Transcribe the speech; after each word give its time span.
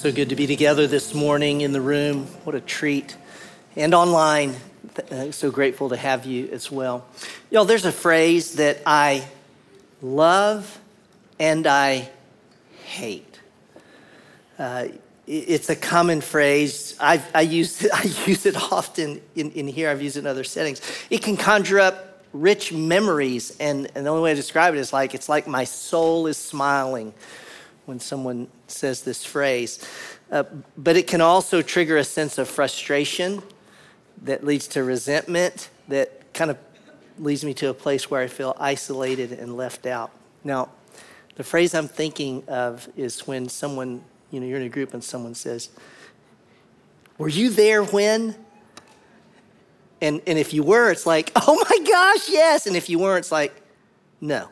So 0.00 0.10
good 0.10 0.30
to 0.30 0.34
be 0.34 0.46
together 0.46 0.86
this 0.86 1.12
morning 1.12 1.60
in 1.60 1.72
the 1.72 1.80
room. 1.82 2.24
What 2.44 2.54
a 2.54 2.60
treat. 2.62 3.18
And 3.76 3.92
online. 3.92 4.56
Uh, 5.10 5.30
so 5.30 5.50
grateful 5.50 5.90
to 5.90 5.96
have 5.98 6.24
you 6.24 6.48
as 6.52 6.72
well. 6.72 7.04
Y'all, 7.50 7.66
there's 7.66 7.84
a 7.84 7.92
phrase 7.92 8.54
that 8.54 8.78
I 8.86 9.26
love 10.00 10.80
and 11.38 11.66
I 11.66 12.08
hate. 12.82 13.40
Uh, 14.58 14.88
it's 15.26 15.68
a 15.68 15.76
common 15.76 16.22
phrase. 16.22 16.96
I've, 16.98 17.36
I, 17.36 17.42
use 17.42 17.86
I 17.92 18.04
use 18.24 18.46
it 18.46 18.56
often 18.72 19.20
in, 19.34 19.50
in 19.50 19.68
here, 19.68 19.90
I've 19.90 20.00
used 20.00 20.16
it 20.16 20.20
in 20.20 20.26
other 20.26 20.44
settings. 20.44 20.80
It 21.10 21.20
can 21.20 21.36
conjure 21.36 21.78
up 21.78 22.24
rich 22.32 22.72
memories, 22.72 23.54
and, 23.60 23.86
and 23.94 24.06
the 24.06 24.10
only 24.10 24.22
way 24.22 24.30
to 24.30 24.36
describe 24.36 24.72
it 24.72 24.78
is 24.78 24.94
like 24.94 25.14
it's 25.14 25.28
like 25.28 25.46
my 25.46 25.64
soul 25.64 26.26
is 26.26 26.38
smiling 26.38 27.12
when 27.86 28.00
someone 28.00 28.48
says 28.66 29.02
this 29.02 29.24
phrase. 29.24 29.84
Uh, 30.30 30.44
but 30.76 30.96
it 30.96 31.06
can 31.06 31.20
also 31.20 31.62
trigger 31.62 31.96
a 31.96 32.04
sense 32.04 32.38
of 32.38 32.48
frustration 32.48 33.42
that 34.22 34.44
leads 34.44 34.68
to 34.68 34.84
resentment 34.84 35.70
that 35.88 36.32
kind 36.34 36.50
of 36.50 36.58
leads 37.18 37.44
me 37.44 37.54
to 37.54 37.68
a 37.68 37.74
place 37.74 38.10
where 38.10 38.20
I 38.20 38.26
feel 38.26 38.56
isolated 38.58 39.32
and 39.32 39.56
left 39.56 39.86
out. 39.86 40.10
Now, 40.44 40.70
the 41.36 41.44
phrase 41.44 41.74
I'm 41.74 41.88
thinking 41.88 42.44
of 42.48 42.88
is 42.96 43.26
when 43.26 43.48
someone, 43.48 44.04
you 44.30 44.40
know, 44.40 44.46
you're 44.46 44.60
in 44.60 44.66
a 44.66 44.70
group 44.70 44.94
and 44.94 45.02
someone 45.02 45.34
says, 45.34 45.70
Were 47.18 47.28
you 47.28 47.50
there 47.50 47.82
when? 47.82 48.36
And, 50.02 50.22
and 50.26 50.38
if 50.38 50.54
you 50.54 50.62
were, 50.62 50.90
it's 50.90 51.06
like, 51.06 51.32
Oh 51.36 51.56
my 51.68 51.86
gosh, 51.86 52.28
yes. 52.28 52.66
And 52.66 52.76
if 52.76 52.88
you 52.88 52.98
weren't, 52.98 53.20
it's 53.20 53.32
like, 53.32 53.54
No 54.20 54.50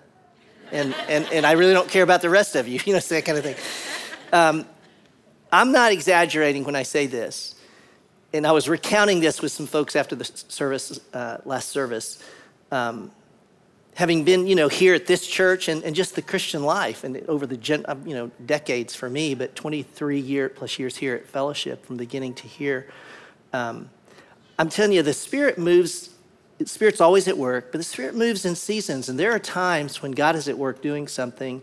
and, 0.72 0.94
and, 1.08 1.26
and 1.32 1.46
I 1.46 1.52
really 1.52 1.72
don't 1.72 1.88
care 1.88 2.02
about 2.02 2.22
the 2.22 2.30
rest 2.30 2.56
of 2.56 2.68
you, 2.68 2.80
you 2.86 2.92
know, 2.92 3.00
that 3.00 3.24
kind 3.24 3.38
of 3.38 3.44
thing. 3.44 3.56
Um, 4.32 4.66
I'm 5.50 5.72
not 5.72 5.92
exaggerating 5.92 6.64
when 6.64 6.76
I 6.76 6.82
say 6.82 7.06
this. 7.06 7.54
And 8.34 8.46
I 8.46 8.52
was 8.52 8.68
recounting 8.68 9.20
this 9.20 9.40
with 9.40 9.52
some 9.52 9.66
folks 9.66 9.96
after 9.96 10.14
the 10.14 10.24
service, 10.24 11.00
uh, 11.14 11.38
last 11.46 11.70
service. 11.70 12.22
Um, 12.70 13.10
having 13.94 14.22
been, 14.22 14.46
you 14.46 14.54
know, 14.54 14.68
here 14.68 14.94
at 14.94 15.06
this 15.06 15.26
church 15.26 15.68
and, 15.68 15.82
and 15.82 15.96
just 15.96 16.14
the 16.14 16.22
Christian 16.22 16.62
life 16.62 17.04
and 17.04 17.16
over 17.26 17.46
the, 17.46 17.56
gen, 17.56 17.86
uh, 17.88 17.96
you 18.04 18.14
know, 18.14 18.30
decades 18.44 18.94
for 18.94 19.08
me, 19.08 19.34
but 19.34 19.56
23 19.56 20.20
year 20.20 20.48
plus 20.50 20.78
years 20.78 20.96
here 20.96 21.14
at 21.14 21.26
Fellowship 21.26 21.84
from 21.86 21.96
beginning 21.96 22.34
to 22.34 22.46
here. 22.46 22.86
Um, 23.54 23.88
I'm 24.58 24.68
telling 24.68 24.92
you, 24.92 25.02
the 25.02 25.14
Spirit 25.14 25.56
moves 25.56 26.10
Spirit's 26.66 27.00
always 27.00 27.28
at 27.28 27.38
work, 27.38 27.70
but 27.70 27.78
the 27.78 27.84
Spirit 27.84 28.14
moves 28.14 28.44
in 28.44 28.54
seasons. 28.54 29.08
And 29.08 29.18
there 29.18 29.32
are 29.32 29.38
times 29.38 30.02
when 30.02 30.12
God 30.12 30.34
is 30.34 30.48
at 30.48 30.58
work 30.58 30.82
doing 30.82 31.06
something 31.06 31.62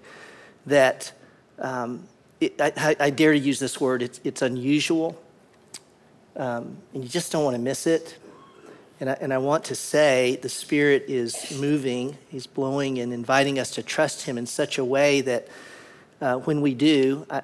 that, 0.66 1.12
um, 1.60 2.08
it, 2.40 2.60
I, 2.60 2.96
I, 3.00 3.10
dare 3.10 3.34
to 3.34 3.40
use 3.40 3.60
this 3.60 3.80
word, 3.80 4.02
it's, 4.02 4.22
it's 4.24 4.42
unusual. 4.42 5.22
Um, 6.38 6.78
and 6.94 7.04
you 7.04 7.10
just 7.10 7.32
don't 7.32 7.44
want 7.44 7.56
to 7.56 7.62
miss 7.62 7.88
it. 7.88 8.18
And 9.00 9.10
I, 9.10 9.18
and 9.20 9.34
I 9.34 9.38
want 9.38 9.66
to 9.66 9.76
say 9.76 10.38
the 10.42 10.50
Spirit 10.50 11.06
is 11.08 11.58
moving, 11.60 12.18
He's 12.30 12.48
blowing 12.48 13.00
and 13.00 13.12
inviting 13.12 13.60
us 13.60 13.72
to 13.72 13.84
trust 13.84 14.24
Him 14.24 14.38
in 14.38 14.46
such 14.46 14.78
a 14.78 14.86
way 14.86 15.22
that 15.22 15.48
uh, 16.22 16.36
when 16.38 16.62
we 16.62 16.74
do, 16.74 17.26
I, 17.30 17.42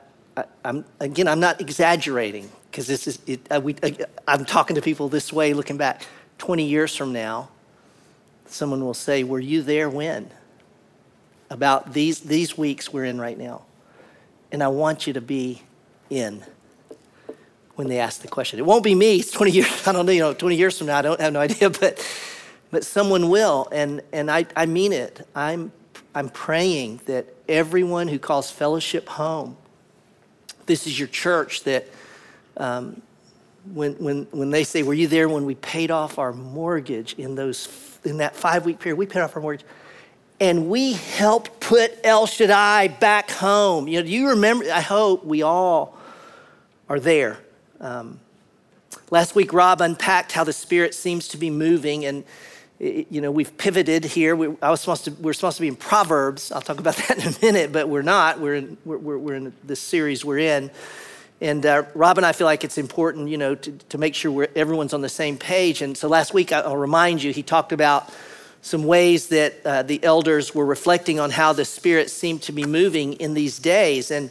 am 0.63 0.85
again, 0.99 1.27
I'm 1.27 1.41
not 1.41 1.59
exaggerating 1.59 2.49
because 2.69 2.87
this 2.87 3.07
is, 3.07 3.19
it, 3.27 3.41
uh, 3.51 3.59
we, 3.61 3.75
uh, 3.83 3.91
I'm 4.27 4.45
talking 4.45 4.75
to 4.75 4.81
people 4.81 5.09
this 5.09 5.33
way 5.33 5.53
looking 5.53 5.77
back. 5.77 6.03
20 6.41 6.63
years 6.63 6.95
from 6.95 7.13
now, 7.13 7.49
someone 8.47 8.83
will 8.83 8.95
say, 8.95 9.23
Were 9.23 9.39
you 9.39 9.61
there 9.61 9.87
when? 9.91 10.31
About 11.51 11.93
these, 11.93 12.21
these 12.21 12.57
weeks 12.57 12.91
we're 12.91 13.05
in 13.05 13.21
right 13.21 13.37
now. 13.37 13.61
And 14.51 14.63
I 14.63 14.69
want 14.69 15.05
you 15.05 15.13
to 15.13 15.21
be 15.21 15.61
in 16.09 16.43
when 17.75 17.89
they 17.89 17.99
ask 17.99 18.23
the 18.23 18.27
question. 18.27 18.57
It 18.57 18.65
won't 18.65 18.83
be 18.83 18.95
me. 18.95 19.17
It's 19.17 19.29
20 19.29 19.51
years, 19.51 19.67
I 19.87 19.91
don't 19.91 20.07
know, 20.07 20.11
you 20.11 20.21
know, 20.21 20.33
20 20.33 20.55
years 20.55 20.79
from 20.79 20.87
now, 20.87 20.97
I 20.97 21.03
don't 21.03 21.21
have 21.21 21.31
no 21.31 21.39
idea, 21.47 21.69
but, 21.69 22.03
but 22.71 22.83
someone 22.83 23.29
will. 23.29 23.67
And, 23.71 24.01
and 24.11 24.31
I, 24.31 24.47
I 24.55 24.65
mean 24.65 24.93
it. 24.93 25.27
I'm, 25.35 25.71
I'm 26.15 26.29
praying 26.29 27.01
that 27.05 27.27
everyone 27.47 28.07
who 28.07 28.17
calls 28.17 28.49
fellowship 28.49 29.07
home, 29.09 29.57
this 30.65 30.87
is 30.87 30.97
your 30.97 31.07
church, 31.07 31.65
that 31.65 31.87
um, 32.57 33.03
when, 33.73 33.93
when, 33.93 34.27
when 34.31 34.49
they 34.49 34.63
say, 34.63 34.83
Were 34.83 34.93
you 34.93 35.07
there 35.07 35.29
when 35.29 35.45
we 35.45 35.55
paid 35.55 35.91
off 35.91 36.19
our 36.19 36.33
mortgage 36.33 37.13
in, 37.15 37.35
those, 37.35 37.67
in 38.03 38.17
that 38.17 38.35
five 38.35 38.65
week 38.65 38.79
period? 38.79 38.97
We 38.97 39.05
paid 39.05 39.21
off 39.21 39.35
our 39.35 39.41
mortgage. 39.41 39.65
And 40.39 40.69
we 40.69 40.93
helped 40.93 41.59
put 41.59 41.99
El 42.03 42.25
Shaddai 42.25 42.87
back 42.87 43.29
home. 43.29 43.87
You 43.87 43.99
know, 43.99 44.07
do 44.07 44.11
you 44.11 44.29
remember? 44.29 44.65
I 44.71 44.81
hope 44.81 45.23
we 45.23 45.43
all 45.43 45.97
are 46.89 46.99
there. 46.99 47.37
Um, 47.79 48.19
last 49.11 49.35
week, 49.35 49.53
Rob 49.53 49.81
unpacked 49.81 50.31
how 50.31 50.43
the 50.43 50.53
Spirit 50.53 50.95
seems 50.95 51.27
to 51.29 51.37
be 51.37 51.51
moving. 51.51 52.05
And, 52.05 52.23
you 52.79 53.21
know, 53.21 53.29
we've 53.29 53.55
pivoted 53.55 54.03
here. 54.03 54.35
We, 54.35 54.47
I 54.63 54.71
was 54.71 54.81
supposed 54.81 55.05
to, 55.05 55.11
we're 55.11 55.33
supposed 55.33 55.57
to 55.57 55.61
be 55.61 55.67
in 55.67 55.75
Proverbs. 55.75 56.51
I'll 56.51 56.61
talk 56.61 56.79
about 56.79 56.95
that 57.07 57.23
in 57.23 57.33
a 57.33 57.39
minute, 57.39 57.71
but 57.71 57.87
we're 57.87 58.01
not. 58.01 58.39
We're 58.39 58.55
in, 58.55 58.77
we're, 58.83 58.97
we're 58.97 59.35
in 59.35 59.53
this 59.63 59.79
series 59.79 60.25
we're 60.25 60.39
in. 60.39 60.71
And 61.41 61.65
uh, 61.65 61.83
Rob 61.95 62.17
and 62.17 62.25
I 62.25 62.33
feel 62.33 62.45
like 62.45 62.63
it's 62.63 62.77
important, 62.77 63.27
you 63.27 63.37
know, 63.37 63.55
to, 63.55 63.71
to 63.71 63.97
make 63.97 64.13
sure 64.13 64.47
everyone's 64.55 64.93
on 64.93 65.01
the 65.01 65.09
same 65.09 65.37
page. 65.37 65.81
And 65.81 65.97
so 65.97 66.07
last 66.07 66.35
week, 66.35 66.51
I'll 66.51 66.77
remind 66.77 67.23
you, 67.23 67.33
he 67.33 67.41
talked 67.41 67.71
about 67.71 68.13
some 68.61 68.83
ways 68.83 69.29
that 69.29 69.65
uh, 69.65 69.81
the 69.81 70.03
elders 70.03 70.53
were 70.53 70.65
reflecting 70.65 71.19
on 71.19 71.31
how 71.31 71.51
the 71.51 71.65
Spirit 71.65 72.11
seemed 72.11 72.43
to 72.43 72.51
be 72.51 72.63
moving 72.63 73.13
in 73.13 73.33
these 73.33 73.57
days. 73.57 74.11
And, 74.11 74.29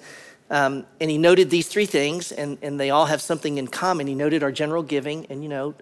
um, 0.51 0.87
and 1.01 1.11
he 1.11 1.19
noted 1.19 1.51
these 1.51 1.67
three 1.67 1.85
things, 1.87 2.31
and, 2.31 2.59
and 2.63 2.79
they 2.79 2.91
all 2.91 3.07
have 3.07 3.21
something 3.21 3.59
in 3.59 3.67
common. 3.67 4.07
He 4.07 4.15
noted 4.15 4.45
our 4.45 4.53
general 4.53 4.85
giving, 4.85 5.27
and, 5.31 5.43
you 5.43 5.49
know, 5.49 5.75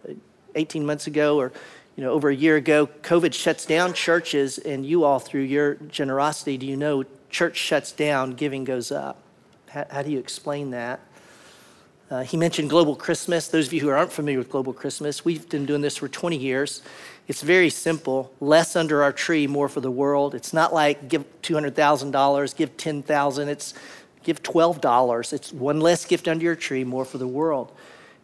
18 0.54 0.86
months 0.86 1.06
ago 1.06 1.38
or, 1.38 1.52
you 1.94 2.04
know, 2.04 2.12
over 2.12 2.30
a 2.30 2.34
year 2.34 2.56
ago, 2.56 2.86
COVID 2.86 3.34
shuts 3.34 3.66
down 3.66 3.92
churches, 3.92 4.56
and 4.56 4.86
you 4.86 5.04
all, 5.04 5.18
through 5.18 5.42
your 5.42 5.74
generosity, 5.74 6.56
do 6.56 6.64
you 6.64 6.76
know 6.78 7.04
church 7.28 7.56
shuts 7.58 7.92
down, 7.92 8.32
giving 8.32 8.64
goes 8.64 8.90
up? 8.90 9.20
How, 9.68 9.84
how 9.90 10.02
do 10.02 10.10
you 10.10 10.18
explain 10.18 10.70
that? 10.70 11.00
Uh, 12.10 12.22
he 12.22 12.38
mentioned 12.38 12.70
Global 12.70 12.96
Christmas. 12.96 13.48
Those 13.48 13.66
of 13.66 13.74
you 13.74 13.80
who 13.82 13.90
aren't 13.90 14.10
familiar 14.10 14.38
with 14.38 14.48
Global 14.50 14.72
Christmas, 14.72 15.26
we've 15.26 15.46
been 15.50 15.66
doing 15.66 15.82
this 15.82 15.98
for 15.98 16.08
20 16.08 16.38
years. 16.38 16.80
It's 17.26 17.42
very 17.42 17.68
simple 17.68 18.32
less 18.40 18.76
under 18.76 19.02
our 19.02 19.12
tree, 19.12 19.46
more 19.46 19.68
for 19.68 19.80
the 19.80 19.90
world. 19.90 20.34
It's 20.34 20.54
not 20.54 20.72
like 20.72 21.08
give 21.08 21.24
$200,000, 21.42 22.56
give 22.56 22.76
10,000, 22.78 23.48
It's 23.48 23.74
give 24.22 24.42
$12. 24.42 25.32
It's 25.34 25.52
one 25.52 25.80
less 25.80 26.06
gift 26.06 26.28
under 26.28 26.42
your 26.42 26.56
tree, 26.56 26.82
more 26.82 27.04
for 27.04 27.18
the 27.18 27.28
world. 27.28 27.72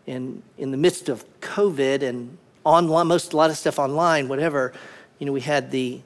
And 0.06 0.42
in 0.56 0.70
the 0.70 0.78
midst 0.78 1.10
of 1.10 1.24
COVID 1.40 2.02
and 2.02 2.38
online, 2.64 3.06
most 3.06 3.34
a 3.34 3.36
lot 3.36 3.50
of 3.50 3.58
stuff 3.58 3.78
online, 3.78 4.28
whatever, 4.28 4.72
you 5.18 5.26
know, 5.26 5.32
we 5.32 5.42
had 5.42 5.70
the 5.70 6.00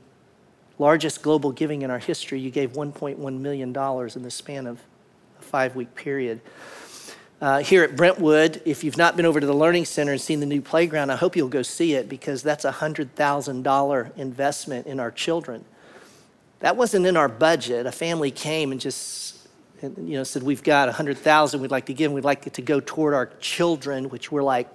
largest 0.81 1.23
global 1.23 1.53
giving 1.53 1.83
in 1.83 1.93
our 1.93 1.99
history. 2.01 2.41
You 2.41 2.51
gave 2.51 2.73
$1.1 2.73 3.41
million 3.41 3.69
in 3.69 4.23
the 4.23 4.31
span 4.31 4.67
of 4.67 4.81
a 5.39 5.43
five 5.43 5.77
week 5.77 5.95
period. 5.95 6.41
Uh, 7.41 7.61
here 7.61 7.85
at 7.85 7.95
Brentwood, 7.95 8.61
if 8.65 8.83
you've 8.83 8.97
not 8.97 9.17
been 9.17 9.25
over 9.25 9.39
to 9.39 9.47
the 9.47 9.55
Learning 9.55 9.85
Center 9.85 10.11
and 10.11 10.21
seen 10.21 10.41
the 10.41 10.47
new 10.47 10.61
playground, 10.61 11.11
I 11.11 11.17
hope 11.17 11.37
you'll 11.37 11.49
go 11.49 11.63
see 11.63 11.95
it 11.95 12.09
because 12.09 12.43
that's 12.43 12.65
a 12.65 12.73
$100,000 12.73 14.17
investment 14.17 14.87
in 14.89 14.99
our 14.99 15.13
children. 15.13 15.65
That 16.59 16.77
wasn't 16.77 17.07
in 17.07 17.17
our 17.17 17.29
budget. 17.29 17.87
A 17.87 17.93
family 17.93 18.33
came 18.33 18.73
and 18.73 18.81
just 18.81 19.47
you 19.83 19.95
know, 19.97 20.25
said, 20.25 20.43
We've 20.43 20.65
got 20.65 20.89
100000 20.89 21.61
we'd 21.61 21.71
like 21.71 21.87
to 21.87 21.95
give, 21.95 22.07
and 22.07 22.15
we'd 22.17 22.25
like 22.25 22.45
it 22.49 22.55
to 22.55 22.63
go 22.63 22.81
toward 22.81 23.15
our 23.15 23.27
children, 23.39 24.09
which 24.09 24.33
we're 24.33 24.43
like, 24.43 24.69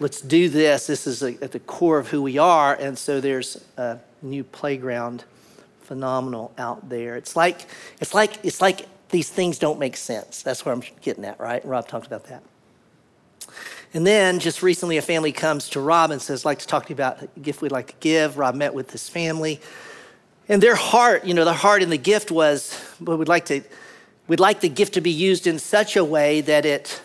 Let's 0.00 0.22
do 0.22 0.48
this. 0.48 0.86
This 0.86 1.06
is 1.06 1.22
a, 1.22 1.34
at 1.44 1.52
the 1.52 1.60
core 1.60 1.98
of 1.98 2.08
who 2.08 2.22
we 2.22 2.38
are. 2.38 2.74
And 2.74 2.98
so 2.98 3.20
there's 3.20 3.62
a 3.76 3.98
new 4.22 4.44
playground 4.44 5.24
phenomenal 5.82 6.52
out 6.56 6.88
there. 6.88 7.16
It's 7.16 7.36
like, 7.36 7.66
it's 8.00 8.14
like, 8.14 8.42
it's 8.42 8.62
like 8.62 8.86
these 9.14 9.30
things 9.30 9.60
don't 9.60 9.78
make 9.78 9.96
sense. 9.96 10.42
That's 10.42 10.64
where 10.64 10.74
I'm 10.74 10.82
getting 11.00 11.24
at, 11.24 11.38
right? 11.38 11.64
Rob 11.64 11.86
talked 11.86 12.04
about 12.04 12.24
that. 12.24 12.42
And 13.94 14.04
then 14.04 14.40
just 14.40 14.60
recently, 14.60 14.96
a 14.96 15.02
family 15.02 15.30
comes 15.30 15.68
to 15.70 15.80
Rob 15.80 16.10
and 16.10 16.20
says, 16.20 16.44
like 16.44 16.58
to 16.58 16.66
talk 16.66 16.86
to 16.86 16.88
you 16.88 16.96
about 16.96 17.22
a 17.22 17.28
gift 17.40 17.62
we'd 17.62 17.70
like 17.70 17.86
to 17.86 17.94
give. 18.00 18.38
Rob 18.38 18.56
met 18.56 18.74
with 18.74 18.88
this 18.88 19.08
family. 19.08 19.60
And 20.48 20.60
their 20.60 20.74
heart, 20.74 21.24
you 21.24 21.32
know, 21.32 21.44
their 21.44 21.54
heart 21.54 21.80
in 21.80 21.90
the 21.90 21.96
gift 21.96 22.32
was, 22.32 22.76
but 23.00 23.16
we'd 23.16 23.28
like 23.28 23.44
to, 23.46 23.62
we'd 24.26 24.40
like 24.40 24.58
the 24.58 24.68
gift 24.68 24.94
to 24.94 25.00
be 25.00 25.12
used 25.12 25.46
in 25.46 25.60
such 25.60 25.94
a 25.94 26.02
way 26.02 26.40
that 26.40 26.66
it 26.66 27.00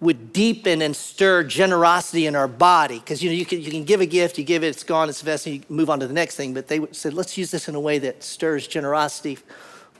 would 0.00 0.32
deepen 0.32 0.80
and 0.80 0.96
stir 0.96 1.42
generosity 1.42 2.24
in 2.24 2.36
our 2.36 2.48
body. 2.48 3.00
Because 3.00 3.22
you 3.22 3.28
know, 3.28 3.36
you 3.36 3.44
can, 3.44 3.60
you 3.60 3.70
can 3.70 3.84
give 3.84 4.00
a 4.00 4.06
gift, 4.06 4.38
you 4.38 4.44
give 4.44 4.64
it, 4.64 4.68
it's 4.68 4.82
gone, 4.82 5.10
it's 5.10 5.20
invested, 5.20 5.50
you 5.50 5.62
move 5.68 5.90
on 5.90 6.00
to 6.00 6.06
the 6.06 6.14
next 6.14 6.36
thing. 6.36 6.54
But 6.54 6.68
they 6.68 6.80
said, 6.92 7.12
let's 7.12 7.36
use 7.36 7.50
this 7.50 7.68
in 7.68 7.74
a 7.74 7.80
way 7.80 7.98
that 7.98 8.22
stirs 8.22 8.66
generosity 8.66 9.36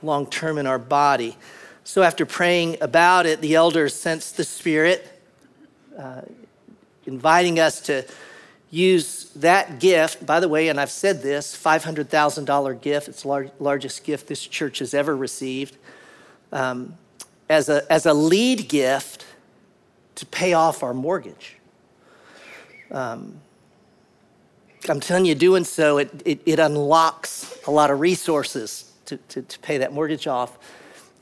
long 0.01 0.27
term 0.27 0.57
in 0.57 0.67
our 0.67 0.79
body. 0.79 1.37
So, 1.83 2.03
after 2.03 2.25
praying 2.25 2.77
about 2.81 3.25
it, 3.25 3.41
the 3.41 3.55
elders 3.55 3.95
sensed 3.95 4.37
the 4.37 4.43
Spirit 4.43 5.07
uh, 5.97 6.21
inviting 7.05 7.59
us 7.59 7.81
to 7.81 8.05
use 8.69 9.31
that 9.35 9.79
gift. 9.79 10.25
By 10.25 10.39
the 10.39 10.47
way, 10.47 10.67
and 10.67 10.79
I've 10.79 10.91
said 10.91 11.21
this 11.21 11.57
$500,000 11.57 12.81
gift, 12.81 13.07
it's 13.07 13.23
the 13.23 13.27
lar- 13.27 13.51
largest 13.59 14.03
gift 14.03 14.27
this 14.27 14.45
church 14.45 14.79
has 14.79 14.93
ever 14.93 15.15
received. 15.15 15.77
Um, 16.51 16.95
as 17.49 17.67
a, 17.67 17.91
as 17.91 18.05
a 18.05 18.13
lead 18.13 18.69
gift 18.69 19.25
to 20.15 20.25
pay 20.27 20.53
off 20.53 20.83
our 20.83 20.93
mortgage. 20.93 21.55
Um, 22.91 23.39
I'm 24.87 24.99
telling 24.99 25.25
you, 25.25 25.35
doing 25.35 25.63
so, 25.63 25.97
it, 25.97 26.09
it, 26.25 26.41
it, 26.45 26.59
unlocks 26.59 27.59
a 27.67 27.71
lot 27.71 27.91
of 27.91 27.99
resources 27.99 28.88
to, 29.09 29.17
to, 29.17 29.41
to, 29.41 29.59
pay 29.59 29.77
that 29.77 29.91
mortgage 29.91 30.27
off. 30.27 30.57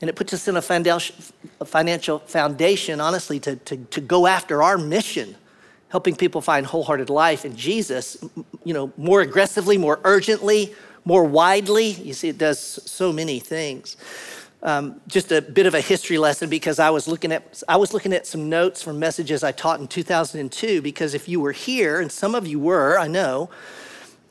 And 0.00 0.08
it 0.08 0.14
puts 0.14 0.32
us 0.32 0.46
in 0.46 0.56
a 0.56 0.62
financial 0.62 2.18
foundation, 2.20 3.00
honestly, 3.00 3.40
to, 3.40 3.56
to, 3.56 3.76
to 3.76 4.00
go 4.00 4.26
after 4.26 4.62
our 4.62 4.78
mission, 4.78 5.34
helping 5.88 6.14
people 6.14 6.40
find 6.40 6.64
wholehearted 6.66 7.10
life 7.10 7.44
in 7.44 7.56
Jesus, 7.56 8.16
you 8.64 8.74
know, 8.74 8.92
more 8.96 9.22
aggressively, 9.22 9.76
more 9.76 9.98
urgently, 10.04 10.72
more 11.04 11.24
widely. 11.24 11.88
You 11.88 12.12
see, 12.12 12.28
it 12.28 12.38
does 12.38 12.60
so 12.60 13.12
many 13.12 13.40
things. 13.40 13.96
Um, 14.62 15.00
just 15.06 15.32
a 15.32 15.40
bit 15.40 15.66
of 15.66 15.74
a 15.74 15.80
history 15.80 16.18
lesson 16.18 16.50
because 16.50 16.78
I 16.78 16.90
was 16.90 17.06
looking 17.06 17.30
at 17.30 17.62
I 17.68 17.76
was 17.76 17.94
looking 17.94 18.12
at 18.12 18.26
some 18.26 18.48
notes 18.48 18.82
from 18.82 18.98
messages 18.98 19.44
I 19.44 19.52
taught 19.52 19.80
in 19.80 19.86
2002. 19.86 20.82
Because 20.82 21.14
if 21.14 21.28
you 21.28 21.40
were 21.40 21.52
here, 21.52 22.00
and 22.00 22.10
some 22.10 22.34
of 22.34 22.46
you 22.46 22.58
were, 22.58 22.98
I 22.98 23.06
know, 23.06 23.50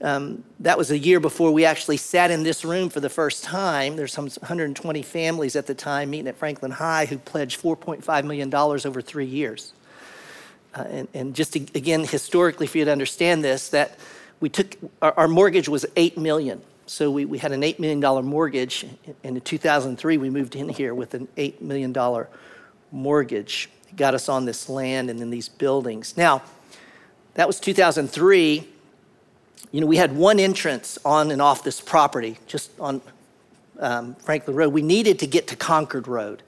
um, 0.02 0.44
that 0.60 0.78
was 0.78 0.92
a 0.92 0.98
year 0.98 1.20
before 1.20 1.52
we 1.52 1.66
actually 1.66 1.98
sat 1.98 2.30
in 2.30 2.44
this 2.44 2.64
room 2.64 2.90
for 2.90 3.00
the 3.00 3.10
first 3.10 3.44
time. 3.44 3.96
There's 3.96 4.14
some 4.14 4.26
120 4.26 5.02
families 5.02 5.56
at 5.56 5.66
the 5.66 5.74
time 5.74 6.12
meeting 6.12 6.28
at 6.28 6.38
Franklin 6.38 6.72
High 6.72 7.06
who 7.06 7.18
pledged 7.18 7.62
4.5 7.62 8.24
million 8.26 8.50
dollars 8.50 8.86
over 8.86 9.02
three 9.02 9.26
years. 9.26 9.74
Uh, 10.76 10.82
and, 10.90 11.08
and, 11.14 11.36
just 11.36 11.54
to, 11.54 11.60
again, 11.74 12.04
historically, 12.04 12.68
for 12.68 12.78
you 12.78 12.86
to 12.86 12.92
understand 12.92 13.44
this, 13.44 13.70
that 13.70 13.98
we 14.40 14.50
took 14.50 14.76
our, 15.02 15.14
our 15.14 15.28
mortgage 15.28 15.68
was 15.68 15.86
eight 15.96 16.18
million. 16.18 16.62
So 16.88 17.12
we, 17.12 17.26
we 17.26 17.38
had 17.38 17.52
an 17.52 17.62
$8 17.62 17.80
million 17.80 18.26
mortgage. 18.26 18.86
And 19.24 19.36
in 19.36 19.42
2003, 19.42 20.18
we 20.18 20.30
moved 20.30 20.56
in 20.56 20.70
here 20.70 20.96
with 20.96 21.14
an 21.14 21.28
$8 21.36 21.60
million 21.60 21.94
mortgage. 22.92 23.70
It 23.90 23.98
got 23.98 24.14
us 24.14 24.30
on 24.30 24.46
this 24.46 24.70
land 24.70 25.10
and 25.10 25.20
in 25.20 25.30
these 25.30 25.50
buildings. 25.50 26.16
Now, 26.16 26.44
that 27.34 27.46
was 27.46 27.60
2003. 27.60 28.68
You 29.72 29.82
know, 29.82 29.88
we 29.88 29.98
had 29.98 30.16
one 30.16 30.40
entrance 30.40 30.98
on 31.04 31.32
and 31.32 31.42
off 31.42 31.64
this 31.64 31.82
property, 31.82 32.38
just 32.48 32.72
on 32.80 33.02
um, 33.80 34.16
Franklin 34.16 34.56
Road. 34.56 34.74
We 34.74 34.82
needed 34.82 35.20
to 35.20 35.28
get 35.28 35.48
to 35.48 35.56
Concord 35.56 36.08
Road. 36.08 36.44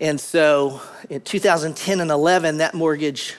And 0.00 0.20
so 0.20 0.80
in 1.10 1.20
2010 1.22 2.00
and 2.00 2.10
11, 2.10 2.58
that 2.58 2.74
mortgage 2.74 3.34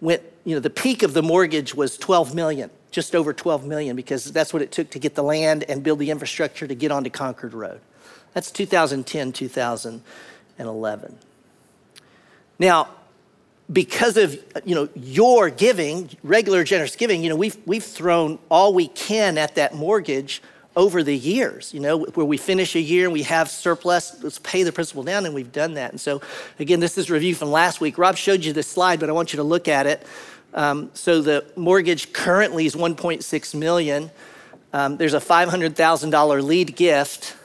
went, 0.00 0.22
you 0.44 0.54
know, 0.54 0.60
the 0.60 0.70
peak 0.70 1.02
of 1.02 1.14
the 1.14 1.22
mortgage 1.22 1.74
was 1.74 1.96
12 1.98 2.34
million 2.34 2.70
just 2.96 3.14
over 3.14 3.34
12 3.34 3.66
million 3.66 3.94
because 3.94 4.24
that's 4.32 4.54
what 4.54 4.62
it 4.62 4.72
took 4.72 4.88
to 4.88 4.98
get 4.98 5.14
the 5.14 5.22
land 5.22 5.64
and 5.64 5.82
build 5.82 5.98
the 5.98 6.10
infrastructure 6.10 6.66
to 6.66 6.74
get 6.74 6.90
onto 6.90 7.10
Concord 7.10 7.52
Road. 7.52 7.78
That's 8.32 8.50
2010, 8.50 9.32
2011. 9.32 11.18
Now, 12.58 12.88
because 13.72 14.16
of 14.16 14.38
you 14.64 14.74
know 14.74 14.88
your 14.94 15.50
giving, 15.50 16.10
regular 16.22 16.64
generous 16.64 16.96
giving, 16.96 17.22
you 17.22 17.28
know 17.28 17.36
we've 17.36 17.56
we've 17.66 17.84
thrown 17.84 18.38
all 18.48 18.74
we 18.74 18.88
can 18.88 19.38
at 19.38 19.54
that 19.56 19.74
mortgage 19.74 20.42
over 20.76 21.02
the 21.02 21.16
years. 21.16 21.72
You 21.74 21.80
know 21.80 21.98
where 21.98 22.26
we 22.26 22.36
finish 22.36 22.76
a 22.76 22.80
year 22.80 23.04
and 23.04 23.12
we 23.12 23.22
have 23.22 23.50
surplus, 23.50 24.22
let's 24.22 24.38
pay 24.38 24.62
the 24.62 24.72
principal 24.72 25.02
down, 25.02 25.24
and 25.24 25.34
we've 25.34 25.52
done 25.52 25.74
that. 25.74 25.90
And 25.90 26.00
so 26.00 26.20
again, 26.58 26.80
this 26.80 26.98
is 26.98 27.10
review 27.10 27.34
from 27.34 27.50
last 27.50 27.80
week. 27.80 27.98
Rob 27.98 28.16
showed 28.16 28.44
you 28.44 28.52
this 28.52 28.68
slide, 28.68 29.00
but 29.00 29.08
I 29.08 29.12
want 29.12 29.32
you 29.32 29.38
to 29.38 29.42
look 29.42 29.68
at 29.68 29.86
it. 29.86 30.06
Um, 30.54 30.90
so 30.94 31.20
the 31.20 31.44
mortgage 31.56 32.12
currently 32.12 32.66
is 32.66 32.74
1.6 32.74 33.54
million. 33.54 34.10
Um, 34.72 34.96
there's 34.96 35.14
a 35.14 35.20
$500,000 35.20 36.42
lead 36.42 36.76
gift. 36.76 37.36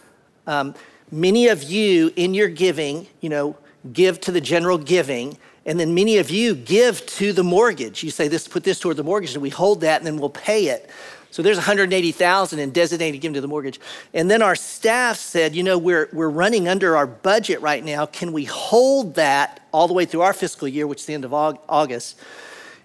Um, 0.47 0.75
many 1.12 1.47
of 1.47 1.63
you 1.63 2.12
in 2.15 2.33
your 2.33 2.47
giving, 2.47 3.07
you 3.19 3.29
know, 3.29 3.57
give 3.91 4.19
to 4.21 4.31
the 4.31 4.41
general 4.41 4.77
giving, 4.77 5.38
and 5.66 5.80
then 5.80 5.94
many 5.94 6.18
of 6.18 6.30
you 6.30 6.56
give 6.56 7.06
to 7.06 7.34
the 7.34 7.44
mortgage. 7.44 8.04
You 8.04 8.12
say 8.12 8.28
this, 8.28 8.48
put 8.48 8.63
this 8.63 8.80
toward 8.80 8.98
the 8.98 9.04
mortgage, 9.04 9.34
and 9.34 9.42
we 9.42 9.50
hold 9.50 9.81
that, 9.81 10.00
and 10.00 10.08
then 10.08 10.18
we'll 10.18 10.30
pay 10.30 10.68
it. 10.68 10.90
So 11.31 11.42
there's 11.42 11.58
180,000 11.58 12.60
in 12.60 12.72
designated 12.72 13.22
given 13.22 13.36
to 13.36 13.42
the 13.42 13.48
mortgage. 13.48 13.80
And 14.13 14.30
then 14.30 14.42
our 14.42 14.56
staff 14.56 15.16
said, 15.18 15.56
you 15.56 15.63
know, 15.63 15.78
we're, 15.78 16.10
we're 16.12 16.30
running 16.30 16.68
under 16.68 16.98
our 16.98 17.08
budget 17.08 17.62
right 17.62 17.84
now. 17.84 18.06
Can 18.06 18.34
we 18.34 18.44
hold 18.44 19.16
that 19.16 19.66
all 19.72 19.88
the 19.88 19.94
way 19.94 20.04
through 20.04 20.22
our 20.22 20.34
fiscal 20.34 20.68
year, 20.68 20.86
which 20.88 21.00
is 21.00 21.06
the 21.06 21.13
end 21.13 21.24
of 21.24 21.34
August? 21.34 22.19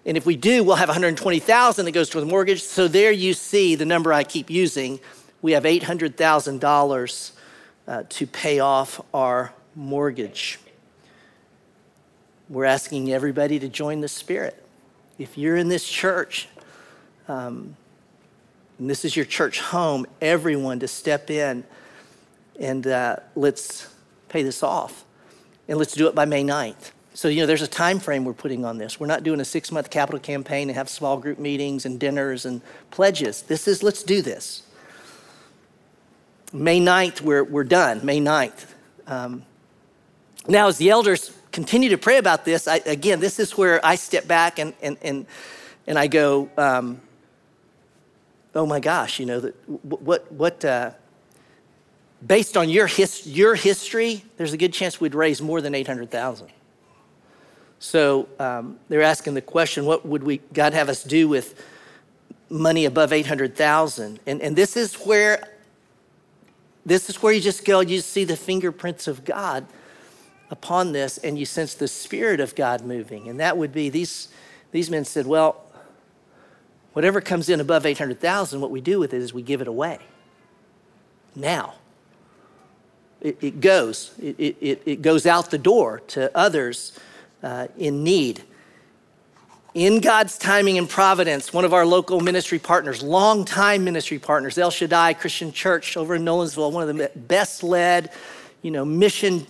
And 0.04 0.16
if 0.16 0.24
we 0.24 0.36
do, 0.36 0.62
we'll 0.62 0.76
have 0.76 0.88
120,000 0.88 1.84
that 1.84 1.90
goes 1.90 2.08
toward 2.08 2.24
the 2.24 2.30
mortgage. 2.30 2.62
So 2.62 2.86
there 2.86 3.10
you 3.10 3.34
see 3.34 3.74
the 3.74 3.84
number 3.84 4.12
I 4.12 4.22
keep 4.22 4.48
using. 4.48 5.00
We 5.42 5.52
have 5.52 5.64
$800,000 5.64 7.32
uh, 7.88 8.02
to 8.08 8.26
pay 8.28 8.60
off 8.60 9.00
our 9.12 9.52
mortgage. 9.74 10.60
We're 12.48 12.64
asking 12.64 13.12
everybody 13.12 13.58
to 13.58 13.68
join 13.68 14.00
the 14.00 14.08
Spirit. 14.08 14.62
If 15.18 15.36
you're 15.36 15.56
in 15.56 15.68
this 15.68 15.86
church, 15.86 16.48
um, 17.26 17.76
and 18.78 18.88
this 18.88 19.04
is 19.04 19.16
your 19.16 19.24
church 19.24 19.60
home, 19.60 20.06
everyone 20.20 20.78
to 20.80 20.88
step 20.88 21.30
in 21.30 21.64
and 22.60 22.86
uh, 22.86 23.16
let's 23.34 23.92
pay 24.28 24.42
this 24.42 24.62
off. 24.62 25.04
And 25.68 25.78
let's 25.78 25.94
do 25.94 26.06
it 26.06 26.14
by 26.14 26.24
May 26.24 26.44
9th. 26.44 26.92
So, 27.14 27.28
you 27.28 27.40
know, 27.40 27.46
there's 27.46 27.62
a 27.62 27.66
time 27.66 27.98
frame 27.98 28.24
we're 28.24 28.34
putting 28.34 28.64
on 28.64 28.78
this. 28.78 29.00
We're 29.00 29.06
not 29.06 29.24
doing 29.24 29.40
a 29.40 29.44
six 29.44 29.72
month 29.72 29.90
capital 29.90 30.20
campaign 30.20 30.68
and 30.68 30.76
have 30.76 30.88
small 30.88 31.16
group 31.16 31.38
meetings 31.38 31.84
and 31.84 31.98
dinners 31.98 32.46
and 32.46 32.60
pledges. 32.90 33.42
This 33.42 33.66
is, 33.66 33.82
let's 33.82 34.02
do 34.02 34.22
this. 34.22 34.62
May 36.52 36.80
9th, 36.80 37.22
we're, 37.22 37.42
we're 37.42 37.64
done, 37.64 38.04
May 38.04 38.20
9th. 38.20 38.66
Um, 39.06 39.44
now, 40.46 40.68
as 40.68 40.78
the 40.78 40.90
elders 40.90 41.35
continue 41.56 41.88
to 41.88 41.96
pray 41.96 42.18
about 42.18 42.44
this, 42.44 42.68
I, 42.68 42.82
again, 42.84 43.18
this 43.18 43.40
is 43.40 43.56
where 43.56 43.84
I 43.84 43.94
step 43.94 44.28
back 44.28 44.58
and, 44.58 44.74
and, 44.82 44.98
and, 45.00 45.26
and 45.86 45.98
I 45.98 46.06
go, 46.06 46.50
um, 46.58 47.00
oh 48.54 48.66
my 48.66 48.78
gosh, 48.78 49.18
you 49.18 49.24
know, 49.24 49.40
that, 49.40 49.54
what, 49.66 50.30
what, 50.30 50.62
uh, 50.66 50.90
based 52.26 52.58
on 52.58 52.68
your, 52.68 52.86
his, 52.86 53.26
your 53.26 53.54
history, 53.54 54.22
there's 54.36 54.52
a 54.52 54.58
good 54.58 54.74
chance 54.74 55.00
we'd 55.00 55.14
raise 55.14 55.40
more 55.40 55.62
than 55.62 55.74
800,000. 55.74 56.48
So 57.78 58.28
um, 58.38 58.78
they're 58.90 59.00
asking 59.00 59.32
the 59.32 59.40
question, 59.40 59.86
what 59.86 60.04
would 60.04 60.24
we 60.24 60.42
God 60.52 60.74
have 60.74 60.90
us 60.90 61.02
do 61.02 61.26
with 61.26 61.64
money 62.50 62.84
above 62.84 63.14
800,000? 63.14 64.20
And, 64.26 64.42
and 64.42 64.54
this 64.54 64.76
is 64.76 64.94
where 64.96 65.48
this 66.84 67.08
is 67.08 67.22
where 67.22 67.32
you 67.32 67.40
just 67.40 67.64
go, 67.64 67.80
you 67.80 68.00
see 68.00 68.24
the 68.24 68.36
fingerprints 68.36 69.08
of 69.08 69.24
God 69.24 69.66
upon 70.50 70.92
this, 70.92 71.18
and 71.18 71.38
you 71.38 71.44
sense 71.44 71.74
the 71.74 71.88
Spirit 71.88 72.40
of 72.40 72.54
God 72.54 72.82
moving. 72.84 73.28
And 73.28 73.40
that 73.40 73.56
would 73.56 73.72
be 73.72 73.88
these, 73.88 74.28
these 74.72 74.90
men 74.90 75.04
said, 75.04 75.26
Well, 75.26 75.64
whatever 76.92 77.20
comes 77.20 77.48
in 77.48 77.60
above 77.60 77.86
800,000, 77.86 78.60
what 78.60 78.70
we 78.70 78.80
do 78.80 78.98
with 78.98 79.12
it 79.12 79.20
is 79.20 79.34
we 79.34 79.42
give 79.42 79.60
it 79.60 79.68
away. 79.68 79.98
Now. 81.34 81.74
It, 83.20 83.38
it 83.42 83.60
goes, 83.60 84.12
it, 84.22 84.56
it, 84.60 84.82
it 84.84 85.02
goes 85.02 85.26
out 85.26 85.50
the 85.50 85.58
door 85.58 86.00
to 86.08 86.30
others 86.36 86.98
uh, 87.42 87.68
in 87.78 88.04
need. 88.04 88.42
In 89.74 90.00
God's 90.00 90.38
timing 90.38 90.78
and 90.78 90.88
providence, 90.88 91.52
one 91.52 91.64
of 91.64 91.74
our 91.74 91.84
local 91.84 92.20
ministry 92.20 92.58
partners, 92.58 93.02
longtime 93.02 93.84
ministry 93.84 94.18
partners, 94.18 94.58
El 94.58 94.70
Shaddai 94.70 95.14
Christian 95.14 95.52
Church 95.52 95.96
over 95.96 96.14
in 96.14 96.24
Nolensville, 96.24 96.72
one 96.72 96.88
of 96.88 96.96
the 96.96 97.10
best 97.14 97.62
led, 97.62 98.10
you 98.62 98.70
know, 98.70 98.84
mission 98.84 99.46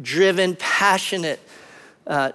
driven, 0.00 0.56
passionate 0.56 1.40
uh, 2.06 2.32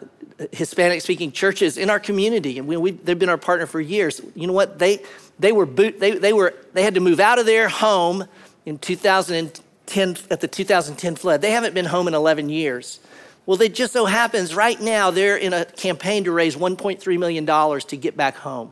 Hispanic 0.52 1.02
speaking 1.02 1.32
churches 1.32 1.78
in 1.78 1.90
our 1.90 2.00
community. 2.00 2.58
And 2.58 2.68
we, 2.68 2.78
we, 2.78 2.92
they've 2.92 3.20
been 3.20 3.30
our 3.30 3.38
partner 3.38 3.66
for 3.66 3.82
years. 3.82 4.22
You 4.36 4.48
know 4.48 4.54
what? 4.54 4.80
They, 4.80 5.04
they, 5.38 5.52
were 5.52 5.66
boot, 5.66 6.00
they, 6.00 6.12
they, 6.12 6.34
were, 6.34 6.56
they 6.74 6.84
had 6.84 6.96
to 6.96 7.02
move 7.02 7.20
out 7.20 7.40
of 7.40 7.46
their 7.46 7.70
home 7.70 8.26
in 8.66 8.78
2010, 8.78 10.18
at 10.30 10.40
the 10.40 10.48
2010 10.48 11.16
flood. 11.16 11.42
They 11.42 11.52
haven't 11.52 11.74
been 11.74 11.86
home 11.86 12.08
in 12.08 12.14
11 12.14 12.50
years. 12.50 13.00
Well, 13.46 13.62
it 13.62 13.74
just 13.74 13.94
so 13.94 14.06
happens 14.06 14.54
right 14.54 14.80
now 14.80 15.12
they're 15.12 15.38
in 15.38 15.54
a 15.54 15.66
campaign 15.66 16.24
to 16.26 16.32
raise 16.32 16.56
$1.3 16.56 17.20
million 17.20 17.46
to 17.46 17.98
get 17.98 18.16
back 18.16 18.36
home. 18.36 18.72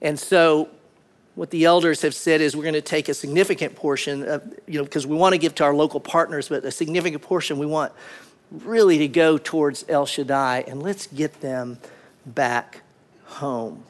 And 0.00 0.18
so, 0.18 0.68
what 1.36 1.50
the 1.50 1.66
elders 1.66 2.00
have 2.00 2.14
said 2.14 2.40
is 2.40 2.56
we're 2.56 2.62
going 2.62 2.74
to 2.74 2.80
take 2.80 3.10
a 3.10 3.14
significant 3.14 3.76
portion, 3.76 4.26
of, 4.26 4.42
you 4.66 4.78
know, 4.78 4.84
because 4.84 5.06
we 5.06 5.14
want 5.14 5.34
to 5.34 5.38
give 5.38 5.54
to 5.56 5.64
our 5.64 5.74
local 5.74 6.00
partners, 6.00 6.48
but 6.48 6.64
a 6.64 6.70
significant 6.70 7.22
portion 7.22 7.58
we 7.58 7.66
want 7.66 7.92
really 8.50 8.98
to 8.98 9.08
go 9.08 9.36
towards 9.36 9.84
El 9.88 10.06
Shaddai, 10.06 10.64
and 10.66 10.82
let's 10.82 11.06
get 11.08 11.40
them 11.42 11.78
back 12.24 12.80
home. 13.26 13.84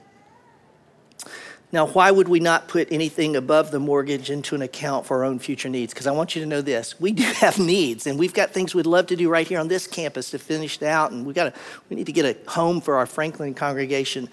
Now, 1.70 1.86
why 1.86 2.10
would 2.10 2.26
we 2.26 2.40
not 2.40 2.66
put 2.66 2.90
anything 2.90 3.36
above 3.36 3.70
the 3.70 3.78
mortgage 3.78 4.28
into 4.30 4.54
an 4.56 4.62
account 4.62 5.06
for 5.06 5.18
our 5.18 5.24
own 5.24 5.38
future 5.38 5.68
needs? 5.68 5.92
Because 5.92 6.06
I 6.06 6.12
want 6.12 6.34
you 6.34 6.42
to 6.42 6.48
know 6.48 6.62
this: 6.62 6.98
we 6.98 7.12
do 7.12 7.22
have 7.36 7.60
needs, 7.60 8.08
and 8.08 8.18
we've 8.18 8.34
got 8.34 8.50
things 8.50 8.74
we'd 8.74 8.86
love 8.86 9.06
to 9.08 9.16
do 9.16 9.28
right 9.28 9.46
here 9.46 9.60
on 9.60 9.68
this 9.68 9.86
campus 9.86 10.30
to 10.30 10.38
finish 10.38 10.82
out, 10.82 11.12
and 11.12 11.24
we 11.24 11.32
got 11.32 11.54
to 11.54 11.60
we 11.90 11.96
need 11.96 12.06
to 12.06 12.12
get 12.12 12.24
a 12.24 12.50
home 12.50 12.80
for 12.80 12.96
our 12.96 13.06
Franklin 13.06 13.54
congregation. 13.54 14.28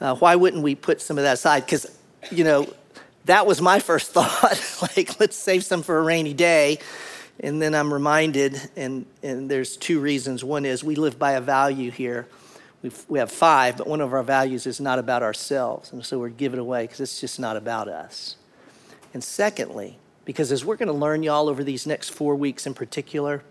Uh, 0.00 0.16
why 0.16 0.34
wouldn't 0.34 0.62
we 0.62 0.74
put 0.74 1.00
some 1.00 1.16
of 1.16 1.24
that 1.24 1.34
aside? 1.34 1.64
Because 1.64 1.86
you 2.30 2.44
know 2.44 2.72
that 3.26 3.46
was 3.46 3.60
my 3.60 3.78
first 3.78 4.12
thought. 4.12 4.78
like, 4.96 5.18
let's 5.20 5.36
save 5.36 5.64
some 5.64 5.82
for 5.82 5.98
a 5.98 6.02
rainy 6.02 6.34
day. 6.34 6.78
And 7.40 7.60
then 7.60 7.74
I'm 7.74 7.92
reminded, 7.92 8.60
and, 8.76 9.06
and 9.22 9.50
there's 9.50 9.76
two 9.76 10.00
reasons. 10.00 10.44
One 10.44 10.64
is 10.64 10.84
we 10.84 10.94
live 10.94 11.18
by 11.18 11.32
a 11.32 11.40
value 11.40 11.90
here. 11.90 12.26
We've, 12.82 13.04
we 13.08 13.18
have 13.18 13.30
five, 13.30 13.78
but 13.78 13.86
one 13.86 14.00
of 14.00 14.12
our 14.12 14.22
values 14.22 14.66
is 14.66 14.80
not 14.80 14.98
about 14.98 15.22
ourselves. 15.22 15.92
And 15.92 16.04
so 16.04 16.18
we're 16.18 16.28
giving 16.28 16.60
away 16.60 16.84
because 16.84 17.00
it's 17.00 17.20
just 17.20 17.40
not 17.40 17.56
about 17.56 17.88
us. 17.88 18.36
And 19.14 19.22
secondly, 19.22 19.98
because 20.24 20.52
as 20.52 20.64
we're 20.64 20.76
going 20.76 20.88
to 20.88 20.92
learn, 20.92 21.22
y'all, 21.22 21.48
over 21.48 21.64
these 21.64 21.86
next 21.86 22.10
four 22.10 22.34
weeks 22.34 22.66
in 22.66 22.74
particular, 22.74 23.42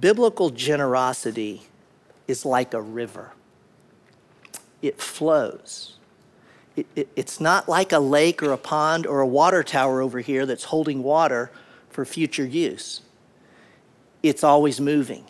biblical 0.00 0.50
generosity 0.50 1.62
is 2.26 2.44
like 2.44 2.74
a 2.74 2.80
river, 2.80 3.32
it 4.82 5.00
flows. 5.00 5.96
It, 6.76 6.86
it, 6.96 7.08
it's 7.16 7.40
not 7.40 7.68
like 7.68 7.92
a 7.92 7.98
lake 7.98 8.42
or 8.42 8.52
a 8.52 8.58
pond 8.58 9.06
or 9.06 9.20
a 9.20 9.26
water 9.26 9.62
tower 9.62 10.00
over 10.00 10.20
here 10.20 10.44
that's 10.46 10.64
holding 10.64 11.02
water 11.02 11.50
for 11.90 12.04
future 12.04 12.44
use. 12.44 13.00
It's 14.22 14.42
always 14.42 14.80
moving. 14.80 15.24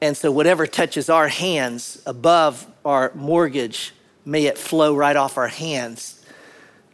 And 0.00 0.16
so, 0.16 0.32
whatever 0.32 0.66
touches 0.66 1.10
our 1.10 1.28
hands 1.28 2.02
above 2.06 2.66
our 2.84 3.12
mortgage, 3.14 3.92
may 4.24 4.46
it 4.46 4.56
flow 4.56 4.94
right 4.94 5.16
off 5.16 5.36
our 5.36 5.48
hands 5.48 6.24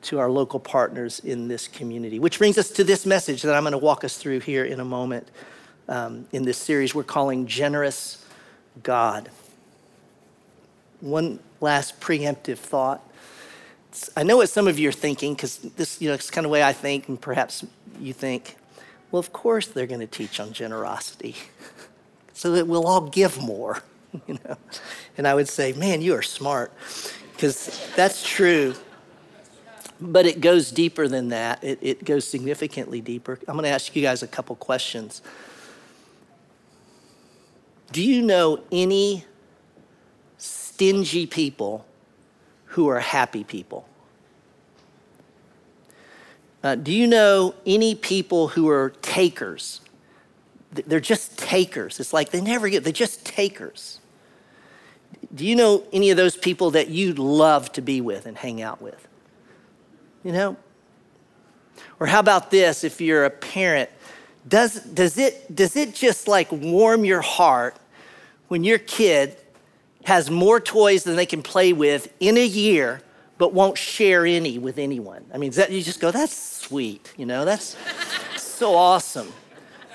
to 0.02 0.18
our 0.18 0.30
local 0.30 0.61
partners 0.61 1.21
in 1.21 1.49
this 1.49 1.68
community. 1.68 2.18
Which 2.18 2.38
brings 2.38 2.59
us 2.59 2.71
to 2.71 2.85
this 2.85 3.06
message 3.06 3.42
that 3.42 3.54
I'm 3.54 3.62
going 3.62 3.73
to 3.73 3.78
walk 3.78 4.04
us 4.04 4.18
through 4.18 4.40
here 4.40 4.64
in 4.64 4.80
a 4.80 4.85
moment 4.85 5.28
um, 5.88 6.26
in 6.33 6.45
this 6.45 6.59
series 6.59 6.95
we're 6.95 7.04
calling 7.04 7.47
Generous 7.47 8.25
God. 8.83 9.30
One 11.00 11.38
last 11.60 12.00
preemptive 12.00 12.58
thought. 12.58 13.02
I 14.16 14.22
know 14.22 14.36
what 14.36 14.48
some 14.48 14.68
of 14.68 14.78
you 14.78 14.90
are 14.90 14.92
thinking, 14.92 15.34
because 15.34 15.58
this, 15.58 16.00
you 16.00 16.08
know, 16.08 16.14
it's 16.14 16.30
kind 16.30 16.44
of 16.44 16.50
the 16.50 16.52
way 16.52 16.62
I 16.62 16.72
think, 16.72 17.08
and 17.08 17.20
perhaps 17.20 17.64
you 17.98 18.12
think, 18.12 18.56
well, 19.10 19.20
of 19.20 19.32
course 19.32 19.68
they're 19.68 19.86
going 19.86 20.00
to 20.00 20.06
teach 20.06 20.38
on 20.38 20.52
generosity, 20.52 21.34
so 22.32 22.52
that 22.52 22.66
we'll 22.66 22.86
all 22.86 23.02
give 23.02 23.40
more, 23.40 23.82
you 24.26 24.38
know. 24.44 24.56
And 25.16 25.26
I 25.26 25.34
would 25.34 25.48
say, 25.48 25.72
man, 25.72 26.02
you 26.02 26.14
are 26.14 26.22
smart, 26.22 26.72
because 27.32 27.90
that's 27.96 28.26
true. 28.26 28.75
But 29.98 30.26
it 30.26 30.42
goes 30.42 30.70
deeper 30.70 31.08
than 31.08 31.28
that. 31.28 31.64
It, 31.64 31.78
it 31.80 32.04
goes 32.04 32.28
significantly 32.28 33.00
deeper. 33.00 33.38
I'm 33.48 33.54
going 33.54 33.64
to 33.64 33.70
ask 33.70 33.96
you 33.96 34.02
guys 34.02 34.22
a 34.22 34.26
couple 34.26 34.54
questions. 34.56 35.22
Do 37.92 38.02
you 38.02 38.20
know 38.20 38.62
any 38.70 39.25
stingy 40.76 41.25
people 41.25 41.87
who 42.66 42.87
are 42.87 43.00
happy 43.00 43.42
people? 43.45 43.88
Uh, 46.62 46.75
do 46.75 46.92
you 46.92 47.06
know 47.06 47.54
any 47.64 47.95
people 47.95 48.49
who 48.49 48.68
are 48.68 48.90
takers? 49.00 49.80
They're 50.73 51.00
just 51.00 51.38
takers. 51.38 51.99
It's 51.99 52.12
like 52.12 52.30
they 52.30 52.42
never 52.42 52.68
get, 52.68 52.85
they're 52.85 52.92
just 52.92 53.25
takers. 53.25 54.00
Do 55.35 55.47
you 55.47 55.56
know 55.56 55.85
any 55.95 56.11
of 56.11 56.18
those 56.18 56.37
people 56.37 56.73
that 56.73 56.88
you'd 56.88 57.18
love 57.18 57.73
to 57.73 57.80
be 57.80 58.02
with 58.02 58.26
and 58.26 58.37
hang 58.37 58.61
out 58.61 58.83
with? 58.83 59.09
You 60.25 60.33
know? 60.33 60.56
Or 61.99 62.06
how 62.06 62.21
about 62.21 62.50
this 62.50 62.85
if 62.85 63.00
you're 63.00 63.25
a 63.25 63.30
parent? 63.30 63.88
Does, 64.47 64.78
does, 64.80 65.16
it, 65.16 65.56
does 65.56 65.75
it 65.75 65.95
just 65.95 66.28
like 66.28 66.52
warm 66.52 67.06
your 67.06 67.23
heart 67.23 67.78
when 68.49 68.62
your 68.62 68.78
kid 68.78 69.38
has 70.06 70.30
more 70.30 70.60
toys 70.60 71.02
than 71.02 71.16
they 71.16 71.26
can 71.26 71.42
play 71.42 71.72
with 71.72 72.12
in 72.20 72.38
a 72.38 72.46
year, 72.46 73.00
but 73.38 73.52
won't 73.52 73.76
share 73.76 74.25
any 74.25 74.56
with 74.56 74.78
anyone. 74.78 75.25
I 75.34 75.38
mean, 75.38 75.50
that, 75.52 75.72
you 75.72 75.82
just 75.82 75.98
go, 75.98 76.12
that's 76.12 76.32
sweet, 76.32 77.12
you 77.16 77.26
know, 77.26 77.44
that's 77.44 77.76
so 78.36 78.76
awesome. 78.76 79.32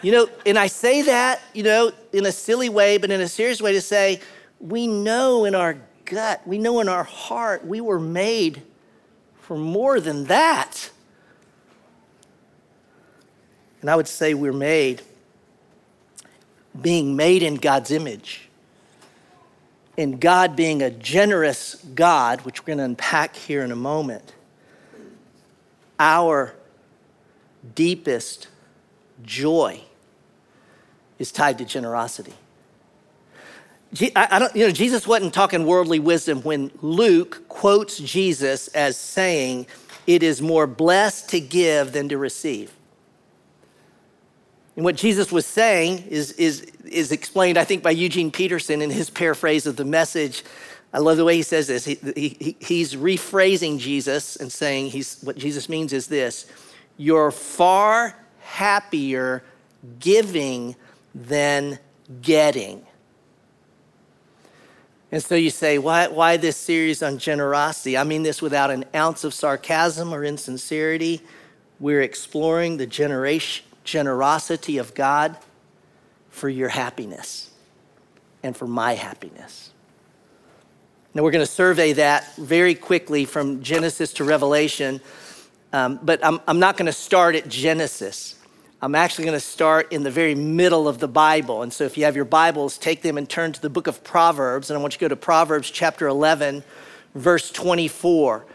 You 0.01 0.11
know, 0.11 0.29
and 0.45 0.59
I 0.59 0.67
say 0.67 1.03
that, 1.03 1.41
you 1.53 1.63
know, 1.63 1.93
in 2.11 2.25
a 2.25 2.31
silly 2.33 2.67
way, 2.67 2.97
but 2.97 3.09
in 3.09 3.21
a 3.21 3.27
serious 3.27 3.61
way 3.61 3.71
to 3.71 3.79
say, 3.79 4.19
we 4.59 4.85
know 4.85 5.45
in 5.45 5.55
our 5.55 5.77
gut, 6.03 6.45
we 6.45 6.57
know 6.57 6.81
in 6.81 6.89
our 6.89 7.05
heart, 7.05 7.65
we 7.65 7.79
were 7.79 7.99
made 7.99 8.63
for 9.39 9.55
more 9.55 10.01
than 10.01 10.25
that. 10.25 10.89
And 13.79 13.89
I 13.89 13.95
would 13.95 14.09
say 14.09 14.33
we're 14.33 14.51
made, 14.51 15.03
being 16.81 17.15
made 17.15 17.43
in 17.43 17.55
God's 17.55 17.91
image 17.91 18.49
in 20.01 20.17
God 20.17 20.55
being 20.55 20.81
a 20.81 20.89
generous 20.89 21.75
God, 21.93 22.41
which 22.41 22.61
we're 22.61 22.67
going 22.67 22.79
to 22.79 22.85
unpack 22.85 23.35
here 23.35 23.63
in 23.63 23.71
a 23.71 23.75
moment, 23.75 24.33
our 25.99 26.55
deepest 27.75 28.47
joy 29.21 29.79
is 31.19 31.31
tied 31.31 31.59
to 31.59 31.65
generosity. 31.65 32.33
I 34.15 34.39
don't, 34.39 34.55
you 34.55 34.65
know, 34.65 34.71
Jesus 34.71 35.05
wasn't 35.05 35.33
talking 35.33 35.65
worldly 35.65 35.99
wisdom 35.99 36.41
when 36.41 36.71
Luke 36.81 37.43
quotes 37.47 37.97
Jesus 37.97 38.69
as 38.69 38.97
saying, 38.97 39.67
It 40.07 40.23
is 40.23 40.41
more 40.41 40.65
blessed 40.65 41.29
to 41.29 41.39
give 41.39 41.91
than 41.91 42.09
to 42.09 42.17
receive. 42.17 42.73
And 44.75 44.85
what 44.85 44.95
Jesus 44.95 45.31
was 45.31 45.45
saying 45.45 46.05
is, 46.09 46.31
is, 46.33 46.61
is 46.85 47.11
explained, 47.11 47.57
I 47.57 47.63
think, 47.63 47.83
by 47.83 47.91
Eugene 47.91 48.31
Peterson 48.31 48.81
in 48.81 48.89
his 48.89 49.09
paraphrase 49.09 49.67
of 49.67 49.75
the 49.75 49.85
message. 49.85 50.43
I 50.93 50.99
love 50.99 51.17
the 51.17 51.25
way 51.25 51.35
he 51.35 51.43
says 51.43 51.67
this. 51.67 51.85
He, 51.85 51.95
he, 52.15 52.57
he's 52.59 52.95
rephrasing 52.95 53.79
Jesus 53.79 54.35
and 54.35 54.51
saying 54.51 54.91
he's, 54.91 55.21
what 55.21 55.37
Jesus 55.37 55.69
means 55.69 55.93
is 55.93 56.07
this 56.07 56.49
you're 56.97 57.31
far 57.31 58.15
happier 58.41 59.43
giving 59.99 60.75
than 61.15 61.79
getting. 62.21 62.85
And 65.11 65.21
so 65.21 65.35
you 65.35 65.49
say, 65.49 65.77
why, 65.77 66.07
why 66.07 66.37
this 66.37 66.55
series 66.55 67.03
on 67.03 67.17
generosity? 67.17 67.97
I 67.97 68.03
mean 68.03 68.23
this 68.23 68.41
without 68.41 68.71
an 68.71 68.85
ounce 68.95 69.23
of 69.23 69.33
sarcasm 69.33 70.13
or 70.13 70.23
insincerity. 70.23 71.21
We're 71.79 72.01
exploring 72.01 72.77
the 72.77 72.85
generation, 72.85 73.65
generosity 73.83 74.77
of 74.77 74.93
God 74.93 75.37
for 76.29 76.49
your 76.49 76.69
happiness 76.69 77.51
and 78.43 78.55
for 78.55 78.67
my 78.67 78.93
happiness. 78.93 79.71
Now, 81.13 81.23
we're 81.23 81.31
going 81.31 81.45
to 81.45 81.51
survey 81.51 81.93
that 81.93 82.35
very 82.37 82.73
quickly 82.73 83.25
from 83.25 83.61
Genesis 83.61 84.13
to 84.13 84.23
Revelation, 84.23 85.01
um, 85.73 85.99
but 86.01 86.23
I'm, 86.25 86.39
I'm 86.47 86.59
not 86.59 86.77
going 86.77 86.85
to 86.85 86.93
start 86.93 87.35
at 87.35 87.49
Genesis. 87.49 88.35
I'm 88.81 88.95
actually 88.95 89.25
going 89.25 89.35
to 89.35 89.45
start 89.45 89.91
in 89.91 90.03
the 90.03 90.09
very 90.09 90.35
middle 90.35 90.87
of 90.87 90.99
the 90.99 91.09
Bible. 91.09 91.63
And 91.63 91.73
so, 91.73 91.83
if 91.83 91.97
you 91.97 92.05
have 92.05 92.15
your 92.15 92.25
Bibles, 92.25 92.77
take 92.77 93.01
them 93.01 93.17
and 93.17 93.29
turn 93.29 93.51
to 93.51 93.61
the 93.61 93.69
book 93.69 93.87
of 93.87 94.03
Proverbs. 94.05 94.69
And 94.69 94.77
I 94.77 94.81
want 94.81 94.93
you 94.93 94.99
to 94.99 95.05
go 95.05 95.09
to 95.09 95.17
Proverbs 95.17 95.69
chapter 95.69 96.07
11, 96.07 96.63
verse 97.13 97.51
24. 97.51 98.45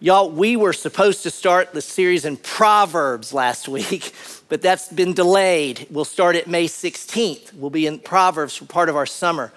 Y'all, 0.00 0.30
we 0.30 0.56
were 0.56 0.72
supposed 0.72 1.22
to 1.22 1.30
start 1.30 1.72
the 1.72 1.82
series 1.82 2.24
in 2.24 2.36
Proverbs 2.36 3.32
last 3.32 3.68
week, 3.68 4.12
but 4.48 4.62
that's 4.62 4.88
been 4.88 5.12
delayed. 5.12 5.86
We'll 5.90 6.04
start 6.04 6.36
at 6.36 6.46
May 6.46 6.66
16th. 6.66 7.54
We'll 7.54 7.70
be 7.70 7.86
in 7.86 7.98
Proverbs 7.98 8.56
for 8.56 8.66
part 8.66 8.88
of 8.88 8.96
our 8.96 9.06
summer. 9.06 9.52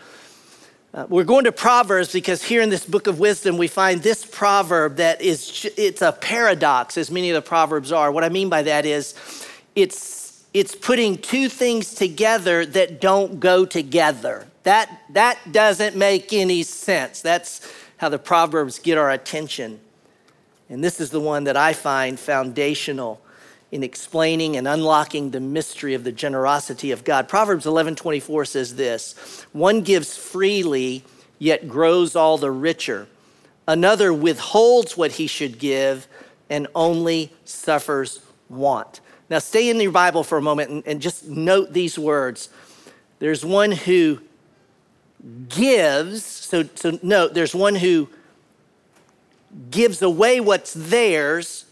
Uh, 0.93 1.05
we're 1.09 1.23
going 1.23 1.43
to 1.43 1.51
Proverbs 1.51 2.11
because 2.11 2.41
here 2.41 2.61
in 2.61 2.69
this 2.69 2.85
book 2.85 3.07
of 3.07 3.19
wisdom, 3.19 3.57
we 3.57 3.67
find 3.67 4.01
this 4.01 4.25
proverb 4.25 4.95
that 4.95 5.21
is, 5.21 5.69
it's 5.77 6.01
a 6.01 6.11
paradox, 6.11 6.97
as 6.97 7.11
many 7.11 7.29
of 7.29 7.35
the 7.35 7.47
proverbs 7.47 7.91
are. 7.91 8.11
What 8.11 8.23
I 8.23 8.29
mean 8.29 8.49
by 8.49 8.63
that 8.63 8.85
is 8.85 9.13
it's, 9.75 10.45
it's 10.53 10.75
putting 10.75 11.17
two 11.17 11.49
things 11.49 11.93
together 11.93 12.65
that 12.65 12.99
don't 13.01 13.39
go 13.39 13.65
together. 13.65 14.47
That, 14.63 15.01
that 15.11 15.37
doesn't 15.51 15.95
make 15.95 16.33
any 16.33 16.63
sense. 16.63 17.21
That's 17.21 17.61
how 17.97 18.09
the 18.09 18.17
proverbs 18.17 18.79
get 18.79 18.97
our 18.97 19.11
attention. 19.11 19.79
And 20.69 20.83
this 20.83 20.99
is 20.99 21.09
the 21.09 21.19
one 21.19 21.45
that 21.45 21.57
I 21.57 21.73
find 21.73 22.19
foundational 22.19 23.21
in 23.71 23.83
explaining 23.83 24.55
and 24.55 24.67
unlocking 24.67 25.31
the 25.31 25.39
mystery 25.39 25.93
of 25.93 26.03
the 26.03 26.11
generosity 26.11 26.91
of 26.91 27.03
God. 27.03 27.27
Proverbs 27.27 27.65
11:24 27.65 28.47
says 28.47 28.75
this, 28.75 29.45
one 29.51 29.81
gives 29.81 30.15
freely 30.15 31.03
yet 31.39 31.67
grows 31.67 32.15
all 32.15 32.37
the 32.37 32.51
richer. 32.51 33.07
Another 33.67 34.13
withholds 34.13 34.95
what 34.95 35.13
he 35.13 35.27
should 35.27 35.59
give 35.59 36.07
and 36.49 36.67
only 36.73 37.33
suffers 37.43 38.21
want. 38.49 39.01
Now 39.29 39.39
stay 39.39 39.69
in 39.69 39.79
your 39.79 39.91
Bible 39.91 40.23
for 40.23 40.37
a 40.37 40.41
moment 40.41 40.69
and, 40.69 40.87
and 40.87 41.01
just 41.01 41.27
note 41.27 41.73
these 41.73 41.99
words. 41.99 42.49
There's 43.19 43.43
one 43.43 43.71
who 43.71 44.21
gives, 45.49 46.23
so, 46.23 46.63
so 46.75 46.97
note, 47.03 47.33
there's 47.33 47.53
one 47.53 47.75
who 47.75 48.07
gives 49.69 50.01
away 50.01 50.39
what's 50.39 50.73
theirs, 50.73 51.65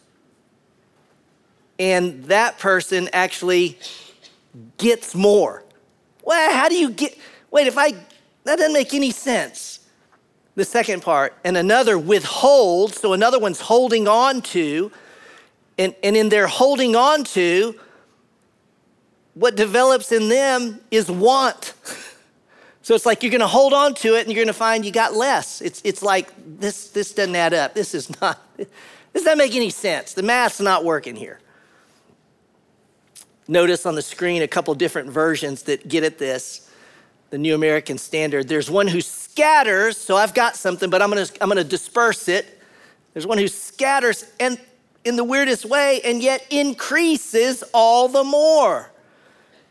and 1.78 2.24
that 2.26 2.58
person 2.60 3.10
actually 3.14 3.78
gets 4.78 5.14
more. 5.14 5.64
Well, 6.24 6.54
how 6.54 6.70
do 6.70 6.76
you 6.76 6.90
get? 6.92 7.18
Wait, 7.52 7.68
if 7.68 7.78
I, 7.78 7.92
that 7.92 8.58
doesn't 8.58 8.74
make 8.74 8.94
any 8.94 9.12
sense. 9.12 9.80
The 10.56 10.66
second 10.66 11.02
part, 11.02 11.34
and 11.44 11.58
another 11.58 12.00
withholds, 12.00 13.00
so 13.00 13.12
another 13.12 13.40
one's 13.40 13.60
holding 13.60 14.08
on 14.08 14.42
to, 14.42 14.92
And, 15.78 15.94
and 16.02 16.16
in 16.16 16.30
their 16.30 16.48
holding 16.48 16.96
on 16.96 17.26
to, 17.26 17.76
what 19.34 19.56
develops 19.56 20.14
in 20.14 20.30
them 20.30 20.80
is 20.92 21.12
want. 21.12 21.74
So 22.86 22.94
it's 22.94 23.04
like 23.04 23.24
you're 23.24 23.32
going 23.32 23.42
to 23.42 23.48
hold 23.48 23.74
on 23.74 23.96
to 23.96 24.14
it 24.14 24.28
and 24.28 24.28
you're 24.28 24.36
going 24.36 24.46
to 24.46 24.54
find 24.54 24.86
you 24.86 24.92
got 24.92 25.16
less. 25.16 25.60
It's, 25.60 25.82
it's 25.84 26.04
like 26.04 26.32
this, 26.60 26.90
this 26.90 27.14
doesn't 27.14 27.36
add 27.36 27.52
up. 27.52 27.74
This 27.74 27.96
is 27.96 28.22
not, 28.22 28.40
this 28.58 28.70
doesn't 29.24 29.40
make 29.40 29.56
any 29.56 29.72
sense. 29.72 30.14
The 30.14 30.22
math's 30.22 30.60
not 30.60 30.86
working 30.86 31.16
here. 31.16 31.40
Notice 33.48 33.88
on 33.88 33.96
the 33.96 34.04
screen 34.04 34.44
a 34.44 34.48
couple 34.48 34.76
different 34.76 35.10
versions 35.10 35.64
that 35.64 35.88
get 35.88 36.04
at 36.04 36.20
this. 36.20 36.70
The 37.32 37.40
New 37.40 37.56
American 37.56 37.98
Standard. 37.98 38.48
There's 38.48 38.70
one 38.70 38.88
who 38.88 39.02
scatters, 39.02 39.98
so 39.98 40.16
I've 40.16 40.36
got 40.36 40.56
something, 40.56 40.92
but 40.92 41.02
I'm 41.02 41.10
going 41.10 41.26
to 41.26 41.34
I'm 41.42 41.50
going 41.50 41.58
to 41.58 41.68
disperse 41.68 42.28
it. 42.28 42.62
There's 43.14 43.26
one 43.26 43.40
who 43.40 43.48
scatters 43.48 44.26
and 44.40 44.60
in 45.04 45.16
the 45.16 45.24
weirdest 45.24 45.66
way 45.66 46.02
and 46.06 46.22
yet 46.22 46.46
increases 46.52 47.64
all 47.74 48.10
the 48.10 48.24
more. 48.24 48.92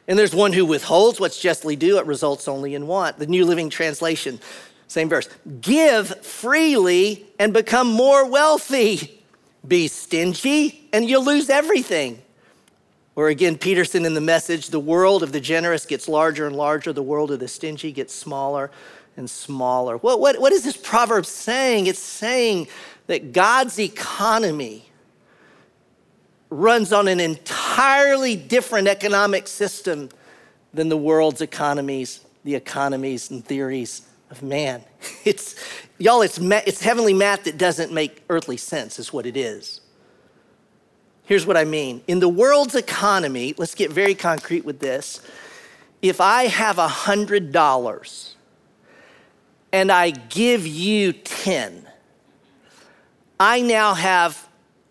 And 0.06 0.18
there's 0.18 0.34
one 0.34 0.52
who 0.52 0.66
withholds 0.66 1.18
what's 1.18 1.40
justly 1.40 1.76
due, 1.76 1.98
it 1.98 2.06
results 2.06 2.46
only 2.46 2.74
in 2.74 2.86
want. 2.86 3.18
The 3.18 3.26
New 3.26 3.44
Living 3.44 3.70
Translation, 3.70 4.38
same 4.86 5.08
verse. 5.08 5.28
Give 5.60 6.06
freely 6.24 7.26
and 7.38 7.52
become 7.52 7.88
more 7.88 8.28
wealthy. 8.28 9.22
Be 9.66 9.88
stingy 9.88 10.88
and 10.92 11.08
you'll 11.08 11.24
lose 11.24 11.48
everything. 11.48 12.20
Or 13.16 13.28
again, 13.28 13.56
Peterson 13.56 14.04
in 14.04 14.14
the 14.14 14.20
message 14.20 14.68
the 14.68 14.80
world 14.80 15.22
of 15.22 15.32
the 15.32 15.40
generous 15.40 15.86
gets 15.86 16.08
larger 16.08 16.46
and 16.46 16.56
larger, 16.56 16.92
the 16.92 17.02
world 17.02 17.30
of 17.30 17.38
the 17.38 17.48
stingy 17.48 17.92
gets 17.92 18.14
smaller 18.14 18.70
and 19.16 19.30
smaller. 19.30 19.96
What, 19.96 20.20
what, 20.20 20.40
what 20.40 20.52
is 20.52 20.64
this 20.64 20.76
proverb 20.76 21.24
saying? 21.24 21.86
It's 21.86 22.00
saying 22.00 22.68
that 23.06 23.32
God's 23.32 23.78
economy 23.78 24.90
runs 26.54 26.92
on 26.92 27.08
an 27.08 27.20
entirely 27.20 28.36
different 28.36 28.88
economic 28.88 29.48
system 29.48 30.08
than 30.72 30.88
the 30.88 30.96
world's 30.96 31.40
economies, 31.40 32.20
the 32.44 32.54
economies 32.54 33.30
and 33.30 33.44
theories 33.44 34.02
of 34.30 34.42
man. 34.42 34.82
It's, 35.24 35.56
y'all, 35.98 36.20
it's, 36.20 36.38
it's 36.38 36.82
heavenly 36.82 37.14
math 37.14 37.44
that 37.44 37.56
doesn't 37.56 37.92
make 37.92 38.22
earthly 38.28 38.58
sense, 38.58 38.98
is 38.98 39.10
what 39.10 39.24
it 39.24 39.38
is. 39.38 39.80
Here's 41.24 41.46
what 41.46 41.56
I 41.56 41.64
mean. 41.64 42.02
In 42.06 42.20
the 42.20 42.28
world's 42.28 42.74
economy, 42.74 43.54
let's 43.56 43.74
get 43.74 43.90
very 43.90 44.14
concrete 44.14 44.66
with 44.66 44.80
this. 44.80 45.20
If 46.02 46.20
I 46.20 46.44
have 46.44 46.78
a 46.78 46.86
$100 46.86 48.34
and 49.72 49.90
I 49.90 50.10
give 50.10 50.66
you 50.66 51.14
10, 51.14 51.86
I 53.40 53.62
now 53.62 53.94
have 53.94 54.46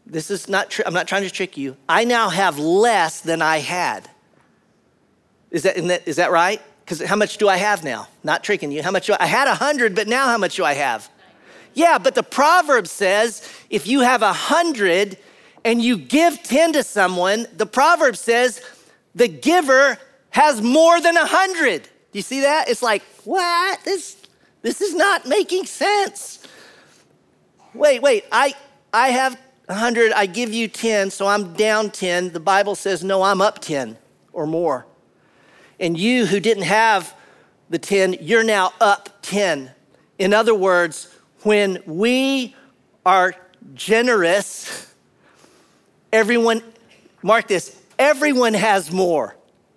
this 0.05 0.29
is 0.29 0.49
not, 0.49 0.69
tr- 0.69 0.81
I'm 0.85 0.93
not 0.93 1.07
trying 1.07 1.23
to 1.23 1.29
trick 1.29 1.57
you. 1.57 1.77
I 1.87 2.03
now 2.03 2.29
have 2.29 2.59
less 2.59 3.21
than 3.21 3.41
I 3.41 3.57
had. 3.57 4.09
Is 5.51 5.63
that, 5.63 5.75
that, 5.75 6.07
is 6.07 6.17
that 6.17 6.31
right? 6.31 6.61
Because 6.83 7.01
how 7.01 7.15
much 7.15 7.37
do 7.37 7.47
I 7.47 7.57
have 7.57 7.83
now? 7.83 8.07
Not 8.23 8.43
tricking 8.43 8.71
you. 8.71 8.83
How 8.83 8.91
much 8.91 9.07
do 9.07 9.13
I, 9.13 9.17
I 9.21 9.25
had 9.25 9.47
a 9.47 9.55
hundred, 9.55 9.95
but 9.95 10.07
now 10.07 10.27
how 10.27 10.37
much 10.37 10.55
do 10.55 10.65
I 10.65 10.73
have? 10.73 11.09
Yeah, 11.73 11.97
but 11.97 12.15
the 12.15 12.23
proverb 12.23 12.87
says 12.87 13.47
if 13.69 13.87
you 13.87 14.01
have 14.01 14.21
a 14.21 14.33
hundred 14.33 15.17
and 15.65 15.81
you 15.81 15.97
give 15.97 16.43
10 16.43 16.73
to 16.73 16.83
someone, 16.83 17.47
the 17.55 17.65
proverb 17.65 18.17
says 18.17 18.61
the 19.15 19.27
giver 19.27 19.97
has 20.31 20.61
more 20.61 20.99
than 20.99 21.15
a 21.15 21.25
hundred. 21.25 21.83
Do 21.83 22.19
you 22.19 22.21
see 22.21 22.41
that? 22.41 22.69
It's 22.69 22.81
like, 22.81 23.01
what? 23.23 23.83
This, 23.83 24.17
this 24.61 24.81
is 24.81 24.93
not 24.93 25.25
making 25.25 25.65
sense. 25.65 26.45
Wait, 27.73 28.01
wait, 28.01 28.25
I, 28.31 28.53
I 28.93 29.09
have 29.09 29.39
100, 29.73 30.11
I 30.11 30.27
give 30.27 30.53
you 30.53 30.67
10, 30.67 31.09
so 31.09 31.25
I'm 31.27 31.53
down 31.53 31.89
10. 31.89 32.31
The 32.31 32.39
Bible 32.39 32.75
says, 32.75 33.03
no, 33.03 33.23
I'm 33.23 33.41
up 33.41 33.59
10 33.59 33.97
or 34.31 34.45
more. 34.45 34.85
And 35.79 35.97
you 35.97 36.27
who 36.27 36.39
didn't 36.39 36.63
have 36.63 37.15
the 37.69 37.79
10, 37.79 38.17
you're 38.21 38.43
now 38.43 38.73
up 38.79 39.09
10. 39.23 39.71
In 40.19 40.33
other 40.33 40.53
words, 40.53 41.13
when 41.41 41.81
we 41.87 42.55
are 43.03 43.35
generous, 43.73 44.93
everyone, 46.11 46.61
mark 47.23 47.47
this, 47.47 47.81
everyone 47.97 48.53
has 48.53 48.91
more. 48.91 49.35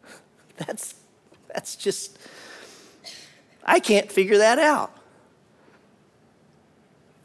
That's, 0.59 0.94
that's 1.49 1.77
just, 1.77 2.18
I 3.64 3.81
can't 3.81 4.12
figure 4.12 4.38
that 4.38 4.59
out. 4.59 4.94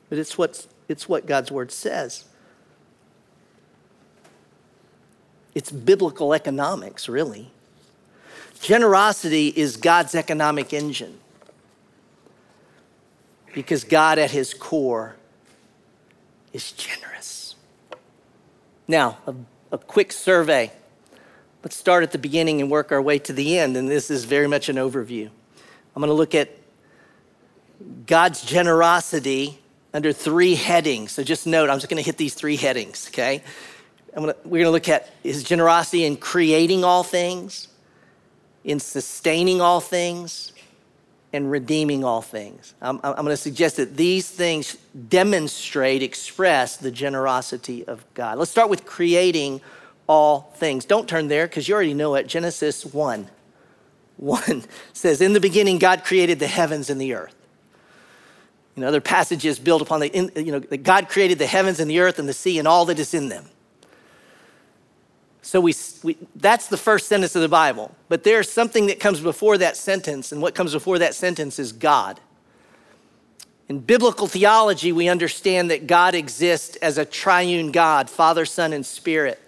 But 0.09 0.19
it's, 0.19 0.37
what's, 0.37 0.67
it's 0.87 1.07
what 1.09 1.25
God's 1.25 1.51
word 1.51 1.71
says. 1.71 2.25
It's 5.53 5.71
biblical 5.71 6.33
economics, 6.33 7.09
really. 7.09 7.51
Generosity 8.61 9.47
is 9.47 9.77
God's 9.77 10.15
economic 10.15 10.71
engine 10.71 11.19
because 13.53 13.83
God, 13.83 14.19
at 14.19 14.31
his 14.31 14.53
core, 14.53 15.15
is 16.53 16.71
generous. 16.71 17.55
Now, 18.87 19.17
a, 19.25 19.35
a, 19.71 19.77
quick 19.77 20.11
survey. 20.11 20.71
Let's 21.63 21.75
start 21.75 22.03
at 22.03 22.11
the 22.11 22.17
beginning 22.17 22.61
and 22.61 22.69
work 22.69 22.91
our 22.91 23.01
way 23.01 23.19
to 23.19 23.33
the 23.33 23.57
end, 23.57 23.77
and 23.77 23.89
this 23.89 24.11
is 24.11 24.25
very 24.25 24.47
much 24.47 24.69
an 24.69 24.75
overview. 24.75 25.29
I'm 25.95 26.01
going 26.01 26.09
to 26.09 26.13
look 26.13 26.35
at 26.35 26.49
God's 28.05 28.43
generosity 28.43 29.59
under 29.93 30.13
three 30.13 30.55
headings. 30.55 31.11
So 31.11 31.23
just 31.23 31.45
note, 31.45 31.69
I'm 31.69 31.77
just 31.77 31.89
going 31.89 32.01
to 32.01 32.05
hit 32.05 32.17
these 32.17 32.33
three 32.33 32.55
headings, 32.55 33.09
okay? 33.09 33.43
Gonna, 34.15 34.35
we're 34.43 34.63
going 34.63 34.65
to 34.65 34.71
look 34.71 34.89
at 34.89 35.09
his 35.23 35.43
generosity 35.43 36.03
in 36.03 36.17
creating 36.17 36.83
all 36.83 37.03
things, 37.03 37.69
in 38.63 38.79
sustaining 38.79 39.61
all 39.61 39.79
things, 39.79 40.51
and 41.33 41.49
redeeming 41.49 42.03
all 42.03 42.21
things. 42.21 42.73
I'm, 42.81 42.99
I'm 43.03 43.13
going 43.15 43.27
to 43.27 43.37
suggest 43.37 43.77
that 43.77 43.95
these 43.95 44.29
things 44.29 44.77
demonstrate, 45.07 46.03
express 46.03 46.77
the 46.77 46.91
generosity 46.91 47.85
of 47.85 48.05
God. 48.13 48.37
Let's 48.37 48.51
start 48.51 48.69
with 48.69 48.85
creating 48.85 49.61
all 50.07 50.51
things. 50.55 50.83
Don't 50.83 51.07
turn 51.07 51.29
there 51.29 51.47
because 51.47 51.67
you 51.67 51.73
already 51.73 51.93
know 51.93 52.15
it. 52.15 52.27
Genesis 52.27 52.85
1 52.85 53.29
1 54.17 54.63
says, 54.93 55.21
In 55.21 55.33
the 55.33 55.39
beginning, 55.39 55.79
God 55.79 56.03
created 56.03 56.39
the 56.39 56.47
heavens 56.47 56.89
and 56.89 56.99
the 56.99 57.13
earth. 57.13 57.35
You 58.75 58.81
know, 58.81 58.87
other 58.87 59.01
passages 59.01 59.57
build 59.57 59.81
upon 59.81 60.01
the, 60.01 60.31
you 60.35 60.51
know, 60.51 60.59
that 60.59 60.83
God 60.83 61.09
created 61.09 61.39
the 61.39 61.47
heavens 61.47 61.79
and 61.79 61.89
the 61.89 61.99
earth 61.99 62.19
and 62.19 62.27
the 62.27 62.33
sea 62.33 62.59
and 62.59 62.67
all 62.67 62.85
that 62.85 62.99
is 62.99 63.13
in 63.13 63.29
them. 63.29 63.45
So 65.41 65.59
we, 65.59 65.73
we, 66.03 66.17
that's 66.35 66.67
the 66.67 66.77
first 66.77 67.07
sentence 67.07 67.35
of 67.35 67.41
the 67.41 67.49
Bible. 67.49 67.95
But 68.09 68.23
there's 68.23 68.49
something 68.49 68.87
that 68.87 68.99
comes 68.99 69.19
before 69.19 69.57
that 69.57 69.75
sentence, 69.75 70.31
and 70.31 70.41
what 70.41 70.53
comes 70.53 70.73
before 70.73 70.99
that 70.99 71.15
sentence 71.15 71.57
is 71.57 71.71
God. 71.71 72.19
In 73.67 73.79
biblical 73.79 74.27
theology, 74.27 74.91
we 74.91 75.07
understand 75.07 75.71
that 75.71 75.87
God 75.87 76.13
exists 76.13 76.75
as 76.77 76.97
a 76.97 77.05
triune 77.05 77.71
God, 77.71 78.09
Father, 78.09 78.45
Son, 78.45 78.73
and 78.73 78.85
Spirit. 78.85 79.39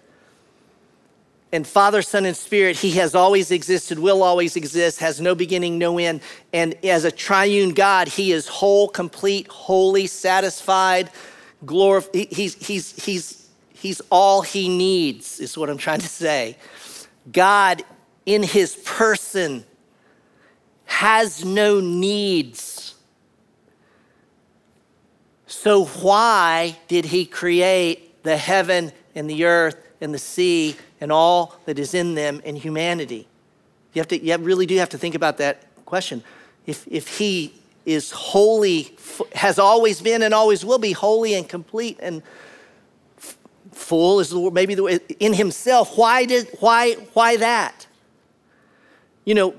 And 1.52 1.68
Father, 1.68 2.02
Son, 2.02 2.26
and 2.26 2.36
Spirit, 2.36 2.78
He 2.78 2.92
has 2.92 3.14
always 3.14 3.52
existed, 3.52 4.00
will 4.00 4.24
always 4.24 4.56
exist, 4.56 5.00
has 5.00 5.22
no 5.22 5.36
beginning, 5.36 5.78
no 5.78 6.00
end. 6.00 6.22
And 6.54 6.74
as 6.84 7.04
a 7.04 7.12
triune 7.12 7.74
God, 7.74 8.08
He 8.08 8.32
is 8.32 8.48
whole, 8.48 8.88
complete, 8.88 9.48
holy, 9.48 10.08
satisfied, 10.08 11.12
glorified. 11.66 12.28
He's, 12.32 12.56
he's, 12.66 13.06
he's, 13.06 13.43
He's 13.84 14.00
all 14.10 14.44
he 14.44 14.70
needs, 14.70 15.42
is 15.42 15.58
what 15.58 15.70
I'm 15.70 15.78
trying 15.78 16.00
to 16.00 16.08
say. 16.08 16.56
God, 17.34 17.84
in 18.26 18.42
his 18.42 18.78
person, 18.78 19.66
has 20.86 21.44
no 21.44 21.82
needs. 21.82 22.96
So, 25.48 25.84
why 25.84 26.78
did 26.88 27.04
he 27.04 27.26
create 27.26 28.24
the 28.24 28.38
heaven 28.38 28.94
and 29.16 29.30
the 29.30 29.44
earth 29.44 29.76
and 30.00 30.14
the 30.14 30.18
sea 30.18 30.78
and 31.02 31.12
all 31.12 31.60
that 31.66 31.78
is 31.78 31.94
in 31.94 32.16
them 32.16 32.42
and 32.46 32.58
humanity? 32.58 33.28
You, 33.92 34.00
have 34.00 34.08
to, 34.08 34.24
you 34.24 34.38
really 34.38 34.66
do 34.66 34.78
have 34.78 34.92
to 34.92 34.98
think 34.98 35.14
about 35.14 35.40
that 35.40 35.66
question. 35.84 36.24
If, 36.66 36.88
if 36.88 37.18
he 37.18 37.54
is 37.86 38.12
holy, 38.12 38.96
has 39.36 39.60
always 39.60 40.02
been 40.02 40.22
and 40.22 40.34
always 40.34 40.64
will 40.64 40.80
be 40.80 40.94
holy 40.94 41.34
and 41.34 41.50
complete 41.50 42.00
and 42.02 42.24
full 43.74 44.20
is 44.20 44.30
the 44.30 44.40
word, 44.40 44.54
maybe 44.54 44.76
the 44.76 44.84
way 44.84 45.00
in 45.20 45.34
himself. 45.34 45.98
Why 45.98 46.26
did 46.26 46.48
why 46.60 46.94
why 47.14 47.38
that? 47.38 47.88
You 49.26 49.36
know, 49.36 49.56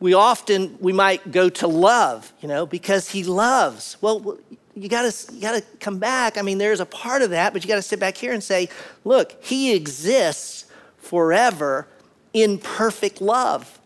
we 0.00 0.14
often 0.14 0.76
we 0.80 0.92
might 0.92 1.30
go 1.30 1.48
to 1.48 1.66
love, 1.66 2.32
you 2.40 2.48
know, 2.48 2.66
because 2.66 3.08
he 3.08 3.24
loves. 3.24 3.96
Well, 4.00 4.38
you 4.74 4.88
got 4.88 5.10
to 5.10 5.32
you 5.34 5.40
got 5.40 5.54
to 5.54 5.62
come 5.78 5.98
back. 5.98 6.38
I 6.38 6.42
mean, 6.42 6.58
there's 6.58 6.80
a 6.80 6.86
part 6.86 7.22
of 7.22 7.30
that, 7.30 7.52
but 7.52 7.62
you 7.62 7.68
got 7.68 7.76
to 7.76 7.82
sit 7.82 8.00
back 8.00 8.16
here 8.16 8.32
and 8.32 8.42
say, 8.42 8.68
look, 9.04 9.36
he 9.44 9.74
exists 9.74 10.66
forever 10.98 11.86
in 12.32 12.58
perfect 12.58 13.20
love 13.20 13.78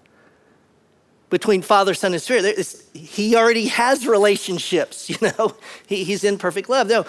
between 1.28 1.60
Father, 1.60 1.92
Son, 1.92 2.12
and 2.12 2.22
Spirit. 2.22 2.86
he 2.94 3.34
already 3.34 3.66
has 3.66 4.06
relationships, 4.06 5.10
you 5.10 5.16
know. 5.20 5.54
He, 5.86 6.04
he's 6.04 6.24
in 6.24 6.38
perfect 6.38 6.68
love. 6.68 6.88
No, 6.88 7.04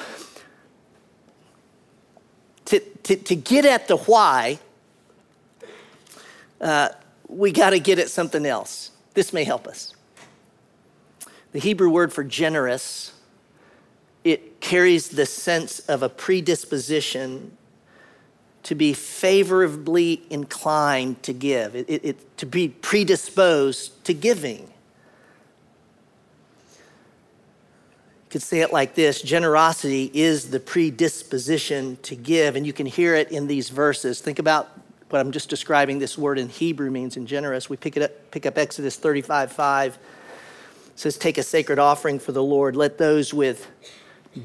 to, 3.08 3.15
to, 3.15 3.36
get 3.36 3.65
at 3.65 3.88
the 3.88 3.96
why, 3.96 4.60
uh, 6.60 6.89
we 7.30 7.54
got 7.54 7.70
to 7.70 7.80
get 7.80 8.00
at 8.00 8.10
something 8.10 8.46
else. 8.46 8.91
This 9.13 9.32
may 9.32 9.46
help 9.46 9.65
us. 9.65 9.93
The 11.54 11.60
Hebrew 11.60 11.89
word 11.89 12.12
for 12.12 12.26
generous, 12.26 13.13
it 14.26 14.60
carries 14.60 15.10
the 15.10 15.26
sense 15.26 15.80
of 15.80 16.04
a 16.04 16.10
predisposition 16.10 17.58
to 18.63 18.76
be 18.76 18.91
favorably 18.91 20.24
inclined 20.30 21.24
to 21.24 21.32
give, 21.32 21.76
it, 21.76 21.89
it, 21.89 22.04
it, 22.04 22.38
to 22.38 22.46
be 22.46 22.67
predisposed 22.67 24.04
to 24.04 24.13
giving. 24.13 24.74
Could 28.38 28.43
say 28.43 28.60
it 28.60 28.71
like 28.71 28.93
this 28.93 29.23
generosity 29.23 30.12
is 30.13 30.52
the 30.52 30.60
predisposition 30.60 31.97
to 32.04 32.15
give, 32.15 32.56
and 32.56 32.67
you 32.67 32.71
can 32.71 32.86
hear 32.86 33.15
it 33.15 33.32
in 33.32 33.47
these 33.47 33.69
verses. 33.69 34.21
Think 34.21 34.38
about 34.38 34.69
what 35.10 35.17
I'm 35.17 35.32
just 35.32 35.50
describing 35.50 35.97
this 35.97 36.19
word 36.19 36.38
in 36.38 36.47
Hebrew 36.47 36.91
means 36.91 37.17
in 37.17 37.26
generous. 37.26 37.67
We 37.67 37.78
pick, 37.78 37.97
it 37.97 38.04
up, 38.04 38.12
pick 38.30 38.45
up 38.45 38.60
Exodus 38.60 38.95
35 38.95 39.52
5. 39.52 39.95
It 39.95 40.00
says, 41.00 41.17
Take 41.17 41.39
a 41.39 41.43
sacred 41.43 41.80
offering 41.80 42.19
for 42.19 42.32
the 42.32 42.43
Lord. 42.43 42.76
Let 42.76 43.00
those 43.00 43.34
with 43.34 43.65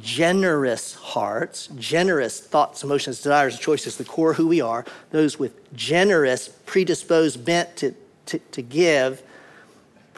generous 0.00 0.94
hearts, 0.94 1.66
generous 1.76 2.40
thoughts, 2.40 2.83
emotions, 2.83 3.18
desires, 3.18 3.57
and 3.57 3.62
choices, 3.62 3.98
the 3.98 4.05
core 4.05 4.33
who 4.33 4.48
we 4.48 4.62
are, 4.62 4.87
those 5.11 5.38
with 5.38 5.70
generous, 5.74 6.48
predisposed 6.64 7.44
bent 7.44 7.76
to, 7.76 7.94
to, 8.24 8.38
to 8.38 8.62
give, 8.62 9.22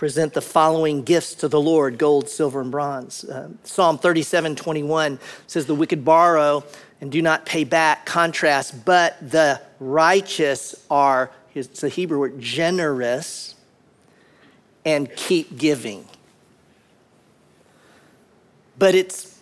present 0.04 0.34
the 0.34 0.42
following 0.42 1.02
gifts 1.02 1.34
to 1.34 1.48
the 1.48 1.58
Lord 1.58 1.96
gold, 1.96 2.28
silver, 2.28 2.60
and 2.60 2.70
bronze. 2.70 3.24
Uh, 3.24 3.48
Psalm 3.62 3.96
37 3.96 4.54
21 4.54 5.18
says, 5.46 5.64
The 5.64 5.74
wicked 5.74 6.04
borrow 6.04 6.62
and 7.00 7.10
do 7.10 7.22
not 7.22 7.46
pay 7.46 7.64
back, 7.64 8.04
contrast, 8.04 8.84
but 8.84 9.16
the 9.30 9.62
righteous 9.80 10.74
are, 10.90 11.30
it's 11.54 11.80
the 11.80 11.88
Hebrew 11.88 12.18
word, 12.18 12.38
generous 12.38 13.54
and 14.84 15.10
keep 15.16 15.56
giving. 15.56 16.06
But 18.78 18.94
it's 18.94 19.40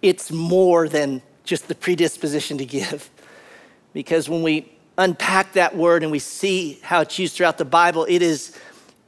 it's 0.00 0.30
more 0.30 0.88
than 0.88 1.22
just 1.42 1.66
the 1.66 1.74
predisposition 1.74 2.56
to 2.58 2.64
give. 2.64 3.10
Because 3.92 4.28
when 4.28 4.44
we 4.44 4.72
unpack 4.96 5.54
that 5.54 5.76
word 5.76 6.04
and 6.04 6.12
we 6.12 6.20
see 6.20 6.78
how 6.84 7.00
it's 7.00 7.18
used 7.18 7.34
throughout 7.34 7.58
the 7.58 7.64
Bible, 7.64 8.06
it 8.08 8.22
is, 8.22 8.56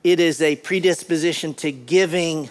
it 0.05 0.21
is 0.21 0.41
a 0.41 0.57
predisposition 0.57 1.55
to 1.55 1.73
giving 1.73 2.51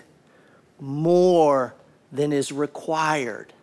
more 0.79 1.73
than 2.12 2.34
is 2.34 2.51
required. 2.51 3.53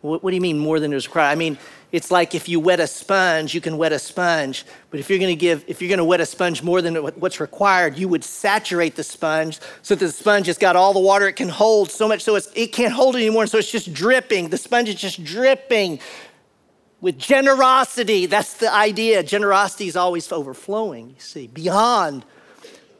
What, 0.00 0.22
what 0.22 0.30
do 0.30 0.36
you 0.36 0.42
mean 0.42 0.58
more 0.58 0.80
than 0.80 0.92
is 0.92 1.06
required? 1.06 1.30
I 1.30 1.34
mean, 1.34 1.58
it's 1.94 2.10
like 2.10 2.34
if 2.34 2.48
you 2.48 2.58
wet 2.58 2.80
a 2.80 2.86
sponge, 2.86 3.54
you 3.54 3.60
can 3.60 3.78
wet 3.78 3.92
a 3.92 3.98
sponge. 3.98 4.66
But 4.90 4.98
if 4.98 5.08
you're 5.08 5.18
going 5.18 5.30
to 5.30 5.40
give, 5.40 5.64
if 5.68 5.80
you're 5.80 5.88
going 5.88 5.98
to 5.98 6.04
wet 6.04 6.20
a 6.20 6.26
sponge 6.26 6.62
more 6.62 6.82
than 6.82 6.96
what's 6.96 7.38
required, 7.40 7.96
you 7.96 8.08
would 8.08 8.24
saturate 8.24 8.96
the 8.96 9.04
sponge 9.04 9.60
so 9.82 9.94
that 9.94 10.04
the 10.04 10.12
sponge 10.12 10.48
has 10.48 10.58
got 10.58 10.74
all 10.76 10.92
the 10.92 11.00
water 11.00 11.28
it 11.28 11.36
can 11.36 11.48
hold, 11.48 11.90
so 11.90 12.08
much 12.08 12.22
so 12.22 12.36
it 12.36 12.72
can't 12.72 12.92
hold 12.92 13.14
it 13.14 13.20
anymore. 13.20 13.46
So 13.46 13.58
it's 13.58 13.70
just 13.70 13.94
dripping. 13.94 14.48
The 14.48 14.58
sponge 14.58 14.88
is 14.88 14.96
just 14.96 15.22
dripping 15.22 16.00
with 17.00 17.16
generosity. 17.16 18.26
That's 18.26 18.54
the 18.54 18.72
idea. 18.72 19.22
Generosity 19.22 19.86
is 19.86 19.94
always 19.94 20.30
overflowing, 20.32 21.10
you 21.10 21.20
see, 21.20 21.46
beyond 21.46 22.24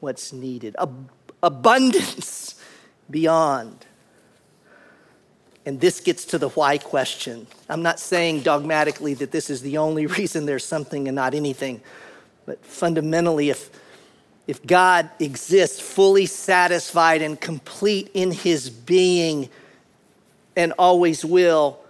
what's 0.05 0.33
needed. 0.33 0.77
Ab- 0.79 1.11
abundance 1.43 2.55
beyond. 3.11 3.87
And 5.67 5.81
this 5.81 6.01
gets 6.01 6.27
to 6.27 6.39
the 6.39 6.51
why 6.51 6.77
question. 6.79 7.47
I'm 7.71 7.83
not 7.83 7.99
saying 7.99 8.43
dogmatically 8.43 9.15
that 9.15 9.33
this 9.33 9.49
is 9.49 9.63
the 9.63 9.79
only 9.79 10.07
reason 10.19 10.47
there's 10.47 10.65
something 10.65 11.09
and 11.09 11.17
not 11.17 11.35
anything, 11.35 11.81
but 12.47 12.65
fundamentally, 12.65 13.49
if, 13.49 13.71
if 14.47 14.65
God 14.67 15.09
exists 15.19 15.81
fully 15.81 16.27
satisfied 16.27 17.23
and 17.23 17.41
complete 17.41 18.11
in 18.13 18.31
his 18.31 18.69
being 18.69 19.49
and 20.55 20.75
always 20.79 21.25
will, 21.25 21.81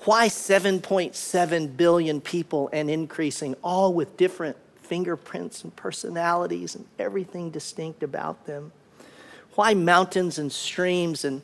why 0.00 0.28
7.7 0.28 1.76
billion 1.78 2.20
people 2.20 2.68
and 2.74 2.90
increasing, 2.90 3.56
all 3.64 3.94
with 3.94 4.18
different 4.18 4.58
fingerprints 4.94 5.64
and 5.64 5.74
personalities 5.74 6.76
and 6.76 6.84
everything 7.00 7.50
distinct 7.50 8.04
about 8.04 8.46
them? 8.46 8.70
Why 9.56 9.74
mountains 9.74 10.38
and 10.38 10.52
streams 10.52 11.24
and 11.24 11.42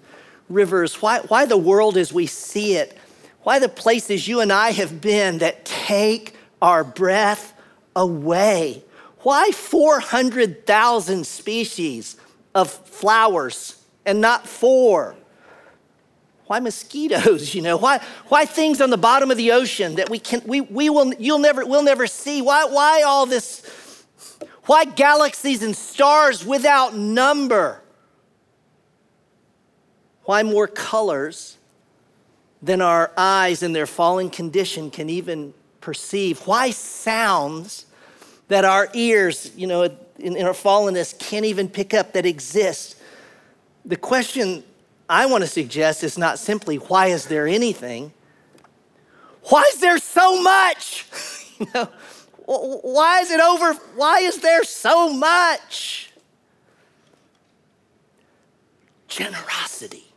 rivers, 0.48 1.02
why, 1.02 1.18
why 1.22 1.46
the 1.46 1.56
world 1.56 1.96
as 1.96 2.12
we 2.12 2.26
see 2.26 2.76
it, 2.76 2.96
why 3.42 3.58
the 3.58 3.68
places 3.68 4.28
you 4.28 4.38
and 4.38 4.52
I 4.52 4.70
have 4.70 5.00
been 5.00 5.38
that 5.38 5.64
take 5.64 6.36
our 6.62 6.84
breath 6.84 7.52
away. 7.96 8.84
Why 9.22 9.50
400,000 9.50 11.26
species 11.26 12.16
of 12.54 12.70
flowers 12.70 13.82
and 14.06 14.20
not 14.20 14.46
four? 14.46 15.16
Why 16.50 16.58
mosquitoes, 16.58 17.54
you 17.54 17.62
know? 17.62 17.76
Why, 17.76 18.00
why 18.26 18.44
things 18.44 18.80
on 18.80 18.90
the 18.90 18.98
bottom 18.98 19.30
of 19.30 19.36
the 19.36 19.52
ocean 19.52 19.94
that 19.94 20.10
we 20.10 20.18
can 20.18 20.42
we, 20.44 20.60
we 20.60 20.90
will 20.90 21.14
you'll 21.14 21.38
never 21.38 21.64
we'll 21.64 21.84
never 21.84 22.08
see? 22.08 22.42
Why, 22.42 22.64
why 22.64 23.02
all 23.02 23.24
this? 23.24 23.64
Why 24.64 24.84
galaxies 24.84 25.62
and 25.62 25.76
stars 25.76 26.44
without 26.44 26.96
number? 26.96 27.80
Why 30.24 30.42
more 30.42 30.66
colors 30.66 31.56
than 32.60 32.80
our 32.80 33.12
eyes 33.16 33.62
in 33.62 33.72
their 33.72 33.86
fallen 33.86 34.28
condition 34.28 34.90
can 34.90 35.08
even 35.08 35.54
perceive? 35.80 36.40
Why 36.48 36.72
sounds 36.72 37.86
that 38.48 38.64
our 38.64 38.88
ears, 38.92 39.52
you 39.54 39.68
know, 39.68 39.84
in, 40.18 40.34
in 40.34 40.44
our 40.44 40.52
fallenness 40.52 41.16
can't 41.16 41.44
even 41.44 41.68
pick 41.68 41.94
up 41.94 42.12
that 42.14 42.26
exist? 42.26 42.96
The 43.84 43.96
question 43.96 44.64
I 45.10 45.26
want 45.26 45.44
to 45.44 45.48
suggest 45.48 46.02
is 46.04 46.16
not 46.16 46.38
simply 46.38 46.76
why 46.76 47.08
is 47.08 47.26
there 47.26 47.46
anything? 47.46 48.12
Why 49.44 49.62
is 49.72 49.80
there 49.80 49.98
so 49.98 50.40
much? 50.40 51.06
you 51.58 51.66
know, 51.74 51.88
why 52.46 53.20
is 53.20 53.30
it 53.30 53.40
over? 53.40 53.74
Why 53.96 54.20
is 54.20 54.40
there 54.40 54.64
so 54.64 55.12
much? 55.12 56.12
Generosity 59.08 60.10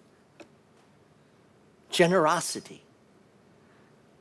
generosity. 1.93 2.83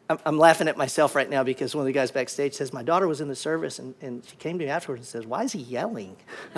I'm, 0.09 0.19
I'm, 0.27 0.39
laughing 0.39 0.69
at 0.69 0.77
myself 0.77 1.17
right 1.17 1.29
now 1.29 1.43
because 1.43 1.75
one 1.75 1.83
of 1.83 1.87
the 1.87 1.93
guys 1.93 2.13
backstage 2.13 2.55
says, 2.55 2.73
My 2.73 2.83
daughter 2.83 3.09
was 3.09 3.21
in 3.21 3.29
the 3.29 3.35
service 3.35 3.79
and, 3.79 3.95
and 4.01 4.25
she 4.25 4.37
came 4.37 4.59
to 4.59 4.65
me 4.65 4.71
afterwards 4.71 5.01
and 5.01 5.07
says, 5.07 5.27
Why 5.27 5.43
is 5.45 5.53
he 5.53 5.61
yelling? 5.61 6.17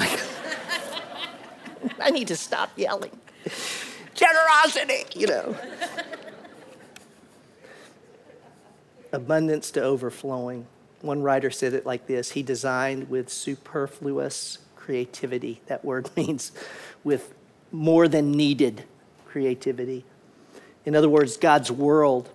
I 2.00 2.10
need 2.10 2.28
to 2.28 2.36
stop 2.36 2.70
yelling. 2.76 3.12
Generosity, 4.14 5.04
you 5.14 5.26
know. 5.26 5.56
Abundance 9.12 9.70
to 9.72 9.82
overflowing. 9.82 10.66
One 11.00 11.22
writer 11.22 11.50
said 11.50 11.74
it 11.74 11.84
like 11.84 12.06
this 12.06 12.30
He 12.32 12.42
designed 12.42 13.10
with 13.10 13.28
superfluous 13.28 14.58
creativity. 14.76 15.60
That 15.66 15.84
word 15.84 16.10
means 16.16 16.52
with 17.02 17.34
more 17.70 18.08
than 18.08 18.32
needed 18.32 18.84
creativity. 19.26 20.04
In 20.84 20.94
other 20.94 21.08
words, 21.08 21.36
God's 21.36 21.70
world 21.70 22.30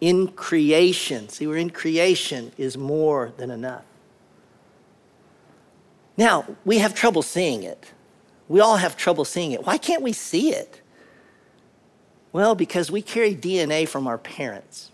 in 0.00 0.28
creation, 0.28 1.28
see, 1.28 1.46
we're 1.46 1.56
in 1.56 1.70
creation, 1.70 2.52
is 2.58 2.76
more 2.76 3.32
than 3.36 3.50
enough. 3.50 3.84
Now, 6.16 6.44
we 6.64 6.78
have 6.78 6.94
trouble 6.94 7.22
seeing 7.22 7.62
it. 7.62 7.92
We 8.48 8.60
all 8.60 8.76
have 8.76 8.96
trouble 8.96 9.24
seeing 9.24 9.52
it. 9.52 9.64
Why 9.66 9.78
can't 9.78 10.02
we 10.02 10.12
see 10.12 10.50
it? 10.50 10.80
Well, 12.32 12.54
because 12.54 12.90
we 12.90 13.02
carry 13.02 13.34
DNA 13.34 13.88
from 13.88 14.06
our 14.06 14.18
parents, 14.18 14.90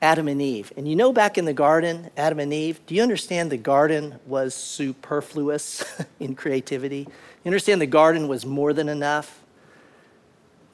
Adam 0.00 0.28
and 0.28 0.40
Eve. 0.40 0.72
And 0.76 0.88
you 0.88 0.94
know, 0.96 1.12
back 1.12 1.36
in 1.36 1.44
the 1.44 1.52
garden, 1.52 2.10
Adam 2.16 2.38
and 2.38 2.52
Eve, 2.52 2.80
do 2.86 2.94
you 2.94 3.02
understand 3.02 3.50
the 3.50 3.56
garden 3.56 4.20
was 4.26 4.54
superfluous 4.54 5.84
in 6.20 6.34
creativity? 6.34 7.08
You 7.44 7.48
understand 7.48 7.80
the 7.80 7.86
garden 7.86 8.28
was 8.28 8.46
more 8.46 8.72
than 8.72 8.88
enough? 8.88 9.42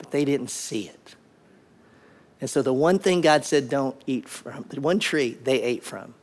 but 0.04 0.10
they 0.10 0.24
didn't 0.26 0.50
see 0.50 0.86
it. 0.86 1.14
And 2.40 2.50
so 2.50 2.60
the 2.60 2.74
one 2.74 2.98
thing 2.98 3.22
God 3.22 3.44
said 3.44 3.70
don't 3.70 3.96
eat 4.06 4.28
from, 4.28 4.66
the 4.68 4.80
one 4.80 4.98
tree 4.98 5.38
they 5.42 5.62
ate 5.62 5.82
from. 5.82 6.14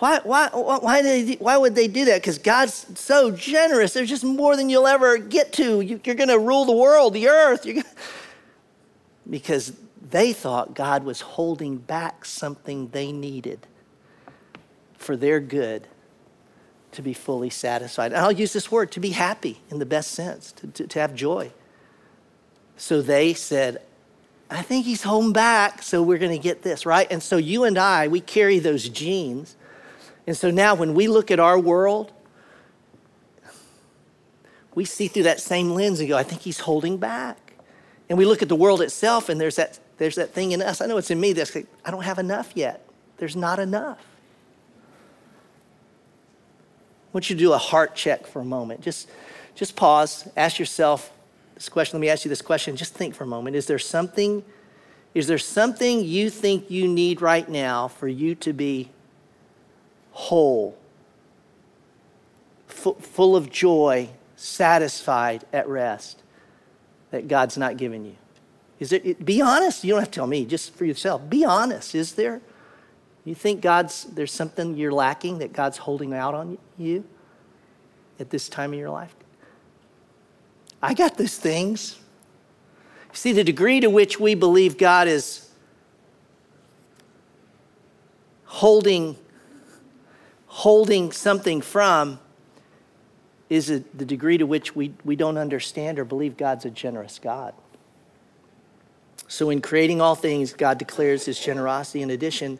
Why, 0.00 0.18
why, 0.24 0.48
why, 0.48 1.02
they, 1.02 1.34
why 1.34 1.58
would 1.58 1.74
they 1.74 1.86
do 1.86 2.06
that? 2.06 2.22
Because 2.22 2.38
God's 2.38 2.86
so 2.98 3.30
generous. 3.30 3.92
There's 3.92 4.08
just 4.08 4.24
more 4.24 4.56
than 4.56 4.70
you'll 4.70 4.86
ever 4.86 5.18
get 5.18 5.52
to. 5.54 5.82
You, 5.82 6.00
are 6.08 6.14
going 6.14 6.30
to 6.30 6.38
rule 6.38 6.64
the 6.64 6.72
world, 6.72 7.12
the 7.12 7.28
earth. 7.28 7.64
Gonna... 7.64 7.84
Because 9.28 9.74
they 10.10 10.32
thought 10.32 10.74
God 10.74 11.04
was 11.04 11.20
holding 11.20 11.76
back 11.76 12.24
something 12.24 12.88
they 12.88 13.12
needed 13.12 13.66
for 14.96 15.16
their 15.16 15.38
good 15.38 15.86
to 16.92 17.02
be 17.02 17.12
fully 17.12 17.50
satisfied. 17.50 18.12
And 18.12 18.16
I'll 18.16 18.32
use 18.32 18.52
this 18.52 18.72
word 18.72 18.90
to 18.92 19.00
be 19.00 19.10
happy 19.10 19.60
in 19.70 19.78
the 19.78 19.86
best 19.86 20.12
sense, 20.12 20.50
to, 20.52 20.66
to, 20.68 20.86
to 20.88 20.98
have 20.98 21.14
joy. 21.14 21.52
So 22.76 23.02
they 23.02 23.34
said, 23.34 23.82
I 24.50 24.62
think 24.62 24.86
he's 24.86 25.02
home 25.02 25.32
back, 25.32 25.82
so 25.82 26.02
we're 26.02 26.18
going 26.18 26.32
to 26.32 26.42
get 26.42 26.62
this, 26.62 26.84
right? 26.84 27.06
And 27.10 27.22
so 27.22 27.36
you 27.36 27.64
and 27.64 27.78
I, 27.78 28.08
we 28.08 28.20
carry 28.20 28.58
those 28.58 28.88
genes. 28.88 29.56
And 30.30 30.36
so 30.36 30.48
now 30.48 30.76
when 30.76 30.94
we 30.94 31.08
look 31.08 31.32
at 31.32 31.40
our 31.40 31.58
world, 31.58 32.12
we 34.76 34.84
see 34.84 35.08
through 35.08 35.24
that 35.24 35.40
same 35.40 35.70
lens 35.70 35.98
and 35.98 36.08
go, 36.08 36.16
I 36.16 36.22
think 36.22 36.42
he's 36.42 36.60
holding 36.60 36.98
back. 36.98 37.54
And 38.08 38.16
we 38.16 38.24
look 38.24 38.40
at 38.40 38.48
the 38.48 38.54
world 38.54 38.80
itself, 38.80 39.28
and 39.28 39.40
there's 39.40 39.56
that, 39.56 39.80
there's 39.98 40.14
that 40.14 40.32
thing 40.32 40.52
in 40.52 40.62
us. 40.62 40.80
I 40.80 40.86
know 40.86 40.98
it's 40.98 41.10
in 41.10 41.18
me 41.18 41.32
that's 41.32 41.52
like, 41.52 41.66
I 41.84 41.90
don't 41.90 42.04
have 42.04 42.20
enough 42.20 42.52
yet. 42.54 42.86
There's 43.16 43.34
not 43.34 43.58
enough. 43.58 43.98
I 47.08 47.10
want 47.12 47.28
you 47.28 47.34
to 47.34 47.40
do 47.40 47.52
a 47.52 47.58
heart 47.58 47.96
check 47.96 48.24
for 48.24 48.40
a 48.40 48.44
moment. 48.44 48.82
Just, 48.82 49.10
just 49.56 49.74
pause, 49.74 50.28
ask 50.36 50.60
yourself, 50.60 51.12
this 51.56 51.68
question. 51.68 51.98
Let 51.98 52.02
me 52.02 52.08
ask 52.08 52.24
you 52.24 52.28
this 52.28 52.40
question. 52.40 52.76
Just 52.76 52.94
think 52.94 53.16
for 53.16 53.24
a 53.24 53.26
moment. 53.26 53.56
Is 53.56 53.66
there 53.66 53.80
something, 53.80 54.44
is 55.12 55.26
there 55.26 55.38
something 55.38 56.04
you 56.04 56.30
think 56.30 56.70
you 56.70 56.86
need 56.86 57.20
right 57.20 57.48
now 57.48 57.88
for 57.88 58.06
you 58.06 58.36
to 58.36 58.52
be 58.52 58.90
whole, 60.12 60.76
f- 62.68 62.96
full 63.00 63.36
of 63.36 63.50
joy, 63.50 64.08
satisfied, 64.36 65.44
at 65.52 65.68
rest 65.68 66.22
that 67.10 67.28
God's 67.28 67.56
not 67.56 67.76
giving 67.76 68.04
you? 68.04 68.16
Is 68.78 68.90
there, 68.90 69.00
be 69.00 69.42
honest. 69.42 69.84
You 69.84 69.90
don't 69.90 70.00
have 70.00 70.10
to 70.10 70.14
tell 70.14 70.26
me, 70.26 70.46
just 70.46 70.74
for 70.74 70.86
yourself. 70.86 71.28
Be 71.28 71.44
honest. 71.44 71.94
Is 71.94 72.12
there? 72.12 72.40
You 73.24 73.34
think 73.34 73.60
God's, 73.60 74.04
there's 74.04 74.32
something 74.32 74.76
you're 74.76 74.92
lacking 74.92 75.38
that 75.38 75.52
God's 75.52 75.76
holding 75.76 76.14
out 76.14 76.34
on 76.34 76.56
you 76.78 77.04
at 78.18 78.30
this 78.30 78.48
time 78.48 78.72
in 78.72 78.78
your 78.78 78.90
life? 78.90 79.14
I 80.82 80.94
got 80.94 81.18
those 81.18 81.36
things. 81.36 81.98
See, 83.12 83.32
the 83.32 83.44
degree 83.44 83.80
to 83.80 83.90
which 83.90 84.18
we 84.18 84.34
believe 84.34 84.78
God 84.78 85.08
is 85.08 85.50
holding, 88.46 89.16
holding 90.50 91.12
something 91.12 91.60
from 91.60 92.18
is 93.48 93.68
the 93.68 94.04
degree 94.04 94.36
to 94.36 94.44
which 94.44 94.74
we, 94.74 94.92
we 95.04 95.14
don't 95.14 95.38
understand 95.38 95.98
or 95.98 96.04
believe 96.04 96.36
God's 96.36 96.64
a 96.64 96.70
generous 96.70 97.20
God. 97.20 97.54
So, 99.28 99.48
in 99.50 99.60
creating 99.60 100.00
all 100.00 100.16
things, 100.16 100.52
God 100.52 100.76
declares 100.76 101.24
his 101.24 101.38
generosity. 101.38 102.02
In 102.02 102.10
addition, 102.10 102.58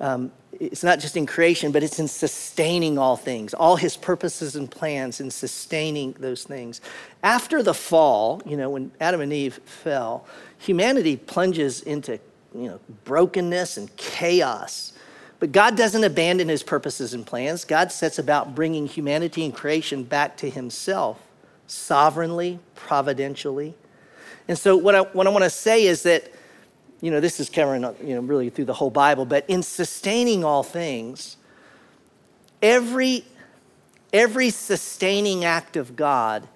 um, 0.00 0.32
it's 0.50 0.82
not 0.82 0.98
just 0.98 1.16
in 1.16 1.26
creation, 1.26 1.70
but 1.70 1.84
it's 1.84 2.00
in 2.00 2.08
sustaining 2.08 2.98
all 2.98 3.16
things, 3.16 3.54
all 3.54 3.76
his 3.76 3.96
purposes 3.96 4.56
and 4.56 4.68
plans 4.68 5.20
in 5.20 5.30
sustaining 5.30 6.12
those 6.18 6.42
things. 6.42 6.80
After 7.22 7.62
the 7.62 7.72
fall, 7.72 8.42
you 8.44 8.56
know, 8.56 8.70
when 8.70 8.90
Adam 9.00 9.20
and 9.20 9.32
Eve 9.32 9.60
fell, 9.64 10.26
humanity 10.58 11.16
plunges 11.16 11.82
into, 11.82 12.18
you 12.52 12.66
know, 12.66 12.80
brokenness 13.04 13.76
and 13.76 13.94
chaos. 13.96 14.91
But 15.42 15.50
God 15.50 15.76
doesn't 15.76 16.04
abandon 16.04 16.48
his 16.48 16.62
purposes 16.62 17.14
and 17.14 17.26
plans. 17.26 17.64
God 17.64 17.90
sets 17.90 18.16
about 18.16 18.54
bringing 18.54 18.86
humanity 18.86 19.44
and 19.44 19.52
creation 19.52 20.04
back 20.04 20.36
to 20.36 20.48
himself 20.48 21.20
sovereignly, 21.66 22.60
providentially. 22.76 23.74
And 24.46 24.56
so, 24.56 24.76
what 24.76 24.94
I, 24.94 25.00
what 25.00 25.26
I 25.26 25.30
want 25.30 25.42
to 25.42 25.50
say 25.50 25.86
is 25.86 26.04
that 26.04 26.30
you 27.00 27.10
know, 27.10 27.18
this 27.18 27.40
is 27.40 27.50
covering, 27.50 27.82
uh, 27.82 27.92
you 28.00 28.14
know, 28.14 28.20
really 28.20 28.50
through 28.50 28.66
the 28.66 28.74
whole 28.74 28.88
Bible, 28.88 29.24
but 29.24 29.44
in 29.48 29.64
sustaining 29.64 30.44
all 30.44 30.62
things, 30.62 31.36
every, 32.62 33.24
every 34.12 34.50
sustaining 34.50 35.44
act 35.44 35.76
of 35.76 35.96
God 35.96 36.46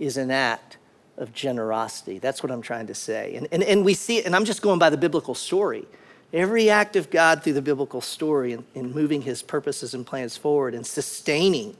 is 0.00 0.16
an 0.16 0.32
act 0.32 0.78
of 1.16 1.32
generosity. 1.32 2.18
That's 2.18 2.42
what 2.42 2.50
I'm 2.50 2.60
trying 2.60 2.88
to 2.88 2.94
say. 2.96 3.36
And, 3.36 3.46
and, 3.52 3.62
and 3.62 3.84
we 3.84 3.94
see 3.94 4.18
it, 4.18 4.26
and 4.26 4.34
I'm 4.34 4.44
just 4.44 4.62
going 4.62 4.80
by 4.80 4.90
the 4.90 4.96
biblical 4.96 5.36
story. 5.36 5.86
Every 6.32 6.70
act 6.70 6.96
of 6.96 7.10
God 7.10 7.42
through 7.42 7.52
the 7.52 7.62
biblical 7.62 8.00
story 8.00 8.52
in, 8.52 8.64
in 8.74 8.92
moving 8.92 9.22
his 9.22 9.42
purposes 9.42 9.92
and 9.92 10.06
plans 10.06 10.36
forward 10.36 10.74
and 10.74 10.86
sustaining 10.86 11.76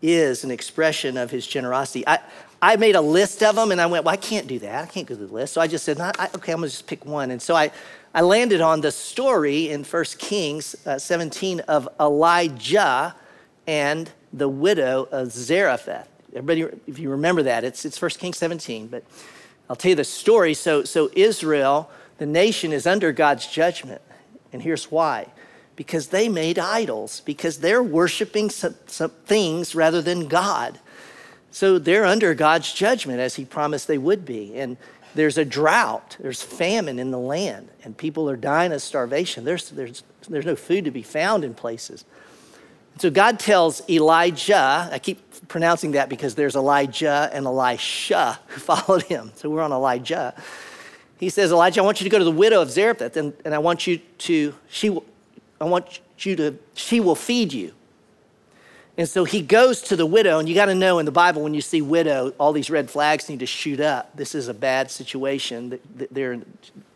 is 0.00 0.44
an 0.44 0.50
expression 0.50 1.16
of 1.16 1.30
his 1.30 1.46
generosity. 1.46 2.06
I, 2.06 2.20
I 2.62 2.76
made 2.76 2.96
a 2.96 3.00
list 3.00 3.42
of 3.42 3.56
them 3.56 3.72
and 3.72 3.80
I 3.80 3.86
went, 3.86 4.04
well, 4.04 4.14
I 4.14 4.16
can't 4.16 4.46
do 4.46 4.58
that. 4.60 4.84
I 4.84 4.86
can't 4.86 5.06
go 5.06 5.14
through 5.14 5.26
the 5.26 5.34
list. 5.34 5.52
So 5.52 5.60
I 5.60 5.66
just 5.66 5.84
said, 5.84 6.00
I, 6.00 6.10
okay, 6.34 6.52
I'm 6.52 6.58
going 6.58 6.70
to 6.70 6.74
just 6.74 6.86
pick 6.86 7.04
one. 7.04 7.30
And 7.30 7.40
so 7.40 7.54
I, 7.54 7.70
I 8.14 8.22
landed 8.22 8.62
on 8.62 8.80
the 8.80 8.90
story 8.90 9.68
in 9.68 9.84
1 9.84 10.04
Kings 10.18 10.74
uh, 10.86 10.98
17 10.98 11.60
of 11.60 11.86
Elijah 12.00 13.14
and 13.66 14.10
the 14.32 14.48
widow 14.48 15.06
of 15.10 15.32
Zarephath. 15.32 16.08
Everybody, 16.34 16.78
if 16.86 16.98
you 16.98 17.10
remember 17.10 17.42
that, 17.42 17.62
it's, 17.62 17.84
it's 17.84 18.00
1 18.00 18.10
Kings 18.12 18.38
17. 18.38 18.88
But 18.88 19.04
I'll 19.68 19.76
tell 19.76 19.90
you 19.90 19.96
the 19.96 20.04
story. 20.04 20.54
So, 20.54 20.84
so 20.84 21.10
Israel, 21.14 21.90
the 22.18 22.26
nation, 22.26 22.72
is 22.72 22.86
under 22.86 23.12
God's 23.12 23.46
judgment. 23.46 24.02
And 24.52 24.62
here's 24.62 24.90
why 24.90 25.28
because 25.76 26.08
they 26.08 26.28
made 26.28 26.58
idols, 26.58 27.20
because 27.20 27.58
they're 27.58 27.82
worshiping 27.82 28.48
some, 28.48 28.74
some 28.86 29.10
things 29.26 29.74
rather 29.74 30.00
than 30.00 30.26
God. 30.26 30.80
So 31.50 31.78
they're 31.78 32.06
under 32.06 32.34
God's 32.34 32.72
judgment 32.72 33.20
as 33.20 33.36
He 33.36 33.44
promised 33.44 33.86
they 33.86 33.98
would 33.98 34.24
be. 34.24 34.58
And 34.58 34.78
there's 35.14 35.38
a 35.38 35.44
drought, 35.44 36.16
there's 36.18 36.42
famine 36.42 36.98
in 36.98 37.10
the 37.10 37.18
land, 37.18 37.68
and 37.84 37.96
people 37.96 38.28
are 38.28 38.36
dying 38.36 38.72
of 38.72 38.82
starvation. 38.82 39.44
There's, 39.44 39.70
there's, 39.70 40.02
there's 40.28 40.46
no 40.46 40.56
food 40.56 40.84
to 40.86 40.90
be 40.90 41.02
found 41.02 41.44
in 41.44 41.54
places. 41.54 42.04
So 42.98 43.10
God 43.10 43.38
tells 43.38 43.86
Elijah, 43.90 44.88
I 44.90 44.98
keep 44.98 45.48
pronouncing 45.48 45.92
that 45.92 46.08
because 46.08 46.34
there's 46.34 46.56
Elijah 46.56 47.30
and 47.32 47.46
Elisha 47.46 48.38
who 48.48 48.60
followed 48.60 49.02
him. 49.02 49.32
So 49.36 49.50
we're 49.50 49.62
on 49.62 49.72
Elijah. 49.72 50.34
He 51.18 51.30
says, 51.30 51.50
Elijah, 51.50 51.80
I 51.80 51.84
want 51.84 52.00
you 52.00 52.04
to 52.04 52.10
go 52.10 52.18
to 52.18 52.24
the 52.24 52.30
widow 52.30 52.60
of 52.60 52.70
Zarephath, 52.70 53.16
and, 53.16 53.32
and 53.44 53.54
I 53.54 53.58
want 53.58 53.86
you 53.86 53.98
to, 53.98 54.54
she, 54.68 54.98
I 55.60 55.64
want 55.64 56.00
you 56.18 56.36
to, 56.36 56.58
she 56.74 57.00
will 57.00 57.14
feed 57.14 57.52
you. 57.52 57.72
And 58.98 59.08
so 59.08 59.24
he 59.24 59.42
goes 59.42 59.82
to 59.82 59.96
the 59.96 60.06
widow, 60.06 60.38
and 60.38 60.48
you 60.48 60.54
got 60.54 60.66
to 60.66 60.74
know 60.74 60.98
in 60.98 61.06
the 61.06 61.12
Bible 61.12 61.42
when 61.42 61.52
you 61.52 61.60
see 61.60 61.82
widow, 61.82 62.32
all 62.38 62.52
these 62.52 62.70
red 62.70 62.90
flags 62.90 63.28
need 63.28 63.40
to 63.40 63.46
shoot 63.46 63.80
up. 63.80 64.14
This 64.16 64.34
is 64.34 64.48
a 64.48 64.54
bad 64.54 64.90
situation. 64.90 65.78
They're, 66.10 66.40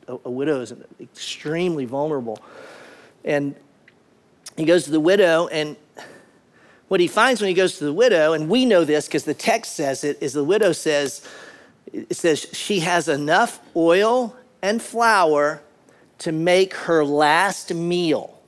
a, 0.09 0.19
a 0.25 0.31
widow 0.31 0.61
is 0.61 0.73
extremely 0.99 1.85
vulnerable. 1.85 2.39
And 3.25 3.55
he 4.57 4.65
goes 4.65 4.85
to 4.85 4.91
the 4.91 5.01
widow, 5.01 5.49
and 5.49 5.77
what 6.89 7.01
he 7.01 7.07
finds 7.07 7.41
when 7.41 7.49
he 7.49 7.55
goes 7.55 7.79
to 7.79 7.85
the 7.85 7.93
widow, 7.93 8.33
and 8.33 8.49
we 8.49 8.65
know 8.65 8.85
this 8.85 9.07
because 9.07 9.25
the 9.25 9.35
text 9.35 9.77
says 9.77 10.03
it, 10.03 10.19
is 10.23 10.33
the 10.33 10.45
widow 10.45 10.73
says, 10.73 11.27
it 11.93 12.17
says 12.17 12.47
she 12.53 12.81
has 12.81 13.09
enough 13.09 13.61
oil 13.75 14.37
and 14.63 14.83
flour 14.83 15.63
to 16.19 16.33
make 16.33 16.75
her 16.75 17.05
last 17.05 17.73
meal 17.73 18.39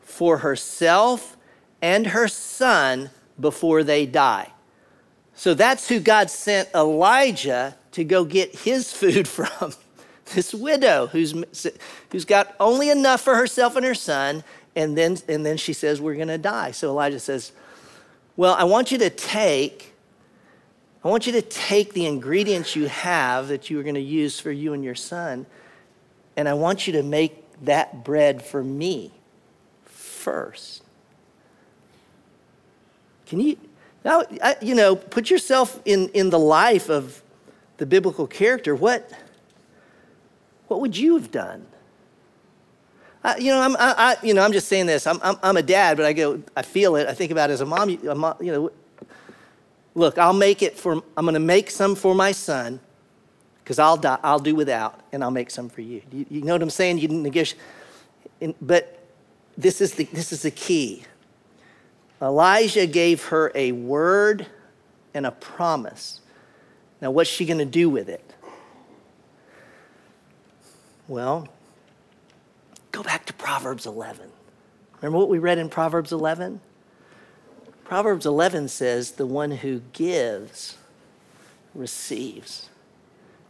for 0.00 0.38
herself 0.38 1.36
and 1.80 2.08
her 2.08 2.28
son 2.28 3.10
before 3.38 3.82
they 3.82 4.04
die. 4.06 4.52
So 5.34 5.54
that's 5.54 5.88
who 5.88 6.00
God 6.00 6.30
sent 6.30 6.68
Elijah 6.74 7.76
to 7.92 8.04
go 8.04 8.24
get 8.24 8.54
his 8.54 8.92
food 8.96 9.26
from. 9.28 9.72
this 10.34 10.52
widow 10.52 11.06
who's, 11.06 11.34
who's 12.10 12.24
got 12.24 12.54
only 12.60 12.90
enough 12.90 13.22
for 13.22 13.36
herself 13.36 13.76
and 13.76 13.84
her 13.86 13.94
son, 13.94 14.44
and 14.76 14.98
then, 14.98 15.16
and 15.28 15.46
then 15.46 15.56
she 15.56 15.72
says, 15.72 16.00
We're 16.00 16.16
going 16.16 16.28
to 16.28 16.38
die. 16.38 16.72
So 16.72 16.90
Elijah 16.90 17.20
says, 17.20 17.52
Well, 18.36 18.54
I 18.54 18.64
want 18.64 18.92
you 18.92 18.98
to 18.98 19.10
take. 19.10 19.94
I 21.04 21.08
want 21.08 21.26
you 21.26 21.32
to 21.32 21.42
take 21.42 21.92
the 21.92 22.06
ingredients 22.06 22.74
you 22.74 22.86
have 22.86 23.48
that 23.48 23.70
you 23.70 23.78
are 23.78 23.82
going 23.82 23.94
to 23.94 24.00
use 24.00 24.40
for 24.40 24.50
you 24.50 24.72
and 24.72 24.82
your 24.82 24.94
son, 24.94 25.46
and 26.36 26.48
I 26.48 26.54
want 26.54 26.86
you 26.86 26.94
to 26.94 27.02
make 27.02 27.44
that 27.62 28.04
bread 28.04 28.42
for 28.42 28.62
me 28.62 29.12
first. 29.84 30.82
Can 33.26 33.40
you, 33.40 33.56
now, 34.04 34.24
you 34.60 34.74
know, 34.74 34.96
put 34.96 35.30
yourself 35.30 35.80
in, 35.84 36.08
in 36.10 36.30
the 36.30 36.38
life 36.38 36.88
of 36.88 37.22
the 37.78 37.86
biblical 37.86 38.26
character. 38.26 38.74
What, 38.74 39.10
what 40.66 40.80
would 40.80 40.96
you 40.96 41.14
have 41.14 41.30
done? 41.30 41.66
I, 43.24 43.38
you 43.38 43.50
know, 43.50 43.60
I'm, 43.60 43.76
I, 43.76 43.94
I, 43.96 44.16
you 44.22 44.34
know, 44.34 44.42
I'm 44.42 44.52
just 44.52 44.68
saying 44.68 44.86
this. 44.86 45.06
I'm, 45.06 45.18
I'm, 45.22 45.36
I'm, 45.42 45.56
a 45.56 45.62
dad, 45.62 45.96
but 45.96 46.06
I 46.06 46.12
go, 46.12 46.42
I 46.56 46.62
feel 46.62 46.96
it. 46.96 47.08
I 47.08 47.14
think 47.14 47.32
about 47.32 47.50
it 47.50 47.54
as 47.54 47.60
a 47.60 47.66
mom. 47.66 47.88
A 48.06 48.14
mom 48.14 48.36
you 48.40 48.52
know, 48.52 48.70
look, 49.98 50.16
I'll 50.16 50.32
make 50.32 50.62
it 50.62 50.78
for. 50.78 51.02
I'm 51.16 51.24
going 51.24 51.34
to 51.34 51.40
make 51.40 51.70
some 51.70 51.94
for 51.94 52.14
my 52.14 52.32
son, 52.32 52.80
because 53.62 53.78
I'll 53.78 53.96
die. 53.96 54.18
I'll 54.22 54.38
do 54.38 54.54
without, 54.54 55.00
and 55.12 55.22
I'll 55.22 55.30
make 55.30 55.50
some 55.50 55.68
for 55.68 55.82
you. 55.82 56.00
You, 56.10 56.26
you 56.30 56.42
know 56.42 56.54
what 56.54 56.62
I'm 56.62 56.70
saying? 56.70 56.98
You 56.98 57.08
negotiate, 57.08 57.60
but 58.62 59.04
this 59.56 59.80
is 59.80 59.94
the 59.94 60.04
this 60.04 60.32
is 60.32 60.42
the 60.42 60.50
key. 60.50 61.02
Elijah 62.22 62.86
gave 62.86 63.24
her 63.26 63.52
a 63.54 63.72
word 63.72 64.46
and 65.14 65.26
a 65.26 65.30
promise. 65.30 66.20
Now, 67.00 67.10
what's 67.10 67.30
she 67.30 67.44
going 67.44 67.58
to 67.58 67.64
do 67.64 67.88
with 67.88 68.08
it? 68.08 68.24
Well, 71.06 71.48
go 72.90 73.02
back 73.02 73.24
to 73.26 73.32
Proverbs 73.32 73.86
11. 73.86 74.28
Remember 75.00 75.18
what 75.18 75.28
we 75.28 75.38
read 75.38 75.58
in 75.58 75.68
Proverbs 75.68 76.12
11? 76.12 76.60
Proverbs 77.88 78.26
11 78.26 78.68
says, 78.68 79.12
The 79.12 79.24
one 79.24 79.50
who 79.50 79.80
gives 79.94 80.76
receives. 81.74 82.68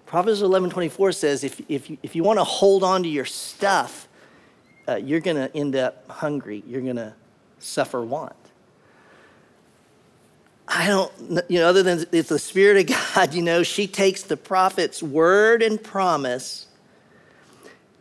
Proverbs 0.06 0.42
11 0.42 0.70
24 0.70 1.10
says 1.10 1.42
if, 1.42 1.60
if, 1.68 1.90
you, 1.90 1.98
if 2.04 2.14
you 2.14 2.22
want 2.22 2.38
to 2.38 2.44
hold 2.44 2.84
on 2.84 3.02
to 3.02 3.08
your 3.08 3.24
stuff, 3.24 4.06
uh, 4.86 4.94
you're 4.94 5.18
going 5.18 5.36
to 5.36 5.54
end 5.56 5.74
up 5.74 6.08
hungry. 6.08 6.62
You're 6.68 6.82
going 6.82 6.96
to 6.96 7.14
suffer 7.58 8.00
want. 8.00 8.32
I 10.68 10.86
don't, 10.86 11.12
you 11.48 11.58
know, 11.58 11.66
other 11.66 11.82
than 11.82 12.06
it's 12.12 12.28
the 12.28 12.38
Spirit 12.38 12.88
of 12.88 12.96
God, 13.14 13.34
you 13.34 13.42
know, 13.42 13.64
she 13.64 13.88
takes 13.88 14.22
the 14.22 14.36
prophet's 14.36 15.02
word 15.02 15.62
and 15.62 15.82
promise 15.82 16.68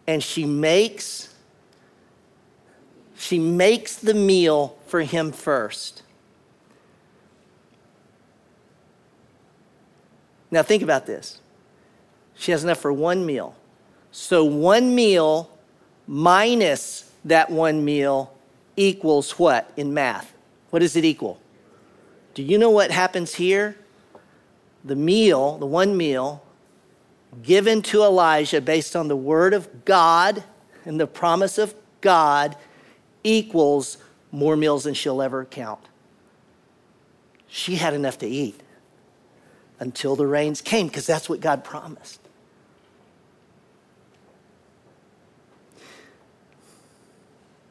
and 0.05 0.23
she 0.23 0.45
makes 0.45 1.33
she 3.17 3.39
makes 3.39 3.95
the 3.95 4.13
meal 4.13 4.77
for 4.85 5.01
him 5.01 5.31
first. 5.31 6.03
Now 10.51 10.63
think 10.63 10.83
about 10.83 11.05
this. 11.05 11.39
She 12.35 12.51
has 12.51 12.63
enough 12.63 12.79
for 12.79 12.93
one 12.93 13.25
meal. 13.25 13.55
So 14.11 14.43
one 14.43 14.95
meal 14.95 15.49
minus 16.07 17.11
that 17.25 17.49
one 17.49 17.83
meal 17.83 18.33
equals 18.75 19.31
what 19.31 19.71
in 19.75 19.93
math? 19.93 20.33
What 20.69 20.79
does 20.79 20.95
it 20.95 21.03
equal? 21.03 21.41
Do 22.33 22.43
you 22.43 22.57
know 22.57 22.69
what 22.69 22.91
happens 22.91 23.35
here? 23.35 23.75
The 24.85 24.95
meal, 24.95 25.57
the 25.57 25.65
one 25.65 25.97
meal, 25.97 26.43
given 27.43 27.81
to 27.83 28.03
Elijah 28.03 28.61
based 28.61 28.95
on 28.95 29.07
the 29.07 29.15
word 29.15 29.53
of 29.53 29.85
God 29.85 30.43
and 30.85 30.99
the 30.99 31.07
promise 31.07 31.57
of 31.57 31.75
God 31.99 32.55
equals 33.23 33.97
more 34.31 34.55
meals 34.55 34.83
than 34.85 34.93
she'll 34.93 35.21
ever 35.21 35.43
count. 35.45 35.81
She 37.47 37.75
had 37.75 37.93
enough 37.93 38.17
to 38.19 38.27
eat 38.27 38.61
until 39.79 40.15
the 40.15 40.27
rains 40.27 40.61
came 40.61 40.87
because 40.87 41.05
that's 41.05 41.29
what 41.29 41.39
God 41.39 41.63
promised. 41.63 42.19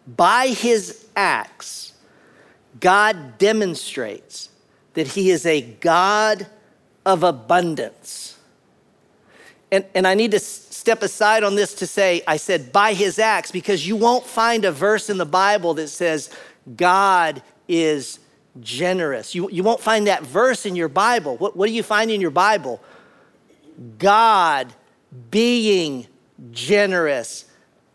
By 0.07 0.49
his 0.49 1.07
acts, 1.17 1.95
God 2.79 3.39
demonstrates 3.39 4.51
that 4.95 5.09
he 5.09 5.31
is 5.31 5.45
a 5.45 5.61
God 5.61 6.47
of 7.05 7.23
abundance. 7.23 8.39
And, 9.73 9.85
and 9.95 10.07
I 10.07 10.15
need 10.15 10.31
to 10.31 10.39
step 10.39 11.03
aside 11.03 11.43
on 11.43 11.57
this 11.57 11.75
to 11.75 11.87
say, 11.87 12.23
I 12.27 12.37
said 12.37 12.73
by 12.73 12.93
his 12.95 13.19
acts, 13.19 13.51
because 13.51 13.87
you 13.87 13.97
won't 13.97 14.25
find 14.25 14.65
a 14.65 14.71
verse 14.71 15.11
in 15.11 15.19
the 15.19 15.27
Bible 15.27 15.75
that 15.75 15.89
says 15.89 16.31
God 16.77 17.43
is 17.67 18.21
generous. 18.61 19.35
You, 19.35 19.51
you 19.51 19.63
won't 19.63 19.81
find 19.81 20.07
that 20.07 20.23
verse 20.25 20.67
in 20.67 20.77
your 20.77 20.89
Bible. 20.89 21.37
What, 21.37 21.57
what 21.57 21.67
do 21.67 21.73
you 21.73 21.83
find 21.83 22.11
in 22.11 22.21
your 22.21 22.31
Bible? 22.31 22.83
God 23.99 24.73
being 25.31 26.07
generous, 26.51 27.45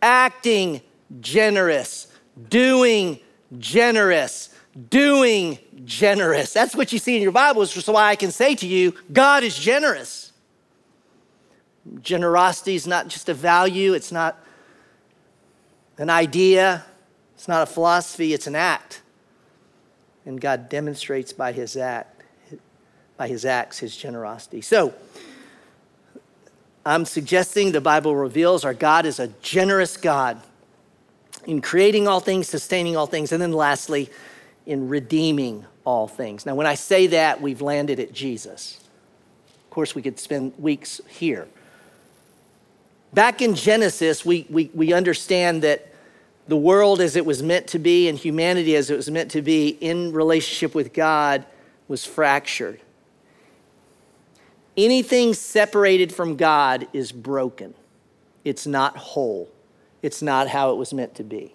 acting 0.02 0.82
generous, 1.20 2.08
doing 2.50 3.20
generous, 3.58 4.50
doing 4.90 5.58
generous. 5.86 6.54
That's 6.54 6.76
what 6.76 6.94
you 6.94 7.00
see 7.00 7.16
in 7.16 7.22
your 7.22 7.32
Bible, 7.32 7.66
so 7.66 7.94
why 7.94 8.10
I 8.10 8.16
can 8.16 8.32
say 8.32 8.56
to 8.56 8.68
you, 8.68 8.94
God 9.12 9.44
is 9.44 9.58
generous. 9.58 10.32
Generosity 12.02 12.76
is 12.76 12.86
not 12.88 13.08
just 13.08 13.28
a 13.28 13.34
value, 13.34 13.94
it's 13.94 14.12
not 14.12 14.38
an 15.98 16.10
idea, 16.10 16.86
it's 17.36 17.48
not 17.48 17.64
a 17.64 17.66
philosophy, 17.66 18.34
it's 18.34 18.48
an 18.48 18.56
act. 18.56 19.01
And 20.26 20.40
God 20.40 20.70
demonstrates 20.70 21.34
by 21.34 21.52
his 21.52 21.76
act, 21.76 22.24
by 23.18 23.28
his 23.28 23.46
acts, 23.46 23.80
his 23.80 23.96
generosity. 23.96 24.62
So, 24.62 24.94
I'm 26.86 27.06
suggesting 27.06 27.72
the 27.72 27.82
Bible 27.82 28.16
reveals 28.16 28.66
our 28.66 28.74
God 28.74 29.06
is 29.06 29.20
a 29.20 29.28
generous 29.42 29.98
God 29.98 30.42
in 31.46 31.62
creating 31.62 32.08
all 32.08 32.20
things, 32.20 32.48
sustaining 32.48 32.98
all 32.98 33.08
things, 33.08 33.32
and 33.32 33.42
then 33.42 33.52
lastly, 33.52 34.10
in 34.66 34.90
redeeming 34.90 35.66
all 35.86 36.08
things. 36.08 36.46
Now, 36.46 36.56
when 36.56 36.68
I 36.68 36.76
say 36.76 37.08
that, 37.08 37.42
we've 37.42 37.62
landed 37.62 38.00
at 38.00 38.14
Jesus. 38.14 38.80
Of 39.66 39.70
course, 39.70 39.96
we 39.96 40.02
could 40.02 40.20
spend 40.20 40.54
weeks 40.58 41.02
here. 41.08 41.48
Back 43.14 43.42
in 43.42 43.56
Genesis, 43.56 44.26
we, 44.26 44.46
we, 44.50 44.72
we 44.74 44.94
understand 44.94 45.64
that 45.64 45.91
the 46.48 46.58
world 46.58 47.02
as 47.02 47.16
it 47.16 47.26
was 47.26 47.42
meant 47.42 47.68
to 47.68 47.80
be 47.80 48.08
and 48.08 48.18
humanity 48.18 48.76
as 48.76 48.90
it 48.90 48.96
was 48.96 49.10
meant 49.10 49.32
to 49.32 49.42
be 49.42 49.70
in 49.70 50.12
relationship 50.12 50.76
with 50.76 50.94
God 50.94 51.46
was 51.88 52.06
fractured. 52.06 52.80
Anything 54.76 55.34
separated 55.34 56.14
from 56.14 56.36
God 56.36 56.88
is 56.94 57.12
broken, 57.12 57.74
it's 58.44 58.66
not 58.66 58.98
whole. 58.98 59.50
It's 60.02 60.22
not 60.22 60.48
how 60.48 60.72
it 60.72 60.78
was 60.78 60.94
meant 60.94 61.14
to 61.16 61.24
be. 61.24 61.54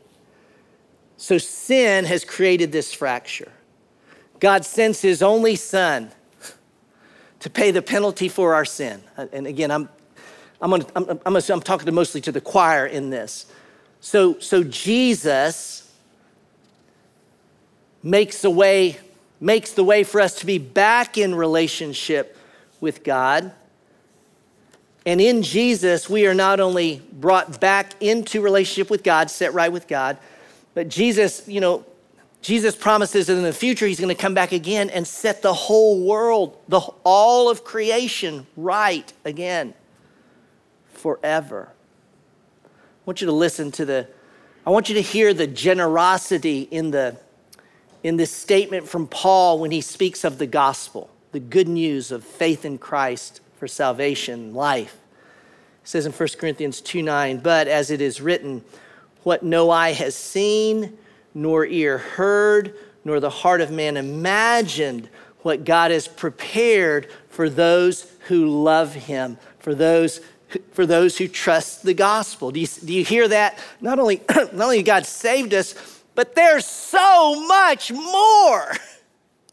So 1.16 1.37
sin 1.38 2.05
has 2.05 2.25
created 2.25 2.70
this 2.70 2.94
fracture. 2.94 3.51
God 4.38 4.64
sends 4.64 5.01
his 5.01 5.22
only 5.22 5.57
son 5.57 6.12
to 7.40 7.51
pay 7.51 7.70
the 7.70 7.83
penalty 7.83 8.29
for 8.29 8.55
our 8.55 8.64
sin. 8.64 9.03
And 9.16 9.46
again, 9.46 9.70
I'm, 9.70 9.88
I'm, 10.61 10.70
gonna, 10.70 10.87
I'm, 10.94 11.20
I'm, 11.27 11.37
I'm 11.37 11.61
talking 11.61 11.87
to 11.87 11.92
mostly 11.92 12.20
to 12.22 12.33
the 12.33 12.40
choir 12.40 12.87
in 12.87 13.11
this. 13.11 13.46
So, 14.07 14.38
so 14.38 14.62
Jesus 14.62 15.92
makes 18.05 18.45
a 18.45 18.51
way, 18.51 18.99
makes 19.40 19.73
the 19.73 19.83
way 19.83 20.05
for 20.05 20.21
us 20.21 20.37
to 20.37 20.47
be 20.47 20.59
back 20.59 21.19
in 21.19 21.35
relationship 21.35 22.38
with 22.81 23.03
God. 23.03 23.51
And 25.05 25.21
in 25.21 25.42
Jesus, 25.42 26.09
we 26.09 26.25
are 26.29 26.35
not 26.35 26.61
only 26.61 27.03
brought 27.14 27.61
back 27.61 28.01
into 28.01 28.40
relationship 28.40 28.90
with 28.90 29.03
God, 29.03 29.29
set 29.29 29.53
right 29.55 29.73
with 29.73 29.88
God, 29.88 30.19
but 30.75 30.88
Jesus, 30.88 31.42
you 31.49 31.61
know, 31.61 31.85
Jesus 32.42 32.77
promises 32.77 33.27
that 33.27 33.33
in 33.33 33.42
the 33.42 33.53
future 33.53 33.88
he's 33.88 33.99
going 33.99 34.14
to 34.14 34.23
come 34.23 34.35
back 34.35 34.53
again 34.53 34.88
and 34.88 35.05
set 35.05 35.42
the 35.42 35.53
whole 35.53 36.01
world, 36.07 36.57
the, 36.69 36.79
all 37.03 37.51
of 37.51 37.64
creation 37.64 38.47
right 38.57 39.12
again 39.25 39.75
forever. 40.92 41.73
I 43.07 43.09
want 43.09 43.21
you 43.21 43.29
to 43.29 43.33
listen 43.33 43.71
to 43.71 43.85
the, 43.85 44.09
I 44.66 44.71
want 44.71 44.88
you 44.88 44.97
to 44.97 45.01
hear 45.01 45.33
the 45.33 45.47
generosity 45.47 46.62
in 46.62 46.90
the 46.90 47.16
in 48.03 48.16
this 48.16 48.33
statement 48.33 48.88
from 48.88 49.07
Paul 49.07 49.61
when 49.61 49.71
he 49.71 49.81
speaks 49.81 50.25
of 50.25 50.38
the 50.38 50.47
gospel, 50.47 51.09
the 51.31 51.38
good 51.38 51.69
news 51.69 52.11
of 52.11 52.25
faith 52.25 52.64
in 52.64 52.79
Christ 52.79 53.40
for 53.59 53.69
salvation, 53.69 54.55
life. 54.55 54.99
It 55.85 55.88
says 55.88 56.05
in 56.05 56.11
1 56.11 56.29
Corinthians 56.37 56.81
2 56.81 57.01
9, 57.01 57.38
but 57.38 57.69
as 57.69 57.92
it 57.92 58.01
is 58.01 58.21
written, 58.21 58.64
what 59.23 59.45
no 59.45 59.71
eye 59.71 59.92
has 59.92 60.16
seen, 60.16 60.99
nor 61.33 61.64
ear 61.64 61.99
heard, 61.99 62.75
nor 63.05 63.21
the 63.21 63.31
heart 63.31 63.61
of 63.61 63.71
man 63.71 63.97
imagined, 63.97 65.09
what 65.42 65.64
God 65.64 65.92
has 65.92 66.09
prepared 66.09 67.09
for 67.29 67.49
those 67.49 68.11
who 68.27 68.64
love 68.64 68.95
him, 68.95 69.38
for 69.61 69.77
those 69.77 70.21
for 70.72 70.87
those 70.87 71.18
who 71.18 71.28
trust 71.28 71.82
the 71.82 71.94
gospel. 71.94 72.50
Do 72.50 72.61
you, 72.61 72.66
do 72.66 72.92
you 72.92 73.04
hear 73.04 73.28
that? 73.28 73.59
Not 73.80 73.98
only, 73.98 74.22
not 74.28 74.52
only 74.52 74.82
God 74.82 75.06
saved 75.06 75.54
us, 75.54 75.74
but 76.14 76.35
there's 76.35 76.64
so 76.64 77.46
much 77.46 77.92
more. 77.92 78.72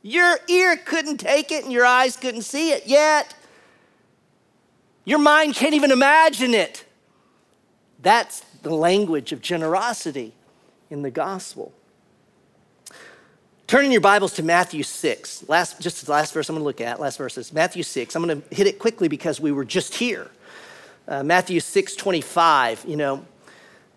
Your 0.02 0.38
ear 0.48 0.78
couldn't 0.78 1.18
take 1.18 1.52
it 1.52 1.64
and 1.64 1.72
your 1.72 1.86
eyes 1.86 2.18
couldn't 2.18 2.44
see 2.44 2.72
it 2.72 2.88
yet. 2.88 3.34
Your 5.06 5.20
mind 5.20 5.56
can't 5.56 5.74
even 5.74 5.92
imagine 5.92 6.54
it. 6.54 6.86
That's 8.02 8.42
the 8.62 8.74
language 8.74 9.32
of 9.32 9.42
generosity 9.42 10.34
in 10.90 11.02
the 11.02 11.12
gospel. 11.12 11.74
Turning 13.66 13.92
your 13.92 14.02
Bibles 14.02 14.34
to 14.34 14.44
Matthew 14.44 14.84
6. 14.84 15.50
Last, 15.50 15.82
just 15.82 16.06
the 16.06 16.12
last 16.12 16.34
verse 16.34 16.48
I'm 16.50 16.56
going 16.56 16.62
to 16.62 16.66
look 16.66 16.82
at, 16.82 17.00
last 17.00 17.18
verse 17.18 17.38
is 17.38 17.52
Matthew 17.52 17.82
6. 17.82 18.16
I'm 18.16 18.26
going 18.26 18.42
to 18.42 18.56
hit 18.56 18.68
it 18.68 18.78
quickly 18.78 19.08
because 19.08 19.40
we 19.40 19.52
were 19.52 19.66
just 19.66 19.96
here. 19.96 20.30
Uh, 21.08 21.24
Matthew 21.24 21.60
6 21.60 21.96
25. 21.96 22.86
You 22.88 22.96
know, 22.96 23.26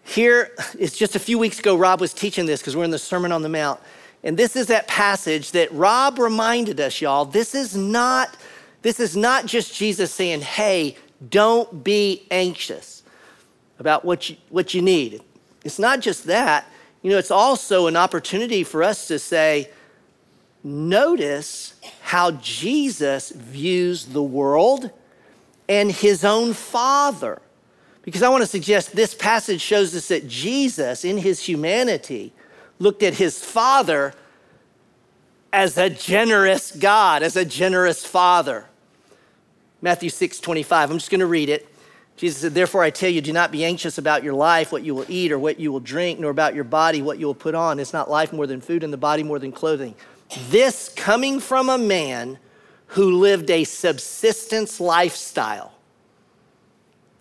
here, 0.04 0.52
it's 0.78 0.96
just 0.96 1.16
a 1.16 1.18
few 1.18 1.38
weeks 1.38 1.58
ago, 1.58 1.76
Rob 1.76 2.00
was 2.00 2.12
teaching 2.12 2.46
this 2.46 2.60
because 2.60 2.76
we're 2.76 2.84
in 2.84 2.90
the 2.90 2.98
Sermon 2.98 3.32
on 3.32 3.42
the 3.42 3.48
Mount. 3.48 3.80
And 4.24 4.36
this 4.36 4.56
is 4.56 4.66
that 4.68 4.88
passage 4.88 5.52
that 5.52 5.70
Rob 5.72 6.18
reminded 6.18 6.80
us, 6.80 7.00
y'all. 7.00 7.24
This 7.24 7.54
is 7.54 7.76
not, 7.76 8.36
this 8.82 8.98
is 8.98 9.16
not 9.16 9.46
just 9.46 9.74
Jesus 9.74 10.12
saying, 10.12 10.40
hey, 10.40 10.96
don't 11.30 11.84
be 11.84 12.26
anxious 12.30 13.02
about 13.78 14.04
what 14.04 14.30
you, 14.30 14.36
what 14.48 14.74
you 14.74 14.82
need. 14.82 15.22
It's 15.64 15.78
not 15.78 16.00
just 16.00 16.24
that, 16.24 16.66
you 17.02 17.10
know, 17.10 17.18
it's 17.18 17.30
also 17.30 17.86
an 17.86 17.96
opportunity 17.96 18.64
for 18.64 18.82
us 18.82 19.06
to 19.08 19.18
say, 19.18 19.70
notice 20.64 21.74
how 22.02 22.32
Jesus 22.32 23.30
views 23.30 24.06
the 24.06 24.22
world 24.22 24.90
and 25.68 25.90
his 25.90 26.24
own 26.24 26.52
Father. 26.52 27.40
Because 28.02 28.22
I 28.22 28.28
want 28.28 28.42
to 28.42 28.46
suggest 28.46 28.94
this 28.94 29.14
passage 29.14 29.60
shows 29.60 29.94
us 29.94 30.08
that 30.08 30.28
Jesus, 30.28 31.04
in 31.04 31.18
his 31.18 31.42
humanity, 31.42 32.32
looked 32.78 33.02
at 33.02 33.14
his 33.14 33.44
Father 33.44 34.14
as 35.52 35.76
a 35.76 35.90
generous 35.90 36.70
God, 36.70 37.22
as 37.22 37.36
a 37.36 37.44
generous 37.44 38.04
Father. 38.04 38.66
Matthew 39.82 40.10
6 40.10 40.40
25. 40.40 40.90
I'm 40.90 40.98
just 40.98 41.10
going 41.10 41.20
to 41.20 41.26
read 41.26 41.48
it. 41.48 41.68
Jesus 42.16 42.40
said, 42.40 42.54
Therefore 42.54 42.82
I 42.82 42.90
tell 42.90 43.10
you, 43.10 43.20
do 43.20 43.32
not 43.32 43.52
be 43.52 43.64
anxious 43.64 43.98
about 43.98 44.22
your 44.22 44.34
life, 44.34 44.72
what 44.72 44.82
you 44.82 44.94
will 44.94 45.04
eat 45.08 45.32
or 45.32 45.38
what 45.38 45.60
you 45.60 45.70
will 45.70 45.80
drink, 45.80 46.18
nor 46.18 46.30
about 46.30 46.54
your 46.54 46.64
body, 46.64 47.02
what 47.02 47.18
you 47.18 47.26
will 47.26 47.34
put 47.34 47.54
on. 47.54 47.78
It's 47.78 47.92
not 47.92 48.10
life 48.10 48.32
more 48.32 48.46
than 48.46 48.60
food, 48.60 48.82
and 48.82 48.92
the 48.92 48.98
body 48.98 49.22
more 49.22 49.38
than 49.38 49.52
clothing. 49.52 49.94
This 50.48 50.88
coming 50.88 51.40
from 51.40 51.68
a 51.68 51.78
man 51.78 52.38
who 52.88 53.18
lived 53.18 53.50
a 53.50 53.64
subsistence 53.64 54.80
lifestyle. 54.80 55.74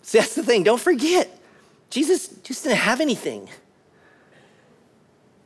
See, 0.02 0.18
that's 0.18 0.34
the 0.34 0.42
thing. 0.42 0.62
Don't 0.62 0.80
forget, 0.80 1.28
Jesus 1.90 2.28
just 2.28 2.64
didn't 2.64 2.78
have 2.78 3.00
anything. 3.00 3.48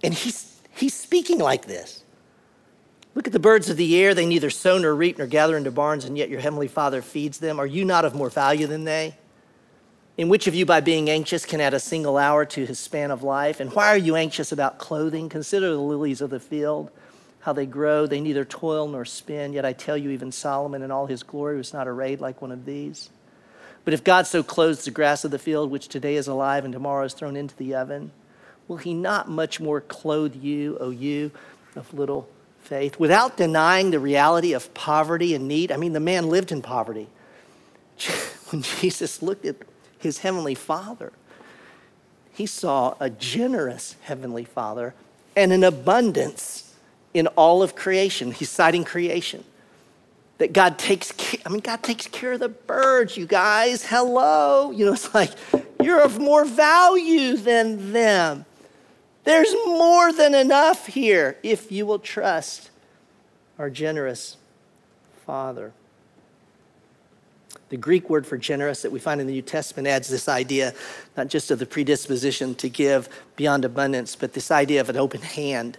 And 0.03 0.13
he's, 0.13 0.61
he's 0.73 0.95
speaking 0.95 1.39
like 1.39 1.67
this. 1.67 2.05
Look 3.15 3.27
at 3.27 3.33
the 3.33 3.39
birds 3.39 3.69
of 3.69 3.77
the 3.77 3.99
air. 3.99 4.15
They 4.15 4.27
neither 4.27 4.51
sow 4.51 4.79
nor 4.79 4.95
reap 4.95 5.19
nor 5.19 5.27
gather 5.27 5.57
into 5.57 5.71
barns, 5.71 6.05
and 6.05 6.17
yet 6.17 6.29
your 6.29 6.41
heavenly 6.41 6.69
Father 6.69 7.03
feeds 7.03 7.39
them. 7.39 7.59
Are 7.59 7.67
you 7.67 7.85
not 7.85 8.05
of 8.05 8.15
more 8.15 8.31
value 8.31 8.67
than 8.67 8.85
they? 8.85 9.17
In 10.17 10.29
which 10.29 10.47
of 10.47 10.55
you, 10.55 10.67
by 10.67 10.81
being 10.81 11.09
anxious, 11.09 11.47
can 11.47 11.61
add 11.61 11.75
a 11.75 11.81
single 11.81 12.19
hour 12.19 12.45
to 12.45 12.67
his 12.67 12.79
span 12.79 13.11
of 13.11 13.23
life? 13.23 13.59
And 13.59 13.73
why 13.73 13.89
are 13.89 13.97
you 13.97 14.17
anxious 14.17 14.53
about 14.53 14.79
clothing? 14.79 15.29
Consider 15.29 15.71
the 15.71 15.81
lilies 15.81 16.21
of 16.21 16.31
the 16.31 16.41
field, 16.41 16.91
how 17.41 17.53
they 17.53 17.67
grow. 17.67 18.07
They 18.07 18.21
neither 18.21 18.45
toil 18.45 18.89
nor 18.89 19.05
spin. 19.05 19.53
Yet 19.53 19.65
I 19.65 19.73
tell 19.73 19.97
you, 19.97 20.11
even 20.11 20.33
Solomon 20.33 20.83
in 20.83 20.91
all 20.91 21.07
his 21.07 21.23
glory 21.23 21.57
was 21.57 21.73
not 21.73 21.89
arrayed 21.89 22.21
like 22.21 22.43
one 22.43 22.53
of 22.53 22.65
these. 22.65 23.11
But 23.85 23.95
if 23.95 24.05
God 24.05 24.27
so 24.27 24.43
clothes 24.43 24.85
the 24.85 24.91
grass 24.91 25.25
of 25.25 25.31
the 25.31 25.39
field, 25.39 25.71
which 25.71 25.89
today 25.89 26.17
is 26.17 26.29
alive 26.29 26.65
and 26.65 26.73
tomorrow 26.73 27.05
is 27.05 27.15
thrown 27.15 27.37
into 27.37 27.57
the 27.57 27.75
oven, 27.75 28.13
will 28.69 28.77
he 28.77 28.93
not 28.93 29.29
much 29.29 29.59
more 29.59 29.81
clothe 29.81 30.37
you, 30.37 30.77
O 30.79 30.91
you 30.91 31.31
of 31.75 31.93
little 31.95 32.29
faith, 32.61 32.99
without 32.99 33.37
denying 33.37 33.91
the 33.91 33.99
reality 33.99 34.53
of 34.53 34.73
poverty 34.75 35.35
and 35.35 35.49
need? 35.49 35.73
I 35.73 35.77
mean, 35.77 35.95
the 35.95 36.01
man 36.01 36.29
lived 36.29 36.53
in 36.53 36.63
poverty. 36.63 37.09
When 38.51 38.63
Jesus 38.63 39.23
looked 39.23 39.45
at 39.45 39.55
his 39.97 40.19
heavenly 40.19 40.57
father, 40.57 41.13
he 42.33 42.47
saw 42.47 42.97
a 42.99 43.09
generous 43.09 43.95
heavenly 44.03 44.45
father 44.45 44.93
and 45.37 45.53
an 45.53 45.63
abundance 45.63 46.70
in 47.15 47.27
all 47.29 47.63
of 47.63 47.75
creation. 47.75 48.33
He's 48.33 48.51
citing 48.51 48.85
creation 48.85 49.45
that 50.41 50.55
God 50.55 50.79
takes 50.79 51.13
care, 51.13 51.41
I 51.45 51.51
mean, 51.51 51.61
God 51.61 51.83
takes 51.83 52.07
care 52.07 52.33
of 52.33 52.41
the 52.41 52.49
birds, 52.49 53.15
you 53.15 53.27
guys. 53.27 53.85
Hello. 53.85 54.71
You 54.71 54.87
know, 54.87 54.95
it's 54.95 55.15
like 55.15 55.33
you're 55.83 56.01
of 56.01 56.19
more 56.19 56.47
value 56.47 57.37
than 57.37 57.93
them. 57.93 58.47
There's 59.25 59.53
more 59.67 60.15
than 60.15 60.35
enough 60.35 60.87
here 60.87 61.37
if 61.43 61.71
you 61.71 61.85
will 61.85 61.99
trust 61.99 62.71
our 63.59 63.69
generous 63.69 64.39
Father. 65.27 65.73
The 67.69 67.77
Greek 67.77 68.09
word 68.09 68.27
for 68.27 68.39
generous 68.39 68.81
that 68.81 68.91
we 68.91 68.99
find 68.99 69.21
in 69.21 69.27
the 69.27 69.35
New 69.35 69.43
Testament 69.43 69.87
adds 69.87 70.09
this 70.09 70.27
idea 70.27 70.73
not 71.19 71.29
just 71.29 71.51
of 71.51 71.59
the 71.59 71.67
predisposition 71.67 72.55
to 72.57 72.71
give 72.71 73.11
beyond 73.37 73.67
abundance, 73.67 74.17
but 74.17 74.33
this 74.33 74.51
idea 74.51 74.81
of 74.81 74.89
an 74.89 74.97
open 74.97 75.21
hand. 75.21 75.77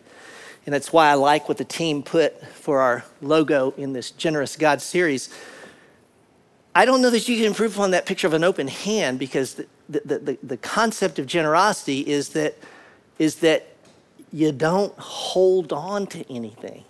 And 0.65 0.73
that's 0.73 0.93
why 0.93 1.09
I 1.09 1.15
like 1.15 1.47
what 1.47 1.57
the 1.57 1.65
team 1.65 2.03
put 2.03 2.39
for 2.47 2.81
our 2.81 3.03
logo 3.21 3.73
in 3.77 3.93
this 3.93 4.11
Generous 4.11 4.55
God 4.55 4.81
series. 4.81 5.29
I 6.75 6.85
don't 6.85 7.01
know 7.01 7.09
that 7.09 7.27
you 7.27 7.35
can 7.35 7.45
improve 7.45 7.75
upon 7.75 7.91
that 7.91 8.05
picture 8.05 8.27
of 8.27 8.33
an 8.33 8.43
open 8.43 8.67
hand 8.67 9.19
because 9.19 9.55
the, 9.55 9.67
the, 9.89 10.19
the, 10.19 10.37
the 10.43 10.57
concept 10.57 11.19
of 11.19 11.25
generosity 11.25 12.01
is 12.01 12.29
that, 12.29 12.57
is 13.19 13.37
that 13.37 13.67
you 14.31 14.51
don't 14.51 14.97
hold 14.97 15.73
on 15.73 16.07
to 16.07 16.31
anything. 16.31 16.85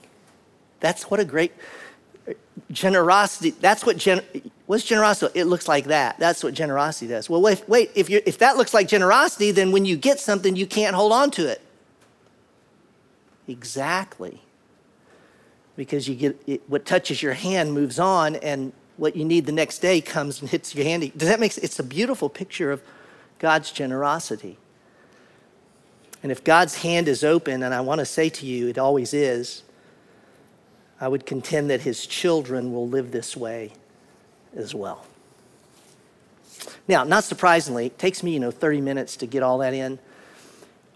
That's 0.80 1.10
what 1.10 1.20
a 1.20 1.26
great 1.26 1.54
generosity, 2.72 3.52
that's 3.52 3.86
what, 3.86 3.98
gen, 3.98 4.22
what's 4.68 4.84
generosity? 4.84 5.40
It 5.40 5.46
looks 5.46 5.68
like 5.68 5.86
that. 5.86 6.20
That's 6.20 6.44
what 6.44 6.54
generosity 6.54 7.08
does. 7.08 7.30
Well, 7.30 7.42
wait, 7.42 7.64
wait 7.68 7.92
if, 7.96 8.10
you 8.10 8.22
if 8.26 8.38
that 8.40 8.58
looks 8.58 8.74
like 8.74 8.88
generosity, 8.88 9.52
then 9.52 9.72
when 9.72 9.86
you 9.86 9.96
get 9.96 10.20
something, 10.20 10.56
you 10.56 10.68
can't 10.68 10.96
hold 10.96 11.12
on 11.12 11.32
to 11.32 11.50
it. 11.50 11.62
Exactly. 13.52 14.42
Because 15.76 16.08
you 16.08 16.16
get 16.16 16.42
it, 16.48 16.62
what 16.68 16.86
touches 16.86 17.22
your 17.22 17.34
hand 17.34 17.74
moves 17.74 18.00
on, 18.00 18.38
and 18.38 18.72
what 18.98 19.16
you 19.16 19.26
need 19.26 19.46
the 19.46 19.52
next 19.52 19.80
day 19.80 20.00
comes 20.00 20.42
and 20.42 20.50
hits 20.50 20.74
your 20.74 20.86
hand. 20.86 21.12
Does 21.18 21.28
that 21.28 21.40
make 21.40 21.52
sense? 21.52 21.66
It's 21.66 21.80
a 21.80 21.84
beautiful 21.84 22.30
picture 22.30 22.72
of 22.72 22.82
God's 23.40 23.72
generosity. 23.72 24.58
And 26.24 26.32
if 26.32 26.44
God's 26.44 26.78
hand 26.78 27.08
is 27.08 27.24
open, 27.24 27.64
and 27.64 27.74
I 27.74 27.82
want 27.82 28.00
to 28.00 28.06
say 28.06 28.30
to 28.30 28.46
you, 28.46 28.68
it 28.68 28.78
always 28.78 29.14
is, 29.14 29.64
I 31.00 31.08
would 31.08 31.26
contend 31.26 31.70
that 31.72 31.82
his 31.82 32.06
children 32.06 32.72
will 32.72 32.88
live 32.88 33.12
this 33.12 33.36
way 33.36 33.74
as 34.56 34.76
well. 34.76 35.06
Now, 36.88 37.04
not 37.04 37.24
surprisingly, 37.24 37.88
it 37.88 37.98
takes 37.98 38.22
me, 38.22 38.34
you 38.34 38.40
know, 38.40 38.52
30 38.52 38.82
minutes 38.82 39.18
to 39.18 39.26
get 39.26 39.42
all 39.42 39.58
that 39.58 39.74
in. 39.74 39.98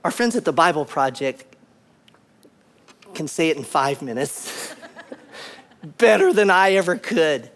Our 0.04 0.12
friends 0.12 0.36
at 0.36 0.46
the 0.46 0.54
Bible 0.54 0.86
Project 0.86 1.55
can 3.16 3.28
say 3.28 3.50
it 3.50 3.58
in 3.58 3.64
five 3.64 4.02
minutes 4.02 4.76
better 5.98 6.34
than 6.34 6.50
I 6.50 6.74
ever 6.74 6.98
could. 6.98 7.50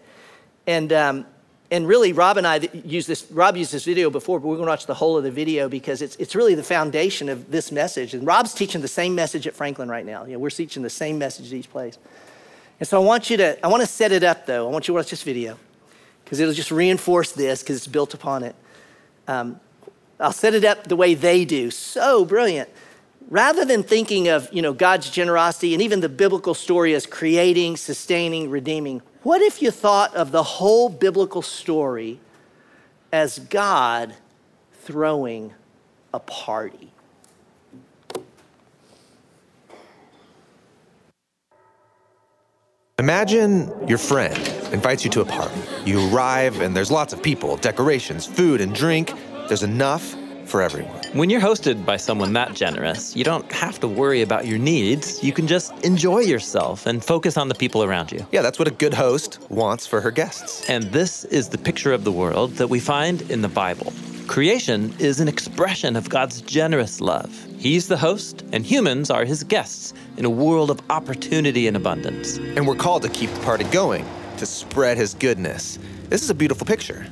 And, 0.66 0.92
um, 0.92 1.26
and 1.70 1.86
really, 1.86 2.12
Rob 2.12 2.36
and 2.36 2.46
I 2.46 2.68
use 2.84 3.06
this, 3.06 3.30
Rob 3.30 3.56
used 3.56 3.72
this 3.72 3.84
video 3.84 4.10
before, 4.10 4.40
but 4.40 4.48
we're 4.48 4.56
going 4.56 4.66
to 4.66 4.72
watch 4.72 4.86
the 4.86 4.94
whole 4.94 5.16
of 5.16 5.22
the 5.22 5.30
video 5.30 5.68
because 5.68 6.02
it's, 6.02 6.16
it's 6.16 6.34
really 6.34 6.54
the 6.54 6.62
foundation 6.64 7.28
of 7.28 7.50
this 7.50 7.70
message. 7.70 8.14
And 8.14 8.26
Rob's 8.26 8.54
teaching 8.54 8.80
the 8.80 8.88
same 8.88 9.14
message 9.14 9.46
at 9.46 9.54
Franklin 9.54 9.88
right 9.88 10.04
now. 10.04 10.24
You 10.24 10.32
know, 10.32 10.38
we're 10.40 10.50
teaching 10.50 10.82
the 10.82 10.90
same 10.90 11.18
message 11.18 11.46
at 11.46 11.52
each 11.52 11.70
place. 11.70 11.98
And 12.80 12.88
so 12.88 13.00
I 13.00 13.04
want 13.04 13.30
you 13.30 13.36
to, 13.36 13.64
I 13.64 13.68
want 13.68 13.82
to 13.82 13.86
set 13.86 14.10
it 14.10 14.24
up 14.24 14.46
though. 14.46 14.68
I 14.68 14.72
want 14.72 14.88
you 14.88 14.94
to 14.94 14.98
watch 14.98 15.10
this 15.10 15.22
video 15.22 15.58
because 16.24 16.40
it'll 16.40 16.54
just 16.54 16.70
reinforce 16.70 17.32
this 17.32 17.62
because 17.62 17.76
it's 17.76 17.86
built 17.86 18.14
upon 18.14 18.42
it. 18.42 18.56
Um, 19.28 19.60
I'll 20.18 20.32
set 20.32 20.54
it 20.54 20.64
up 20.64 20.84
the 20.84 20.96
way 20.96 21.14
they 21.14 21.44
do. 21.44 21.70
So 21.70 22.24
brilliant 22.24 22.68
rather 23.30 23.64
than 23.64 23.82
thinking 23.82 24.28
of 24.28 24.52
you 24.52 24.60
know, 24.60 24.74
God's 24.74 25.08
generosity 25.08 25.72
and 25.72 25.82
even 25.82 26.00
the 26.00 26.08
biblical 26.08 26.52
story 26.52 26.94
as 26.94 27.06
creating, 27.06 27.76
sustaining, 27.76 28.50
redeeming, 28.50 29.00
what 29.22 29.40
if 29.40 29.62
you 29.62 29.70
thought 29.70 30.14
of 30.14 30.32
the 30.32 30.42
whole 30.42 30.88
biblical 30.88 31.40
story 31.40 32.20
as 33.12 33.38
God 33.38 34.14
throwing 34.82 35.54
a 36.12 36.18
party? 36.18 36.90
Imagine 42.98 43.72
your 43.88 43.96
friend 43.96 44.36
invites 44.74 45.06
you 45.06 45.10
to 45.12 45.22
a 45.22 45.24
party. 45.24 45.58
You 45.86 46.12
arrive 46.12 46.60
and 46.60 46.76
there's 46.76 46.90
lots 46.90 47.14
of 47.14 47.22
people, 47.22 47.56
decorations, 47.56 48.26
food, 48.26 48.60
and 48.60 48.74
drink. 48.74 49.14
There's 49.48 49.62
enough 49.62 50.14
for 50.50 50.60
everyone. 50.62 51.02
When 51.12 51.30
you're 51.30 51.40
hosted 51.40 51.86
by 51.86 51.96
someone 51.96 52.32
that 52.32 52.54
generous, 52.54 53.14
you 53.14 53.24
don't 53.24 53.50
have 53.52 53.78
to 53.80 53.88
worry 53.88 54.22
about 54.22 54.46
your 54.46 54.58
needs. 54.58 55.22
You 55.22 55.32
can 55.32 55.46
just 55.46 55.72
enjoy 55.84 56.20
yourself 56.20 56.86
and 56.86 57.02
focus 57.02 57.36
on 57.36 57.48
the 57.48 57.54
people 57.54 57.84
around 57.84 58.10
you. 58.10 58.26
Yeah, 58.32 58.42
that's 58.42 58.58
what 58.58 58.68
a 58.68 58.72
good 58.72 58.92
host 58.92 59.38
wants 59.48 59.86
for 59.86 60.00
her 60.00 60.10
guests. 60.10 60.68
And 60.68 60.84
this 60.92 61.24
is 61.26 61.48
the 61.48 61.58
picture 61.58 61.92
of 61.92 62.04
the 62.04 62.12
world 62.12 62.52
that 62.54 62.68
we 62.68 62.80
find 62.80 63.22
in 63.30 63.42
the 63.42 63.48
Bible. 63.48 63.92
Creation 64.26 64.94
is 64.98 65.20
an 65.20 65.28
expression 65.28 65.96
of 65.96 66.08
God's 66.08 66.40
generous 66.42 67.00
love. 67.00 67.32
He's 67.58 67.88
the 67.88 67.96
host, 67.96 68.44
and 68.52 68.64
humans 68.64 69.10
are 69.10 69.24
his 69.24 69.42
guests 69.44 69.92
in 70.16 70.24
a 70.24 70.30
world 70.30 70.70
of 70.70 70.80
opportunity 70.90 71.66
and 71.66 71.76
abundance. 71.76 72.38
And 72.38 72.66
we're 72.66 72.76
called 72.76 73.02
to 73.02 73.08
keep 73.08 73.30
the 73.30 73.40
party 73.40 73.64
going, 73.64 74.04
to 74.38 74.46
spread 74.46 74.96
his 74.96 75.14
goodness. 75.14 75.78
This 76.08 76.22
is 76.22 76.30
a 76.30 76.34
beautiful 76.34 76.66
picture. 76.66 77.06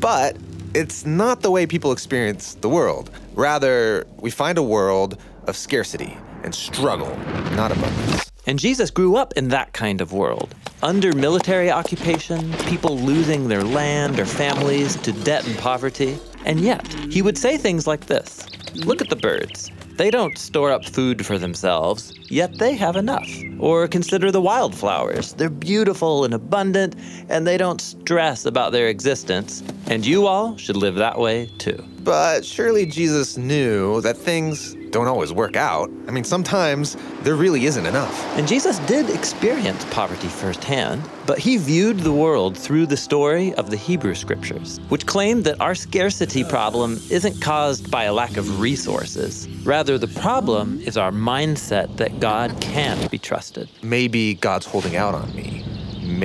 But 0.00 0.36
it's 0.74 1.06
not 1.06 1.40
the 1.40 1.50
way 1.50 1.66
people 1.66 1.92
experience 1.92 2.54
the 2.54 2.68
world. 2.68 3.10
Rather, 3.34 4.06
we 4.18 4.30
find 4.30 4.58
a 4.58 4.62
world 4.62 5.16
of 5.46 5.56
scarcity 5.56 6.18
and 6.42 6.54
struggle, 6.54 7.16
not 7.54 7.70
abundance. 7.70 8.32
And 8.46 8.58
Jesus 8.58 8.90
grew 8.90 9.16
up 9.16 9.32
in 9.34 9.48
that 9.48 9.72
kind 9.72 10.00
of 10.00 10.12
world. 10.12 10.54
Under 10.82 11.14
military 11.14 11.70
occupation, 11.70 12.52
people 12.66 12.98
losing 12.98 13.48
their 13.48 13.62
land 13.62 14.18
or 14.18 14.26
families 14.26 14.96
to 14.96 15.12
debt 15.12 15.46
and 15.46 15.56
poverty. 15.58 16.18
And 16.44 16.60
yet, 16.60 16.86
he 17.10 17.22
would 17.22 17.38
say 17.38 17.56
things 17.56 17.86
like 17.86 18.06
this 18.06 18.46
Look 18.74 19.00
at 19.00 19.08
the 19.08 19.16
birds. 19.16 19.70
They 19.96 20.10
don't 20.10 20.36
store 20.36 20.72
up 20.72 20.84
food 20.84 21.24
for 21.24 21.38
themselves, 21.38 22.12
yet 22.28 22.58
they 22.58 22.74
have 22.74 22.96
enough. 22.96 23.28
Or 23.60 23.86
consider 23.86 24.32
the 24.32 24.40
wildflowers. 24.40 25.34
They're 25.34 25.48
beautiful 25.48 26.24
and 26.24 26.34
abundant, 26.34 26.96
and 27.28 27.46
they 27.46 27.56
don't 27.56 27.80
stress 27.80 28.44
about 28.44 28.72
their 28.72 28.88
existence. 28.88 29.62
And 29.86 30.04
you 30.04 30.26
all 30.26 30.56
should 30.56 30.76
live 30.76 30.96
that 30.96 31.18
way 31.18 31.46
too. 31.58 31.80
But 32.02 32.44
surely 32.44 32.86
Jesus 32.86 33.36
knew 33.36 34.00
that 34.00 34.16
things 34.16 34.74
don't 34.94 35.08
always 35.08 35.32
work 35.32 35.56
out. 35.56 35.90
I 36.06 36.12
mean, 36.12 36.22
sometimes 36.22 36.96
there 37.22 37.34
really 37.34 37.66
isn't 37.66 37.84
enough. 37.84 38.24
And 38.38 38.46
Jesus 38.46 38.78
did 38.80 39.10
experience 39.10 39.84
poverty 39.86 40.28
firsthand, 40.28 41.02
but 41.26 41.36
he 41.36 41.56
viewed 41.56 41.98
the 41.98 42.12
world 42.12 42.56
through 42.56 42.86
the 42.86 42.96
story 42.96 43.52
of 43.54 43.70
the 43.70 43.76
Hebrew 43.76 44.14
scriptures, 44.14 44.78
which 44.90 45.04
claimed 45.04 45.42
that 45.44 45.60
our 45.60 45.74
scarcity 45.74 46.44
problem 46.44 47.00
isn't 47.10 47.42
caused 47.42 47.90
by 47.90 48.04
a 48.04 48.12
lack 48.12 48.36
of 48.36 48.60
resources. 48.60 49.48
Rather, 49.64 49.98
the 49.98 50.06
problem 50.06 50.78
is 50.82 50.96
our 50.96 51.10
mindset 51.10 51.96
that 51.96 52.20
God 52.20 52.60
can't 52.60 53.10
be 53.10 53.18
trusted. 53.18 53.68
Maybe 53.82 54.34
God's 54.34 54.66
holding 54.66 54.94
out 54.94 55.16
on 55.16 55.34
me 55.34 55.63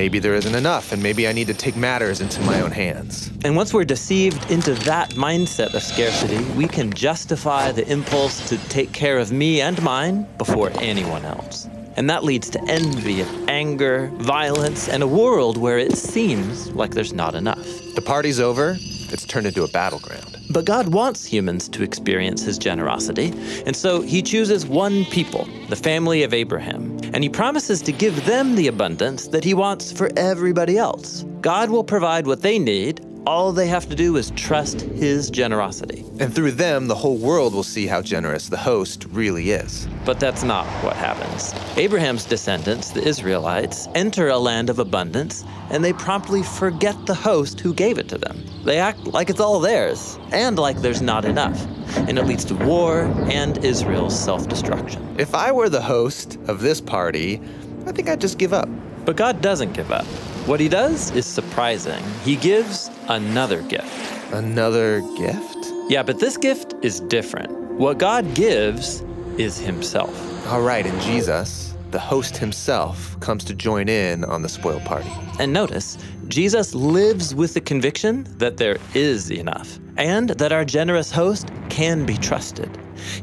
maybe 0.00 0.18
there 0.18 0.32
isn't 0.34 0.54
enough, 0.54 0.92
and 0.92 1.02
maybe 1.02 1.28
I 1.28 1.32
need 1.32 1.46
to 1.48 1.52
take 1.52 1.76
matters 1.76 2.22
into 2.22 2.40
my 2.40 2.62
own 2.62 2.70
hands. 2.70 3.30
And 3.44 3.54
once 3.54 3.74
we're 3.74 3.84
deceived 3.84 4.50
into 4.50 4.72
that 4.90 5.10
mindset 5.10 5.74
of 5.74 5.82
scarcity, 5.82 6.42
we 6.54 6.66
can 6.66 6.90
justify 6.90 7.70
the 7.70 7.86
impulse 7.86 8.48
to 8.48 8.56
take 8.68 8.92
care 8.92 9.18
of 9.18 9.30
me 9.30 9.60
and 9.60 9.76
mine 9.82 10.26
before 10.38 10.70
anyone 10.80 11.26
else. 11.26 11.68
And 11.96 12.08
that 12.08 12.24
leads 12.24 12.48
to 12.48 12.60
envy 12.66 13.20
and 13.20 13.50
anger, 13.50 14.10
violence, 14.14 14.88
and 14.88 15.02
a 15.02 15.06
world 15.06 15.58
where 15.58 15.76
it 15.76 15.98
seems 15.98 16.70
like 16.70 16.92
there's 16.92 17.12
not 17.12 17.34
enough. 17.34 17.66
The 17.94 18.00
party's 18.00 18.40
over, 18.40 18.76
it's 18.78 19.26
turned 19.26 19.48
into 19.48 19.64
a 19.64 19.68
battleground. 19.68 20.29
But 20.50 20.64
God 20.64 20.88
wants 20.88 21.24
humans 21.24 21.68
to 21.68 21.84
experience 21.84 22.42
his 22.42 22.58
generosity, 22.58 23.32
and 23.66 23.76
so 23.76 24.00
he 24.00 24.20
chooses 24.20 24.66
one 24.66 25.04
people, 25.04 25.48
the 25.68 25.76
family 25.76 26.24
of 26.24 26.34
Abraham, 26.34 26.98
and 27.14 27.22
he 27.22 27.28
promises 27.28 27.80
to 27.82 27.92
give 27.92 28.26
them 28.26 28.56
the 28.56 28.66
abundance 28.66 29.28
that 29.28 29.44
he 29.44 29.54
wants 29.54 29.92
for 29.92 30.10
everybody 30.16 30.76
else. 30.76 31.24
God 31.40 31.70
will 31.70 31.84
provide 31.84 32.26
what 32.26 32.42
they 32.42 32.58
need 32.58 33.00
all 33.26 33.52
they 33.52 33.66
have 33.66 33.88
to 33.88 33.94
do 33.94 34.16
is 34.16 34.30
trust 34.32 34.80
his 34.80 35.30
generosity. 35.30 36.04
And 36.18 36.34
through 36.34 36.52
them, 36.52 36.86
the 36.86 36.94
whole 36.94 37.16
world 37.16 37.54
will 37.54 37.62
see 37.62 37.86
how 37.86 38.02
generous 38.02 38.48
the 38.48 38.56
host 38.56 39.06
really 39.10 39.50
is. 39.50 39.88
But 40.04 40.18
that's 40.18 40.42
not 40.42 40.66
what 40.82 40.96
happens. 40.96 41.54
Abraham's 41.76 42.24
descendants, 42.24 42.90
the 42.90 43.06
Israelites, 43.06 43.88
enter 43.94 44.28
a 44.28 44.38
land 44.38 44.70
of 44.70 44.78
abundance, 44.78 45.44
and 45.70 45.84
they 45.84 45.92
promptly 45.92 46.42
forget 46.42 47.06
the 47.06 47.14
host 47.14 47.60
who 47.60 47.74
gave 47.74 47.98
it 47.98 48.08
to 48.08 48.18
them. 48.18 48.42
They 48.64 48.78
act 48.78 49.06
like 49.06 49.30
it's 49.30 49.40
all 49.40 49.60
theirs, 49.60 50.18
and 50.32 50.58
like 50.58 50.78
there's 50.78 51.02
not 51.02 51.24
enough. 51.24 51.66
And 51.96 52.18
it 52.18 52.26
leads 52.26 52.44
to 52.46 52.54
war 52.54 53.02
and 53.30 53.62
Israel's 53.64 54.18
self 54.18 54.48
destruction. 54.48 55.16
If 55.18 55.34
I 55.34 55.52
were 55.52 55.68
the 55.68 55.82
host 55.82 56.38
of 56.46 56.60
this 56.60 56.80
party, 56.80 57.40
I 57.86 57.92
think 57.92 58.08
I'd 58.08 58.20
just 58.20 58.38
give 58.38 58.52
up. 58.52 58.68
But 59.04 59.16
God 59.16 59.40
doesn't 59.40 59.72
give 59.72 59.90
up. 59.90 60.06
What 60.46 60.58
he 60.58 60.68
does 60.68 61.10
is 61.12 61.26
surprising. 61.26 62.02
He 62.24 62.34
gives 62.34 62.90
another 63.08 63.62
gift. 63.62 64.32
Another 64.32 65.02
gift? 65.16 65.72
Yeah, 65.88 66.02
but 66.02 66.18
this 66.18 66.36
gift 66.36 66.74
is 66.82 67.00
different. 67.00 67.52
What 67.78 67.98
God 67.98 68.34
gives 68.34 69.02
is 69.36 69.58
himself. 69.58 70.46
All 70.48 70.62
right, 70.62 70.86
and 70.86 71.00
Jesus, 71.02 71.74
the 71.90 71.98
host 71.98 72.38
himself, 72.38 73.20
comes 73.20 73.44
to 73.44 73.54
join 73.54 73.88
in 73.88 74.24
on 74.24 74.42
the 74.42 74.48
spoil 74.48 74.80
party. 74.80 75.10
And 75.38 75.52
notice, 75.52 75.98
Jesus 76.28 76.74
lives 76.74 77.34
with 77.34 77.54
the 77.54 77.60
conviction 77.60 78.26
that 78.38 78.56
there 78.56 78.78
is 78.94 79.30
enough 79.30 79.78
and 79.98 80.30
that 80.30 80.52
our 80.52 80.64
generous 80.64 81.10
host 81.10 81.50
can 81.68 82.06
be 82.06 82.16
trusted. 82.16 82.70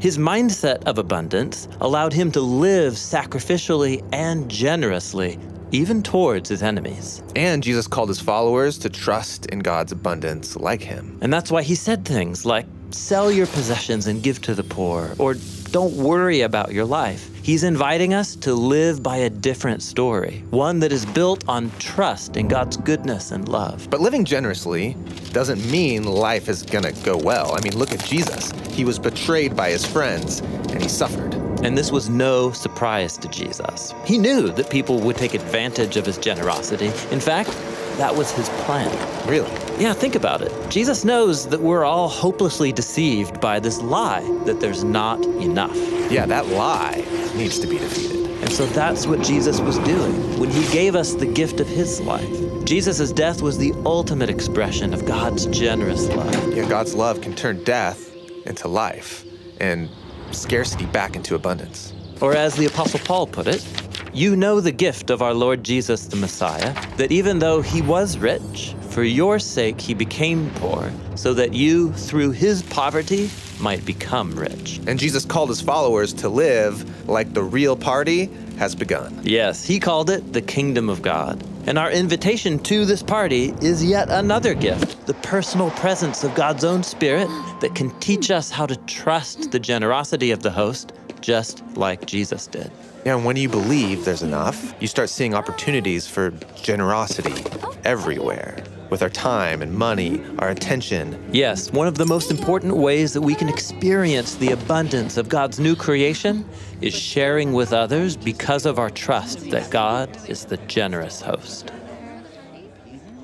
His 0.00 0.18
mindset 0.18 0.84
of 0.84 0.98
abundance 0.98 1.68
allowed 1.80 2.12
him 2.12 2.30
to 2.32 2.40
live 2.40 2.94
sacrificially 2.94 4.06
and 4.12 4.48
generously 4.48 5.38
even 5.72 6.02
towards 6.02 6.48
his 6.48 6.62
enemies. 6.62 7.22
And 7.36 7.62
Jesus 7.62 7.86
called 7.86 8.08
his 8.08 8.20
followers 8.20 8.78
to 8.78 8.88
trust 8.88 9.46
in 9.46 9.60
God's 9.60 9.92
abundance 9.92 10.56
like 10.56 10.82
him. 10.82 11.18
And 11.20 11.32
that's 11.32 11.50
why 11.50 11.62
he 11.62 11.74
said 11.74 12.04
things 12.04 12.44
like, 12.44 12.66
sell 12.90 13.30
your 13.30 13.46
possessions 13.46 14.06
and 14.06 14.22
give 14.22 14.40
to 14.42 14.54
the 14.54 14.64
poor, 14.64 15.14
or 15.18 15.34
don't 15.70 15.94
worry 15.94 16.40
about 16.40 16.72
your 16.72 16.86
life. 16.86 17.30
He's 17.42 17.62
inviting 17.62 18.14
us 18.14 18.36
to 18.36 18.54
live 18.54 19.02
by 19.02 19.16
a 19.16 19.30
different 19.30 19.82
story, 19.82 20.42
one 20.50 20.80
that 20.80 20.92
is 20.92 21.04
built 21.04 21.44
on 21.48 21.70
trust 21.78 22.36
in 22.36 22.48
God's 22.48 22.76
goodness 22.76 23.30
and 23.30 23.48
love. 23.48 23.88
But 23.90 24.00
living 24.00 24.24
generously 24.24 24.96
doesn't 25.32 25.64
mean 25.70 26.04
life 26.04 26.48
is 26.48 26.62
gonna 26.62 26.92
go 27.02 27.16
well. 27.16 27.54
I 27.54 27.60
mean, 27.60 27.76
look 27.76 27.92
at 27.92 28.04
Jesus. 28.04 28.50
He 28.70 28.84
was 28.84 28.98
betrayed 28.98 29.56
by 29.56 29.70
his 29.70 29.84
friends 29.84 30.40
and 30.40 30.82
he 30.82 30.88
suffered. 30.88 31.47
And 31.62 31.76
this 31.76 31.90
was 31.90 32.08
no 32.08 32.52
surprise 32.52 33.16
to 33.18 33.28
Jesus. 33.28 33.92
He 34.04 34.18
knew 34.18 34.48
that 34.52 34.70
people 34.70 35.00
would 35.00 35.16
take 35.16 35.34
advantage 35.34 35.96
of 35.96 36.06
his 36.06 36.16
generosity. 36.16 36.86
In 37.10 37.20
fact, 37.20 37.50
that 37.98 38.14
was 38.14 38.30
his 38.30 38.48
plan. 38.60 38.90
Really? 39.28 39.50
Yeah, 39.82 39.92
think 39.92 40.14
about 40.14 40.40
it. 40.40 40.52
Jesus 40.70 41.04
knows 41.04 41.48
that 41.48 41.60
we're 41.60 41.84
all 41.84 42.08
hopelessly 42.08 42.70
deceived 42.70 43.40
by 43.40 43.58
this 43.58 43.80
lie 43.80 44.22
that 44.44 44.60
there's 44.60 44.84
not 44.84 45.24
enough. 45.24 45.76
Yeah, 46.10 46.26
that 46.26 46.46
lie 46.46 47.04
needs 47.34 47.58
to 47.58 47.66
be 47.66 47.78
defeated. 47.78 48.18
And 48.40 48.52
so 48.52 48.66
that's 48.66 49.06
what 49.08 49.20
Jesus 49.20 49.58
was 49.58 49.78
doing 49.80 50.38
when 50.38 50.48
he 50.48 50.66
gave 50.72 50.94
us 50.94 51.14
the 51.14 51.26
gift 51.26 51.58
of 51.58 51.66
his 51.66 52.00
life. 52.00 52.64
Jesus' 52.64 53.10
death 53.10 53.42
was 53.42 53.58
the 53.58 53.72
ultimate 53.84 54.30
expression 54.30 54.94
of 54.94 55.04
God's 55.04 55.46
generous 55.46 56.08
love. 56.08 56.54
Yeah, 56.54 56.68
God's 56.68 56.94
love 56.94 57.20
can 57.20 57.34
turn 57.34 57.64
death 57.64 58.14
into 58.46 58.68
life. 58.68 59.24
And 59.60 59.90
scarcity 60.32 60.86
back 60.86 61.16
into 61.16 61.34
abundance. 61.34 61.92
Or 62.20 62.34
as 62.34 62.56
the 62.56 62.66
Apostle 62.66 63.00
Paul 63.00 63.26
put 63.26 63.46
it, 63.46 63.66
you 64.12 64.36
know 64.36 64.60
the 64.60 64.72
gift 64.72 65.10
of 65.10 65.22
our 65.22 65.34
Lord 65.34 65.62
Jesus 65.62 66.06
the 66.06 66.16
Messiah, 66.16 66.74
that 66.96 67.12
even 67.12 67.38
though 67.38 67.60
he 67.60 67.82
was 67.82 68.18
rich, 68.18 68.74
for 68.90 69.02
your 69.02 69.38
sake 69.38 69.80
he 69.80 69.94
became 69.94 70.50
poor, 70.56 70.90
so 71.14 71.34
that 71.34 71.52
you, 71.52 71.92
through 71.92 72.32
his 72.32 72.62
poverty, 72.64 73.30
might 73.60 73.84
become 73.84 74.34
rich. 74.34 74.80
And 74.86 74.98
Jesus 74.98 75.24
called 75.24 75.48
his 75.48 75.60
followers 75.60 76.12
to 76.14 76.28
live 76.28 77.08
like 77.08 77.32
the 77.34 77.42
real 77.42 77.76
party 77.76 78.30
has 78.58 78.74
begun. 78.74 79.20
Yes, 79.22 79.64
he 79.64 79.78
called 79.78 80.10
it 80.10 80.32
the 80.32 80.42
kingdom 80.42 80.88
of 80.88 81.02
God. 81.02 81.42
And 81.68 81.76
our 81.76 81.90
invitation 81.90 82.58
to 82.60 82.86
this 82.86 83.02
party 83.02 83.52
is 83.60 83.84
yet 83.84 84.08
another 84.08 84.54
gift 84.54 85.06
the 85.06 85.12
personal 85.12 85.70
presence 85.72 86.24
of 86.24 86.34
God's 86.34 86.64
own 86.64 86.82
Spirit 86.82 87.28
that 87.60 87.74
can 87.74 87.90
teach 88.00 88.30
us 88.30 88.50
how 88.50 88.64
to 88.64 88.74
trust 88.86 89.50
the 89.50 89.58
generosity 89.58 90.30
of 90.30 90.42
the 90.42 90.50
host, 90.50 90.94
just 91.20 91.62
like 91.76 92.06
Jesus 92.06 92.46
did. 92.46 92.70
Yeah, 93.04 93.16
and 93.16 93.26
when 93.26 93.36
you 93.36 93.50
believe 93.50 94.06
there's 94.06 94.22
enough, 94.22 94.74
you 94.80 94.86
start 94.86 95.10
seeing 95.10 95.34
opportunities 95.34 96.08
for 96.08 96.30
generosity 96.56 97.44
everywhere 97.84 98.64
with 98.90 99.02
our 99.02 99.10
time 99.10 99.62
and 99.62 99.72
money, 99.72 100.22
our 100.38 100.48
attention. 100.48 101.30
Yes, 101.32 101.70
one 101.72 101.86
of 101.86 101.96
the 101.96 102.06
most 102.06 102.30
important 102.30 102.76
ways 102.76 103.12
that 103.12 103.20
we 103.20 103.34
can 103.34 103.48
experience 103.48 104.34
the 104.36 104.52
abundance 104.52 105.16
of 105.16 105.28
God's 105.28 105.58
new 105.58 105.76
creation 105.76 106.48
is 106.80 106.94
sharing 106.94 107.52
with 107.52 107.72
others 107.72 108.16
because 108.16 108.66
of 108.66 108.78
our 108.78 108.90
trust 108.90 109.50
that 109.50 109.70
God 109.70 110.16
is 110.28 110.44
the 110.44 110.56
generous 110.68 111.20
host. 111.20 111.70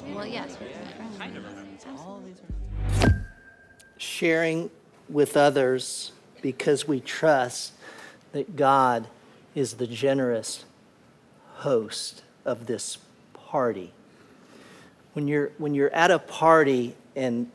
Well, 0.09 0.27
yes. 0.27 0.57
Sharing 3.97 4.71
with 5.09 5.37
others 5.37 6.13
because 6.43 6.87
we 6.87 7.01
trust 7.01 7.73
that 8.33 8.57
God 8.57 9.07
is 9.55 9.75
the 9.75 9.87
generous 9.87 10.65
host 11.55 12.23
of 12.45 12.67
this 12.67 12.99
party 13.33 13.93
when 15.15 15.27
you're 15.27 15.51
when 15.59 15.75
you're 15.75 15.93
at 15.95 16.11
a 16.11 16.19
party 16.19 16.95
and 17.17 17.51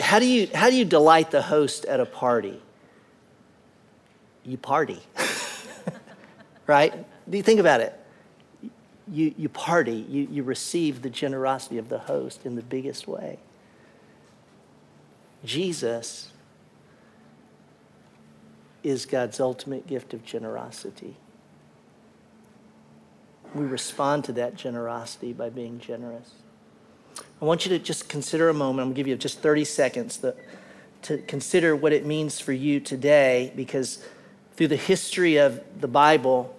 how 0.00 0.18
do 0.18 0.26
you 0.26 0.48
how 0.54 0.68
do 0.68 0.76
you 0.76 0.84
delight 0.84 1.30
the 1.30 1.42
host 1.42 1.84
at 1.86 2.00
a 2.00 2.06
party? 2.06 2.60
You 4.44 4.56
party, 4.56 5.00
right? 6.66 6.92
You 7.30 7.42
think 7.42 7.60
about 7.60 7.80
it? 7.80 7.98
You 9.10 9.34
you 9.36 9.48
party. 9.48 10.04
You 10.08 10.28
you 10.30 10.42
receive 10.42 11.02
the 11.02 11.10
generosity 11.10 11.78
of 11.78 11.88
the 11.88 11.98
host 11.98 12.44
in 12.44 12.56
the 12.56 12.62
biggest 12.62 13.06
way. 13.06 13.38
Jesus 15.44 16.30
is 18.82 19.06
God's 19.06 19.40
ultimate 19.40 19.86
gift 19.86 20.14
of 20.14 20.24
generosity 20.24 21.16
we 23.54 23.64
respond 23.64 24.24
to 24.24 24.32
that 24.32 24.54
generosity 24.54 25.32
by 25.32 25.50
being 25.50 25.78
generous. 25.78 26.32
I 27.40 27.44
want 27.44 27.64
you 27.64 27.70
to 27.70 27.78
just 27.78 28.08
consider 28.08 28.48
a 28.48 28.54
moment. 28.54 28.80
I'm 28.80 28.86
going 28.86 28.94
to 28.94 28.96
give 28.98 29.08
you 29.08 29.16
just 29.16 29.40
30 29.40 29.64
seconds 29.64 30.18
to, 30.18 30.34
to 31.02 31.18
consider 31.18 31.74
what 31.74 31.92
it 31.92 32.06
means 32.06 32.38
for 32.38 32.52
you 32.52 32.80
today 32.80 33.52
because 33.56 34.04
through 34.56 34.68
the 34.68 34.76
history 34.76 35.36
of 35.36 35.60
the 35.80 35.88
Bible, 35.88 36.54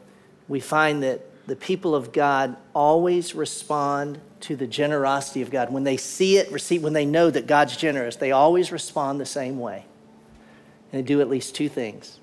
we 0.48 0.60
find 0.60 1.04
that 1.04 1.22
the 1.48 1.56
people 1.56 1.96
of 1.96 2.12
God 2.12 2.58
always 2.74 3.36
respond 3.36 4.20
to 4.42 4.56
the 4.56 4.68
generosity 4.68 5.42
of 5.42 5.52
God. 5.52 5.72
When 5.72 5.84
they 5.84 5.98
see 5.98 6.38
it, 6.38 6.52
receive, 6.52 6.84
when 6.84 6.94
they 6.94 7.06
know 7.06 7.30
that 7.30 7.48
God's 7.48 7.78
generous, 7.78 8.16
they 8.16 8.32
always 8.32 8.72
respond 8.72 9.20
the 9.20 9.26
same 9.26 9.60
way. 9.60 9.86
And 10.92 11.04
they 11.04 11.08
do 11.08 11.22
at 11.22 11.30
least 11.30 11.56
two 11.56 11.70
things. 11.70 12.20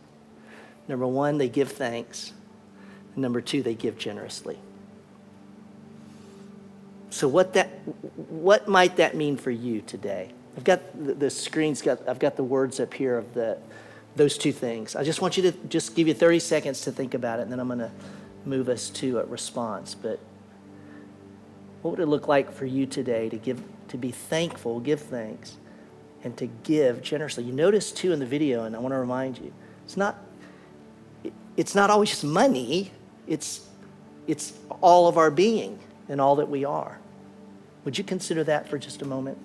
Number 0.89 1.07
one, 1.07 1.39
they 1.39 1.49
give 1.49 1.71
thanks. 1.73 2.33
Number 3.19 3.41
two, 3.41 3.62
they 3.62 3.75
give 3.75 3.99
generously. 3.99 4.59
So 7.11 7.27
what 7.27 7.55
that 7.55 7.66
what 8.29 8.69
might 8.69 8.97
that 8.97 9.16
mean 9.16 9.37
for 9.37 9.51
you 9.51 9.81
today? 9.81 10.31
I've 10.57 10.64
got 10.64 10.81
the, 11.19 11.31
screen's 11.31 11.83
got 11.83 12.09
I've 12.09 12.19
got 12.19 12.37
the 12.37 12.45
words 12.45 12.79
up 12.79 12.95
here 12.95 13.19
of 13.19 13.35
the 13.35 13.59
those 14.14 14.39
two 14.39 14.53
things. 14.53 14.95
I 14.95 15.03
just 15.03 15.21
want 15.21 15.37
you 15.37 15.43
to 15.45 15.53
just 15.69 15.95
give 15.95 16.07
you 16.07 16.14
30 16.14 16.39
seconds 16.39 16.81
to 16.83 16.93
think 16.93 17.14
about 17.14 17.41
it, 17.41 17.43
and 17.43 17.53
then 17.53 17.61
I'm 17.61 17.66
going 17.69 17.79
to 17.81 17.91
move 18.45 18.69
us 18.69 18.89
to 18.91 19.19
a 19.19 19.25
response. 19.25 19.95
But 19.95 20.19
what 21.83 21.93
would 21.93 22.01
it 22.01 22.07
look 22.07 22.29
like 22.29 22.53
for 22.53 22.66
you 22.66 22.87
today 22.87 23.29
to 23.29 23.37
give 23.37 23.62
to 23.89 23.97
be 23.97 24.11
thankful, 24.11 24.81
give 24.81 25.01
thanks, 25.01 25.57
and 26.23 26.37
to 26.37 26.47
give 26.47 27.03
generously? 27.03 27.45
You 27.45 27.53
notice 27.53 27.91
too 27.91 28.12
in 28.12 28.21
the 28.21 28.27
video, 28.27 28.64
and 28.64 28.77
I 28.77 28.79
want 28.79 28.93
to 28.93 28.99
remind 28.99 29.39
you, 29.39 29.53
it's 29.85 29.97
not 29.97 30.19
it's 31.57 31.75
not 31.75 31.91
always 31.91 32.11
just 32.11 32.25
money 32.25 32.93
it's 33.29 33.66
it's 34.26 34.53
all 34.81 35.09
of 35.09 35.16
our 35.16 35.31
being 35.31 35.79
and 36.09 36.20
all 36.20 36.37
that 36.37 36.49
we 36.49 36.64
are. 36.64 36.99
Would 37.85 37.97
you 37.97 38.05
consider 38.05 38.45
that 38.45 38.68
for 38.68 38.79
just 38.79 39.03
a 39.03 39.05
moment? 39.07 39.39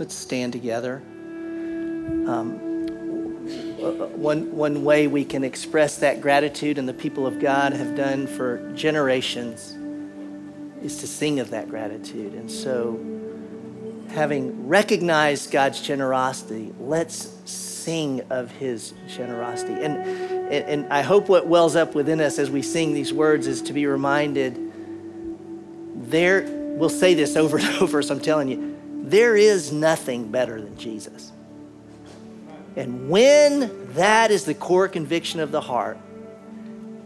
Let's 0.00 0.14
stand 0.14 0.54
together. 0.54 1.02
Um, 2.26 2.58
one, 4.16 4.50
one 4.56 4.82
way 4.82 5.06
we 5.08 5.26
can 5.26 5.44
express 5.44 5.98
that 5.98 6.22
gratitude, 6.22 6.78
and 6.78 6.88
the 6.88 6.94
people 6.94 7.26
of 7.26 7.38
God 7.38 7.74
have 7.74 7.94
done 7.94 8.26
for 8.26 8.72
generations, 8.72 9.76
is 10.82 10.96
to 11.00 11.06
sing 11.06 11.38
of 11.38 11.50
that 11.50 11.68
gratitude. 11.68 12.32
And 12.32 12.50
so, 12.50 12.98
having 14.14 14.66
recognized 14.66 15.50
God's 15.50 15.82
generosity, 15.82 16.72
let's 16.80 17.34
sing 17.44 18.22
of 18.30 18.50
his 18.52 18.94
generosity. 19.06 19.74
And, 19.74 19.98
and, 19.98 20.64
and 20.64 20.90
I 20.90 21.02
hope 21.02 21.28
what 21.28 21.46
wells 21.46 21.76
up 21.76 21.94
within 21.94 22.22
us 22.22 22.38
as 22.38 22.50
we 22.50 22.62
sing 22.62 22.94
these 22.94 23.12
words 23.12 23.46
is 23.46 23.60
to 23.60 23.74
be 23.74 23.84
reminded 23.84 24.72
there, 25.94 26.46
we'll 26.48 26.88
say 26.88 27.12
this 27.12 27.36
over 27.36 27.58
and 27.58 27.68
over, 27.82 28.00
so 28.00 28.14
I'm 28.14 28.20
telling 28.20 28.48
you, 28.48 28.79
there 29.10 29.36
is 29.36 29.72
nothing 29.72 30.30
better 30.30 30.60
than 30.60 30.76
Jesus. 30.78 31.32
And 32.76 33.10
when 33.10 33.92
that 33.94 34.30
is 34.30 34.44
the 34.44 34.54
core 34.54 34.88
conviction 34.88 35.40
of 35.40 35.50
the 35.50 35.60
heart, 35.60 35.98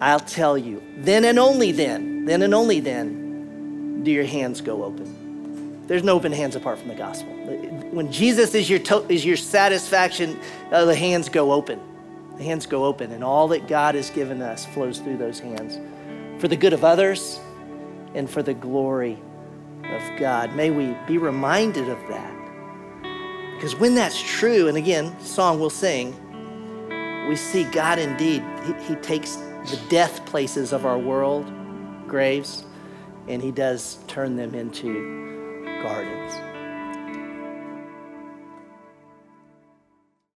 I'll 0.00 0.20
tell 0.20 0.58
you, 0.58 0.82
then 0.98 1.24
and 1.24 1.38
only 1.38 1.72
then, 1.72 2.26
then 2.26 2.42
and 2.42 2.54
only 2.54 2.80
then, 2.80 4.02
do 4.04 4.10
your 4.10 4.24
hands 4.24 4.60
go 4.60 4.84
open. 4.84 5.86
There's 5.86 6.02
no 6.02 6.14
open 6.14 6.32
hands 6.32 6.56
apart 6.56 6.78
from 6.78 6.88
the 6.88 6.94
gospel. 6.94 7.32
When 7.32 8.12
Jesus 8.12 8.54
is 8.54 8.68
your, 8.68 8.80
to- 8.80 9.06
is 9.10 9.24
your 9.24 9.36
satisfaction, 9.36 10.38
uh, 10.70 10.84
the 10.84 10.94
hands 10.94 11.28
go 11.28 11.52
open. 11.52 11.80
The 12.36 12.44
hands 12.44 12.66
go 12.66 12.84
open, 12.84 13.12
and 13.12 13.22
all 13.22 13.48
that 13.48 13.68
God 13.68 13.94
has 13.94 14.10
given 14.10 14.42
us 14.42 14.66
flows 14.66 14.98
through 14.98 15.18
those 15.18 15.38
hands 15.38 15.78
for 16.40 16.48
the 16.48 16.56
good 16.56 16.72
of 16.72 16.84
others 16.84 17.38
and 18.14 18.28
for 18.28 18.42
the 18.42 18.54
glory 18.54 19.18
of 19.92 20.18
God. 20.18 20.54
May 20.54 20.70
we 20.70 20.96
be 21.06 21.18
reminded 21.18 21.88
of 21.88 21.98
that. 22.08 22.32
Because 23.54 23.76
when 23.76 23.94
that's 23.94 24.20
true, 24.20 24.68
and 24.68 24.76
again, 24.76 25.18
song 25.20 25.58
we'll 25.58 25.70
sing, 25.70 26.14
we 27.28 27.36
see 27.36 27.64
God 27.64 27.98
indeed, 27.98 28.42
he, 28.64 28.94
he 28.94 28.94
takes 28.96 29.36
the 29.70 29.80
death 29.88 30.26
places 30.26 30.72
of 30.72 30.84
our 30.84 30.98
world, 30.98 31.50
graves, 32.06 32.64
and 33.28 33.40
He 33.40 33.50
does 33.50 33.98
turn 34.06 34.36
them 34.36 34.54
into 34.54 35.64
gardens. 35.82 36.34